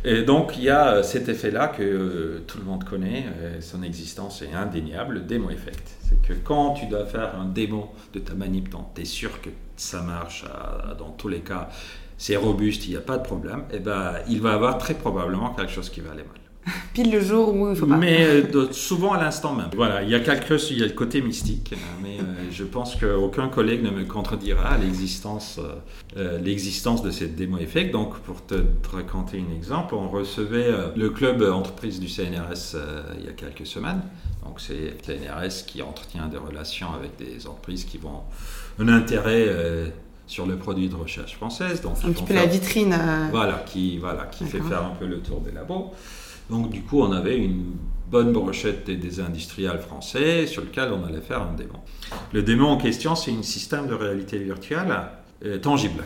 Et 0.04 0.22
donc 0.22 0.56
il 0.56 0.64
y 0.64 0.70
a 0.70 1.02
cet 1.02 1.28
effet-là 1.28 1.68
que 1.68 2.42
tout 2.46 2.58
le 2.58 2.64
monde 2.64 2.84
connaît, 2.84 3.24
son 3.60 3.82
existence 3.82 4.42
est 4.42 4.52
indéniable, 4.52 5.14
le 5.14 5.20
démo 5.20 5.50
effect. 5.50 5.96
C'est 6.02 6.20
que 6.20 6.34
quand 6.34 6.74
tu 6.74 6.86
dois 6.86 7.06
faire 7.06 7.34
un 7.34 7.46
démo 7.46 7.94
de 8.12 8.18
ta 8.18 8.34
manip, 8.34 8.68
tu 8.94 9.00
es 9.00 9.04
sûr 9.04 9.40
que 9.40 9.50
ça 9.76 10.02
marche 10.02 10.44
dans 10.98 11.10
tous 11.10 11.28
les 11.28 11.40
cas, 11.40 11.68
c'est 12.18 12.36
robuste, 12.36 12.86
il 12.86 12.90
n'y 12.90 12.96
a 12.96 13.00
pas 13.00 13.18
de 13.18 13.24
problème, 13.24 13.64
et 13.70 13.76
eh 13.76 13.78
ben, 13.80 14.14
il 14.28 14.40
va 14.40 14.52
avoir 14.52 14.78
très 14.78 14.94
probablement 14.94 15.54
quelque 15.54 15.72
chose 15.72 15.90
qui 15.90 16.00
va 16.00 16.12
aller 16.12 16.22
mal. 16.22 16.43
Pile 16.92 17.10
le 17.10 17.20
jour 17.20 17.54
où 17.54 17.70
il 17.70 17.76
faut 17.76 17.86
pas. 17.86 17.96
Mais 17.96 18.24
euh, 18.24 18.72
souvent 18.72 19.12
à 19.12 19.20
l'instant 19.20 19.54
même. 19.54 19.70
Voilà, 19.74 20.02
il 20.02 20.08
y 20.08 20.14
a 20.14 20.20
quelque 20.20 20.56
chose, 20.56 20.68
il 20.70 20.78
y 20.78 20.82
a 20.82 20.86
le 20.86 20.92
côté 20.92 21.20
mystique, 21.20 21.74
hein, 21.74 21.98
mais 22.02 22.18
euh, 22.20 22.50
je 22.50 22.64
pense 22.64 22.96
qu'aucun 22.96 23.48
collègue 23.48 23.82
ne 23.82 23.90
me 23.90 24.04
contredira 24.04 24.78
l'existence, 24.78 25.60
euh, 26.16 26.38
l'existence 26.38 27.02
de 27.02 27.10
cette 27.10 27.36
démo 27.36 27.58
effect. 27.58 27.92
Donc, 27.92 28.18
pour 28.20 28.44
te, 28.46 28.54
raconter 28.92 29.42
un 29.46 29.54
exemple, 29.54 29.94
on 29.94 30.08
recevait 30.08 30.70
le 30.94 31.10
club 31.10 31.42
entreprise 31.42 32.00
du 32.00 32.08
CNRS 32.08 32.76
il 33.18 33.26
y 33.26 33.28
a 33.28 33.32
quelques 33.32 33.66
semaines. 33.66 34.00
Donc, 34.44 34.60
c'est 34.60 34.74
le 34.74 34.96
CNRS 35.04 35.66
qui 35.66 35.82
entretient 35.82 36.28
des 36.28 36.38
relations 36.38 36.88
avec 36.94 37.16
des 37.16 37.46
entreprises 37.46 37.84
qui 37.84 37.98
vont 37.98 38.20
un 38.78 38.88
intérêt 38.88 39.48
sur 40.26 40.46
le 40.46 40.56
produit 40.56 40.88
de 40.88 40.94
recherche 40.94 41.34
française. 41.34 41.80
Donc, 41.80 41.96
un 42.04 42.12
petit 42.12 42.22
peu 42.22 42.34
la 42.34 42.46
vitrine. 42.46 42.96
Voilà, 43.30 43.64
qui, 43.66 43.98
voilà, 43.98 44.26
qui 44.26 44.44
fait 44.44 44.60
faire 44.60 44.84
un 44.84 44.94
peu 44.98 45.06
le 45.06 45.18
tour 45.18 45.40
des 45.40 45.50
labos. 45.50 45.92
Donc 46.50 46.70
du 46.70 46.82
coup, 46.82 47.00
on 47.00 47.12
avait 47.12 47.36
une 47.36 47.76
bonne 48.10 48.32
brochette 48.32 48.88
des, 48.88 49.20
industriels 49.20 49.80
français 49.80 50.46
sur 50.46 50.62
lequel 50.62 50.90
on 50.92 51.04
allait 51.04 51.20
faire 51.20 51.42
un 51.42 51.54
démon. 51.54 51.80
Le 52.32 52.42
démon 52.42 52.66
en 52.66 52.76
question, 52.76 53.14
c'est 53.14 53.32
un 53.32 53.42
système 53.42 53.88
de 53.88 53.94
réalité 53.94 54.38
virtuelle 54.38 54.94
euh, 55.44 55.58
tangible. 55.58 56.04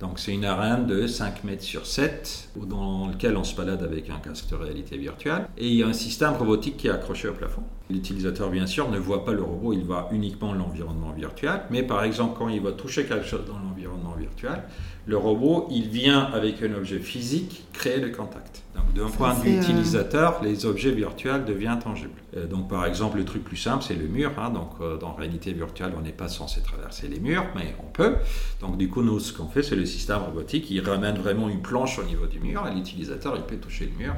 Donc 0.00 0.18
c'est 0.18 0.32
une 0.32 0.46
arène 0.46 0.86
de 0.86 1.06
5 1.06 1.44
mètres 1.44 1.62
sur 1.62 1.86
7 1.86 2.50
dans 2.56 3.08
lequel 3.08 3.36
on 3.36 3.44
se 3.44 3.54
balade 3.54 3.82
avec 3.82 4.08
un 4.08 4.16
casque 4.16 4.48
de 4.48 4.54
réalité 4.54 4.96
virtuelle 4.96 5.46
et 5.58 5.68
il 5.68 5.74
y 5.74 5.82
a 5.82 5.86
un 5.86 5.92
système 5.92 6.32
robotique 6.32 6.78
qui 6.78 6.86
est 6.86 6.90
accroché 6.90 7.28
au 7.28 7.34
plafond. 7.34 7.62
L'utilisateur 7.90 8.48
bien 8.48 8.66
sûr 8.66 8.90
ne 8.90 8.98
voit 8.98 9.26
pas 9.26 9.32
le 9.32 9.42
robot, 9.42 9.74
il 9.74 9.84
voit 9.84 10.08
uniquement 10.10 10.54
l'environnement 10.54 11.12
virtuel, 11.12 11.60
mais 11.70 11.82
par 11.82 12.02
exemple 12.02 12.36
quand 12.38 12.48
il 12.48 12.62
va 12.62 12.72
toucher 12.72 13.04
quelque 13.04 13.26
chose 13.26 13.44
dans 13.46 13.58
l'environnement 13.58 14.14
virtuel, 14.18 14.62
le 15.04 15.18
robot 15.18 15.68
il 15.70 15.88
vient 15.88 16.30
avec 16.32 16.62
un 16.62 16.74
objet 16.74 16.98
physique 16.98 17.64
créer 17.74 18.00
le 18.00 18.08
contact. 18.08 18.62
D'un 18.94 19.08
point 19.08 19.34
de 19.34 19.40
vue 19.40 19.56
euh, 19.56 19.60
utilisateur, 19.60 20.42
les 20.42 20.66
objets 20.66 20.90
virtuels 20.90 21.44
deviennent 21.44 21.78
tangibles. 21.78 22.20
Euh, 22.36 22.46
donc 22.46 22.68
par 22.68 22.86
exemple, 22.86 23.18
le 23.18 23.24
truc 23.24 23.44
plus 23.44 23.56
simple, 23.56 23.84
c'est 23.86 23.94
le 23.94 24.08
mur. 24.08 24.32
Hein. 24.38 24.50
donc 24.50 24.70
euh, 24.80 24.96
dans 24.96 25.12
réalité 25.12 25.52
virtuelle, 25.52 25.92
on 25.96 26.02
n'est 26.02 26.12
pas 26.12 26.28
censé 26.28 26.60
traverser 26.60 27.06
les 27.06 27.20
murs, 27.20 27.44
mais 27.54 27.74
on 27.82 27.90
peut. 27.90 28.16
Donc 28.60 28.78
du 28.78 28.88
coup, 28.88 29.02
nous, 29.02 29.20
ce 29.20 29.32
qu'on 29.32 29.46
fait, 29.46 29.62
c'est 29.62 29.76
le 29.76 29.86
système 29.86 30.18
robotique. 30.18 30.70
Il 30.70 30.80
ramène 30.80 31.16
vraiment 31.16 31.48
une 31.48 31.62
planche 31.62 31.98
au 31.98 32.04
niveau 32.04 32.26
du 32.26 32.40
mur 32.40 32.66
et 32.66 32.74
l'utilisateur, 32.74 33.34
il 33.36 33.42
peut 33.42 33.56
toucher 33.56 33.90
le 33.92 33.96
mur. 34.04 34.14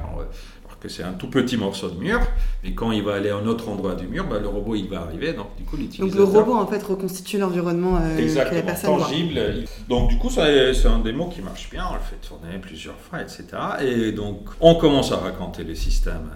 Que 0.83 0.89
c'est 0.89 1.03
un 1.03 1.13
tout 1.13 1.29
petit 1.29 1.55
morceau 1.55 1.89
de 1.89 1.97
mur, 1.97 2.19
mais 2.61 2.73
quand 2.73 2.91
il 2.91 3.01
va 3.03 3.15
aller 3.15 3.29
à 3.29 3.37
un 3.37 3.47
autre 3.47 3.69
endroit 3.69 3.95
du 3.95 4.05
mur, 4.05 4.25
bah, 4.25 4.39
le 4.39 4.49
robot 4.49 4.75
il 4.75 4.89
va 4.89 5.01
arriver, 5.01 5.31
donc 5.31 5.55
du 5.57 5.63
coup. 5.63 5.77
Donc 5.77 6.13
le 6.13 6.23
robot 6.23 6.55
en 6.55 6.67
fait 6.67 6.83
reconstitue 6.83 7.37
l'environnement 7.37 7.97
euh, 8.01 8.17
que 8.17 8.53
la 8.53 8.61
personne 8.61 8.99
tangible. 8.99 9.39
Donc 9.87 10.09
du 10.09 10.17
coup 10.17 10.29
c'est 10.29 10.85
un 10.85 10.99
démo 10.99 11.29
qui 11.29 11.41
marche 11.41 11.69
bien, 11.69 11.85
on 11.89 11.93
le 11.93 12.01
fait 12.01 12.17
tourner 12.27 12.57
plusieurs 12.59 12.99
fois, 12.99 13.21
etc. 13.21 13.45
Et 13.81 14.11
donc 14.11 14.49
on 14.59 14.75
commence 14.75 15.13
à 15.13 15.17
raconter 15.17 15.63
le 15.63 15.73
système 15.73 16.29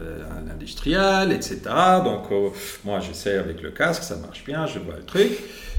euh, 0.00 0.22
à 0.30 0.48
l'industriel, 0.48 1.32
etc. 1.32 1.60
Donc 2.04 2.30
euh, 2.30 2.50
moi 2.84 3.00
j'essaie 3.00 3.36
avec 3.36 3.62
le 3.62 3.72
casque, 3.72 4.04
ça 4.04 4.16
marche 4.16 4.44
bien, 4.44 4.66
je 4.66 4.78
vois 4.78 4.94
le 4.96 5.04
truc. 5.04 5.32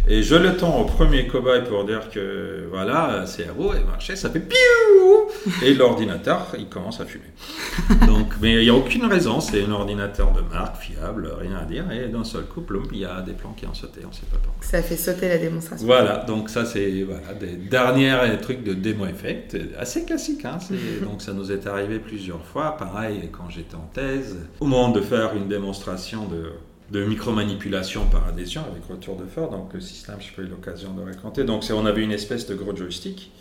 Et 0.09 0.23
je 0.23 0.35
le 0.35 0.55
tends 0.55 0.79
au 0.79 0.85
premier 0.85 1.27
cobaye 1.27 1.63
pour 1.65 1.83
dire 1.83 2.09
que 2.09 2.65
voilà, 2.71 3.25
c'est 3.25 3.49
à 3.49 3.51
vous, 3.51 3.73
et 3.73 3.83
marché, 3.83 4.15
ça 4.15 4.29
fait 4.29 4.39
piou 4.39 5.27
Et 5.61 5.73
l'ordinateur, 5.73 6.47
il 6.57 6.67
commence 6.67 7.01
à 7.01 7.05
fumer. 7.05 7.25
Donc, 8.07 8.27
mais 8.41 8.53
il 8.53 8.61
n'y 8.61 8.69
a 8.69 8.73
aucune 8.73 9.05
raison, 9.05 9.41
c'est 9.41 9.65
un 9.65 9.71
ordinateur 9.71 10.31
de 10.31 10.39
marque, 10.41 10.77
fiable, 10.77 11.29
rien 11.37 11.57
à 11.57 11.65
dire. 11.65 11.91
Et 11.91 12.07
d'un 12.07 12.23
seul 12.23 12.43
coup, 12.43 12.63
il 12.93 12.99
y 12.99 13.05
a 13.05 13.19
des 13.19 13.33
plans 13.33 13.51
qui 13.51 13.65
ont 13.65 13.73
sauté, 13.73 13.99
on 14.05 14.07
ne 14.07 14.13
sait 14.13 14.21
pas 14.31 14.37
pourquoi. 14.41 14.63
Ça 14.65 14.81
fait 14.81 14.95
sauter 14.95 15.27
la 15.27 15.39
démonstration. 15.39 15.85
Voilà, 15.85 16.23
donc 16.25 16.49
ça 16.49 16.63
c'est 16.63 17.03
voilà, 17.03 17.33
des 17.33 17.57
derniers 17.57 18.15
trucs 18.41 18.63
de 18.63 18.73
démo 18.73 19.07
effect, 19.07 19.57
assez 19.77 20.05
classique. 20.05 20.45
Hein, 20.45 20.59
donc 21.03 21.21
ça 21.21 21.33
nous 21.33 21.51
est 21.51 21.67
arrivé 21.67 21.99
plusieurs 21.99 22.45
fois. 22.45 22.77
Pareil, 22.77 23.29
quand 23.33 23.49
j'étais 23.49 23.75
en 23.75 23.89
thèse, 23.93 24.37
au 24.61 24.65
moment 24.67 24.89
de 24.89 25.01
faire 25.01 25.35
une 25.35 25.49
démonstration 25.49 26.27
de 26.27 26.53
de 26.91 27.03
micromanipulation 27.03 28.07
par 28.07 28.27
adhésion 28.27 28.63
avec 28.71 28.85
retour 28.85 29.17
de 29.17 29.25
fort. 29.25 29.51
Donc 29.51 29.73
le 29.73 29.81
système, 29.81 30.17
je 30.19 30.33
pas 30.33 30.41
eu 30.41 30.47
l'occasion 30.47 30.93
de 30.93 31.01
raconter. 31.01 31.43
Donc 31.43 31.63
on 31.71 31.85
avait 31.85 32.03
une 32.03 32.11
espèce 32.11 32.47
de 32.47 32.55
gros 32.55 32.75
joystick 32.75 33.31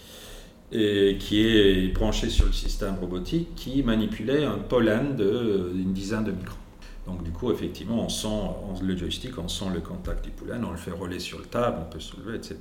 et 0.73 1.17
qui 1.21 1.47
est 1.47 1.95
branché 1.95 2.29
sur 2.29 2.47
le 2.47 2.53
système 2.53 2.97
robotique 2.97 3.55
qui 3.55 3.83
manipulait 3.83 4.45
un 4.45 4.59
pollen 4.59 5.17
d'une 5.17 5.93
dizaine 5.93 6.25
de 6.25 6.33
microns. 6.33 6.57
Donc 7.07 7.23
du 7.23 7.31
coup, 7.31 7.53
effectivement, 7.53 8.05
on 8.05 8.09
sent 8.09 8.83
le 8.83 8.97
joystick, 8.97 9.39
on 9.39 9.47
sent 9.47 9.67
le 9.73 9.81
contact 9.81 10.25
du 10.25 10.31
pollen, 10.31 10.65
on 10.65 10.73
le 10.73 10.77
fait 10.77 10.91
rouler 10.91 11.21
sur 11.21 11.39
le 11.39 11.45
table, 11.45 11.79
on 11.87 11.93
peut 11.93 12.01
soulever, 12.01 12.37
etc. 12.37 12.57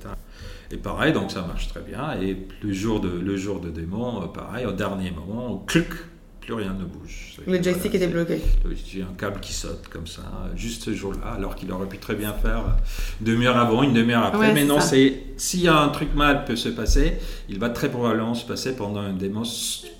Et 0.70 0.76
pareil, 0.76 1.12
donc 1.12 1.32
ça 1.32 1.42
marche 1.42 1.66
très 1.66 1.80
bien. 1.80 2.12
Et 2.20 2.46
le 2.62 2.72
jour 2.72 3.00
de, 3.00 3.08
le 3.08 3.36
jour 3.36 3.58
de 3.58 3.70
démon, 3.70 4.28
pareil, 4.28 4.64
au 4.64 4.72
dernier 4.72 5.10
moment, 5.10 5.64
clic, 5.66 5.88
plus 6.46 6.54
rien 6.54 6.72
ne 6.72 6.84
bouge. 6.84 7.40
Le 7.44 7.60
joystick 7.60 7.94
était 7.96 8.06
bloqué. 8.06 8.40
J'ai 8.86 9.02
un 9.02 9.14
câble 9.18 9.40
qui 9.40 9.52
saute 9.52 9.88
comme 9.90 10.06
ça, 10.06 10.22
juste 10.54 10.84
ce 10.84 10.94
jour-là, 10.94 11.32
alors 11.36 11.56
qu'il 11.56 11.70
aurait 11.72 11.88
pu 11.88 11.98
très 11.98 12.14
bien 12.14 12.32
faire 12.32 12.76
une 13.20 13.26
demi-heure 13.26 13.56
avant, 13.56 13.82
une 13.82 13.92
demi-heure 13.92 14.24
après. 14.24 14.54
mais 14.54 14.64
non, 14.64 14.80
c'est 14.80 15.22
s'il 15.36 15.62
y 15.62 15.68
a 15.68 15.76
un 15.76 15.88
truc 15.88 16.14
mal 16.14 16.44
peut 16.44 16.54
se 16.54 16.68
passer, 16.68 17.14
il 17.48 17.58
va 17.58 17.68
très 17.68 17.90
probablement 17.90 18.34
se 18.34 18.46
passer 18.46 18.76
pendant 18.76 19.00
un 19.00 19.12
démo. 19.12 19.42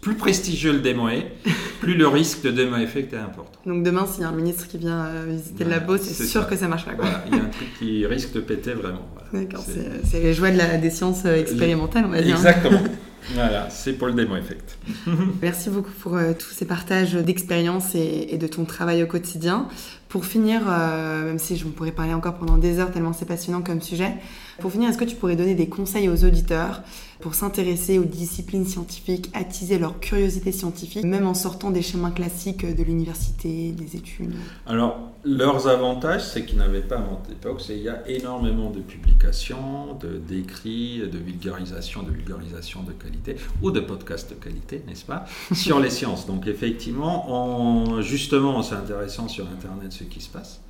Plus 0.00 0.14
prestigieux 0.14 0.72
le 0.72 0.78
démo 0.78 1.09
est, 1.09 1.32
plus 1.80 1.94
le 1.94 2.06
risque 2.06 2.42
de 2.42 2.52
démo 2.52 2.76
effect 2.76 3.12
est 3.12 3.18
important. 3.18 3.61
Donc 3.66 3.82
demain, 3.82 4.06
s'il 4.06 4.22
y 4.22 4.24
a 4.24 4.28
un 4.28 4.32
ministre 4.32 4.68
qui 4.68 4.78
vient 4.78 5.06
euh, 5.06 5.26
visiter 5.28 5.64
le 5.64 5.70
labo, 5.70 5.96
c'est 5.98 6.24
sûr 6.24 6.46
que 6.48 6.56
ça 6.56 6.68
marche 6.68 6.85
pas. 6.85 6.92
il 7.26 7.37
y 7.37 7.40
a 7.40 7.42
un 7.42 7.48
truc 7.48 7.68
qui 7.78 8.06
risque 8.06 8.32
de 8.32 8.40
péter 8.40 8.72
vraiment. 8.72 9.06
D'accord, 9.32 9.64
c'est 10.04 10.20
les 10.20 10.32
joies 10.32 10.52
de 10.52 10.59
la, 10.59 10.76
des 10.76 10.90
sciences 10.90 11.24
euh, 11.26 11.40
expérimentales, 11.40 12.04
on 12.06 12.11
va 12.11 12.22
dire. 12.22 12.37
Exactement. 12.37 12.82
Voilà, 13.34 13.68
c'est 13.70 13.92
pour 13.94 14.06
le 14.06 14.12
démo 14.12 14.36
effect. 14.36 14.78
Merci 15.42 15.70
beaucoup 15.70 15.90
pour 15.90 16.16
euh, 16.16 16.32
tous 16.32 16.50
ces 16.50 16.64
partages 16.64 17.14
d'expérience 17.14 17.94
et, 17.94 18.36
de 18.38 18.46
ton 18.46 18.64
travail 18.64 19.02
au 19.02 19.06
quotidien. 19.06 19.68
Pour 20.16 20.24
finir, 20.24 20.62
euh, 20.66 21.26
même 21.26 21.38
si 21.38 21.59
je 21.59 21.66
pourrais 21.66 21.92
parler 21.92 22.14
encore 22.14 22.38
pendant 22.38 22.57
des 22.57 22.79
heures 22.79 22.90
tellement 22.90 23.12
c'est 23.12 23.26
passionnant 23.26 23.61
comme 23.61 23.83
sujet, 23.83 24.14
pour 24.61 24.72
finir, 24.72 24.88
est-ce 24.88 24.96
que 24.96 25.05
tu 25.05 25.14
pourrais 25.14 25.37
donner 25.37 25.55
des 25.55 25.68
conseils 25.68 26.09
aux 26.09 26.24
auditeurs 26.24 26.81
pour 27.20 27.35
s'intéresser 27.35 27.98
aux 27.98 28.05
disciplines 28.05 28.66
scientifiques, 28.66 29.31
attiser 29.35 29.79
leur 29.79 30.00
curiosité 30.00 30.52
scientifique, 30.52 31.05
même 31.05 31.26
en 31.26 31.35
sortant 31.35 31.70
des 31.70 31.83
chemins 31.83 32.11
classiques 32.11 32.64
de 32.64 32.83
l'université, 32.83 33.72
des 33.72 33.96
études? 33.96 34.35
Alors, 34.66 35.12
leurs 35.24 35.66
avantages, 35.66 36.24
c'est 36.24 36.44
qu'ils 36.44 36.59
n'avaient 36.59 36.83
pas 36.83 36.96
à 36.96 37.00
mon 37.00 37.18
époque, 37.31 37.61
c'est 37.61 37.74
qu'il 37.74 37.83
y 37.83 37.88
a 37.88 38.07
énormément 38.09 38.70
de 38.70 38.81
publications, 38.81 39.98
d'écrits, 40.29 41.00
de, 41.00 41.07
de 41.07 41.18
vulgarisation, 41.18 42.02
de 42.02 42.11
vulgarisation 42.11 42.83
de 42.83 42.92
qualité, 42.92 43.37
ou 43.62 43.70
de 43.70 43.81
podcasts 43.81 44.31
de 44.31 44.37
qualité, 44.37 44.83
n'est-ce 44.87 45.05
pas, 45.05 45.24
sur 45.52 45.81
les 45.81 45.90
sciences. 45.90 46.26
Donc 46.26 46.46
effectivement, 46.46 47.31
en, 47.31 48.02
justement, 48.02 48.62
c'est 48.62 48.76
intéressant 48.76 49.29
sur 49.29 49.46
Internet 49.46 49.92
ce 49.92 50.05
qui 50.07 50.21
se 50.21 50.29
passe. 50.29 50.61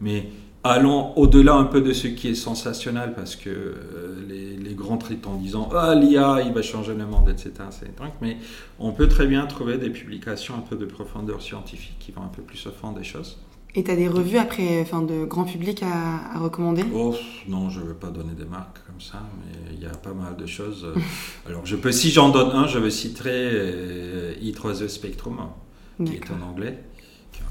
Mais 0.00 0.28
allons 0.64 1.16
au-delà 1.16 1.54
un 1.54 1.64
peu 1.64 1.80
de 1.80 1.92
ce 1.92 2.06
qui 2.08 2.28
est 2.28 2.34
sensationnel, 2.34 3.14
parce 3.14 3.36
que 3.36 3.50
euh, 3.50 3.74
les, 4.28 4.74
grands 4.74 4.98
traitent 4.98 5.26
en 5.26 5.36
disant 5.36 5.70
Ah, 5.74 5.94
l'IA, 5.94 6.42
il 6.44 6.52
va 6.52 6.60
changer 6.60 6.94
le 6.94 7.06
monde, 7.06 7.28
etc. 7.30 7.52
C'est 7.70 7.90
mais 8.20 8.36
on 8.78 8.92
peut 8.92 9.08
très 9.08 9.26
bien 9.26 9.46
trouver 9.46 9.78
des 9.78 9.88
publications 9.88 10.54
un 10.54 10.60
peu 10.60 10.76
de 10.76 10.84
profondeur 10.84 11.40
scientifique 11.40 11.96
qui 11.98 12.12
vont 12.12 12.22
un 12.22 12.28
peu 12.28 12.42
plus 12.42 12.66
au 12.66 12.70
fond 12.70 12.92
des 12.92 13.04
choses. 13.04 13.38
Et 13.74 13.84
tu 13.84 13.90
as 13.90 13.96
des 13.96 14.08
revues 14.08 14.38
après, 14.38 14.80
enfin, 14.80 15.02
de 15.02 15.24
grand 15.24 15.44
public 15.44 15.82
à, 15.82 16.38
recommander? 16.38 16.84
Oh, 16.94 17.14
non, 17.48 17.70
je 17.70 17.80
ne 17.80 17.86
veux 17.86 17.94
pas 17.94 18.08
donner 18.08 18.34
des 18.34 18.44
marques 18.44 18.78
comme 18.86 19.00
ça, 19.00 19.22
mais 19.38 19.74
il 19.74 19.82
y 19.82 19.86
a 19.86 19.90
pas 19.90 20.14
mal 20.14 20.36
de 20.36 20.46
choses. 20.46 20.86
Alors, 21.46 21.64
je 21.64 21.76
peux, 21.76 21.92
si 21.92 22.10
j'en 22.10 22.30
donne 22.30 22.50
un, 22.50 22.66
je 22.66 22.78
vais 22.78 22.90
citer 22.90 23.22
euh, 23.26 24.34
I3E 24.42 24.88
Spectrum, 24.88 25.38
qui 26.04 26.14
est 26.14 26.30
en 26.30 26.46
anglais 26.46 26.84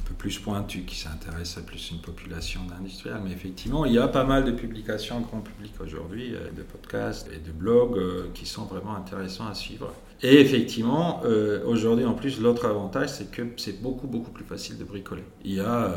peu 0.06 0.14
plus 0.14 0.40
pointu, 0.40 0.84
qui 0.84 0.96
s'intéresse 0.96 1.58
à 1.58 1.62
plus 1.62 1.92
une 1.92 2.00
population 2.00 2.62
d'industriels. 2.64 3.20
Mais 3.24 3.32
effectivement, 3.32 3.86
il 3.86 3.94
y 3.94 4.00
a 4.00 4.08
pas 4.08 4.24
mal 4.24 4.46
de 4.46 4.52
publications 4.52 5.20
grand 5.22 5.42
public 5.42 5.74
aujourd'hui, 5.82 6.34
euh, 6.36 6.52
de 6.52 6.62
podcasts 6.62 7.30
et 7.34 7.40
de 7.40 7.52
blogs 7.52 7.98
euh, 7.98 8.30
qui 8.34 8.46
sont 8.46 8.66
vraiment 8.66 8.96
intéressants 8.96 9.48
à 9.48 9.56
suivre. 9.56 9.92
Et 10.22 10.40
effectivement, 10.40 11.22
euh, 11.26 11.66
aujourd'hui 11.66 12.06
en 12.06 12.14
plus, 12.14 12.40
l'autre 12.40 12.66
avantage, 12.66 13.10
c'est 13.10 13.32
que 13.32 13.42
c'est 13.58 13.82
beaucoup, 13.82 14.08
beaucoup 14.08 14.32
plus 14.32 14.46
facile 14.46 14.78
de 14.78 14.86
bricoler. 14.86 15.24
Il 15.44 15.56
y 15.56 15.60
a 15.60 15.94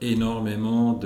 énormément 0.00 1.00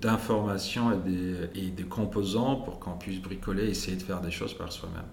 d'informations 0.00 0.92
et, 0.92 1.58
et 1.66 1.70
de 1.70 1.82
composants 1.84 2.56
pour 2.56 2.78
qu'on 2.78 2.92
puisse 2.92 3.20
bricoler, 3.20 3.68
essayer 3.68 3.96
de 3.96 4.02
faire 4.02 4.20
des 4.20 4.30
choses 4.30 4.54
par 4.54 4.72
soi-même. 4.72 5.04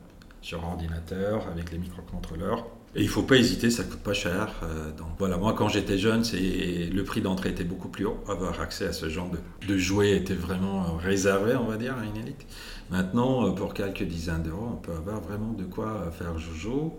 Sur 0.41 0.63
ordinateur, 0.63 1.47
avec 1.51 1.71
les 1.71 1.77
microcontrôleurs 1.77 2.65
et 2.95 3.01
il 3.01 3.05
ne 3.05 3.11
faut 3.11 3.23
pas 3.23 3.35
hésiter, 3.35 3.69
ça 3.69 3.83
coûte 3.83 3.99
pas 3.99 4.13
cher. 4.13 4.61
Euh, 4.63 4.91
donc 4.91 5.07
voilà, 5.19 5.37
moi 5.37 5.53
quand 5.53 5.67
j'étais 5.67 5.97
jeune, 5.97 6.23
c'est 6.23 6.37
le 6.39 7.03
prix 7.03 7.21
d'entrée 7.21 7.49
était 7.49 7.63
beaucoup 7.63 7.89
plus 7.89 8.05
haut. 8.05 8.17
Avoir 8.29 8.59
accès 8.61 8.87
à 8.87 8.93
ce 8.93 9.09
genre 9.09 9.29
de, 9.29 9.67
de 9.67 9.77
jouets 9.77 10.15
était 10.15 10.33
vraiment 10.33 10.83
euh, 10.83 10.97
réservé, 10.97 11.55
on 11.55 11.65
va 11.65 11.77
dire, 11.77 11.95
à 11.97 12.05
une 12.05 12.15
élite. 12.15 12.45
Maintenant, 12.89 13.47
euh, 13.47 13.51
pour 13.51 13.73
quelques 13.73 14.03
dizaines 14.03 14.43
d'euros, 14.43 14.69
on 14.73 14.77
peut 14.77 14.93
avoir 14.93 15.19
vraiment 15.21 15.51
de 15.51 15.65
quoi 15.65 16.09
faire 16.17 16.37
jojo. 16.39 16.97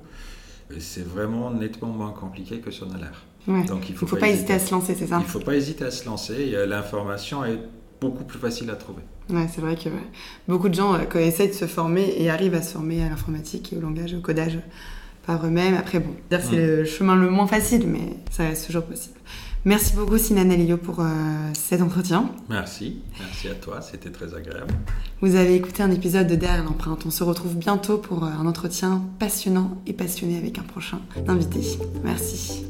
c'est 0.78 1.06
vraiment 1.06 1.50
nettement 1.50 1.88
moins 1.88 2.12
compliqué 2.12 2.58
que 2.58 2.70
son 2.70 2.90
a 2.90 2.98
l'air. 2.98 3.24
Donc 3.46 3.88
il 3.88 3.92
ne 3.92 3.98
faut, 3.98 4.16
pas, 4.16 4.28
hésiter 4.28 4.54
à 4.54 4.58
se 4.58 4.72
lancer, 4.72 4.96
c'est 4.98 5.06
ça 5.06 5.18
Il 5.18 5.22
ne 5.22 5.28
faut 5.28 5.38
pas 5.38 5.54
hésiter 5.54 5.84
à 5.84 5.90
se 5.92 6.04
lancer. 6.04 6.66
L'information 6.66 7.44
est 7.44 7.60
beaucoup 8.00 8.24
plus 8.24 8.38
facile 8.38 8.70
à 8.70 8.74
trouver. 8.74 9.02
Ouais, 9.28 9.46
c'est 9.52 9.60
vrai 9.60 9.76
que 9.76 9.88
beaucoup 10.46 10.68
de 10.68 10.74
gens 10.74 10.94
euh, 10.94 11.18
essaient 11.18 11.48
de 11.48 11.52
se 11.52 11.66
former 11.66 12.14
et 12.18 12.30
arrivent 12.30 12.54
à 12.54 12.62
se 12.62 12.72
former 12.72 13.02
à 13.02 13.08
l'informatique 13.08 13.72
et 13.72 13.76
au 13.76 13.80
langage, 13.80 14.14
au 14.14 14.20
codage 14.20 14.58
par 15.26 15.44
eux-mêmes. 15.44 15.74
Après, 15.74 15.98
bon, 16.00 16.14
c'est 16.30 16.52
mm. 16.52 16.56
le 16.56 16.84
chemin 16.84 17.16
le 17.16 17.28
moins 17.30 17.46
facile, 17.46 17.86
mais 17.86 18.16
ça 18.30 18.44
reste 18.44 18.66
toujours 18.66 18.84
possible. 18.84 19.16
Merci 19.66 19.94
beaucoup, 19.94 20.16
Sinan 20.16 20.48
Alio, 20.48 20.76
pour 20.76 21.00
euh, 21.00 21.04
cet 21.52 21.82
entretien. 21.82 22.30
Merci, 22.48 23.02
merci 23.18 23.48
à 23.48 23.54
toi, 23.54 23.80
c'était 23.80 24.10
très 24.10 24.32
agréable. 24.32 24.72
Vous 25.20 25.34
avez 25.34 25.56
écouté 25.56 25.82
un 25.82 25.90
épisode 25.90 26.28
de 26.28 26.36
Derrière 26.36 26.62
l'empreinte. 26.62 27.04
On 27.04 27.10
se 27.10 27.24
retrouve 27.24 27.56
bientôt 27.56 27.98
pour 27.98 28.22
euh, 28.22 28.28
un 28.28 28.46
entretien 28.46 29.02
passionnant 29.18 29.82
et 29.88 29.92
passionné 29.92 30.38
avec 30.38 30.58
un 30.58 30.62
prochain 30.62 31.00
invité. 31.26 31.62
Merci. 32.04 32.64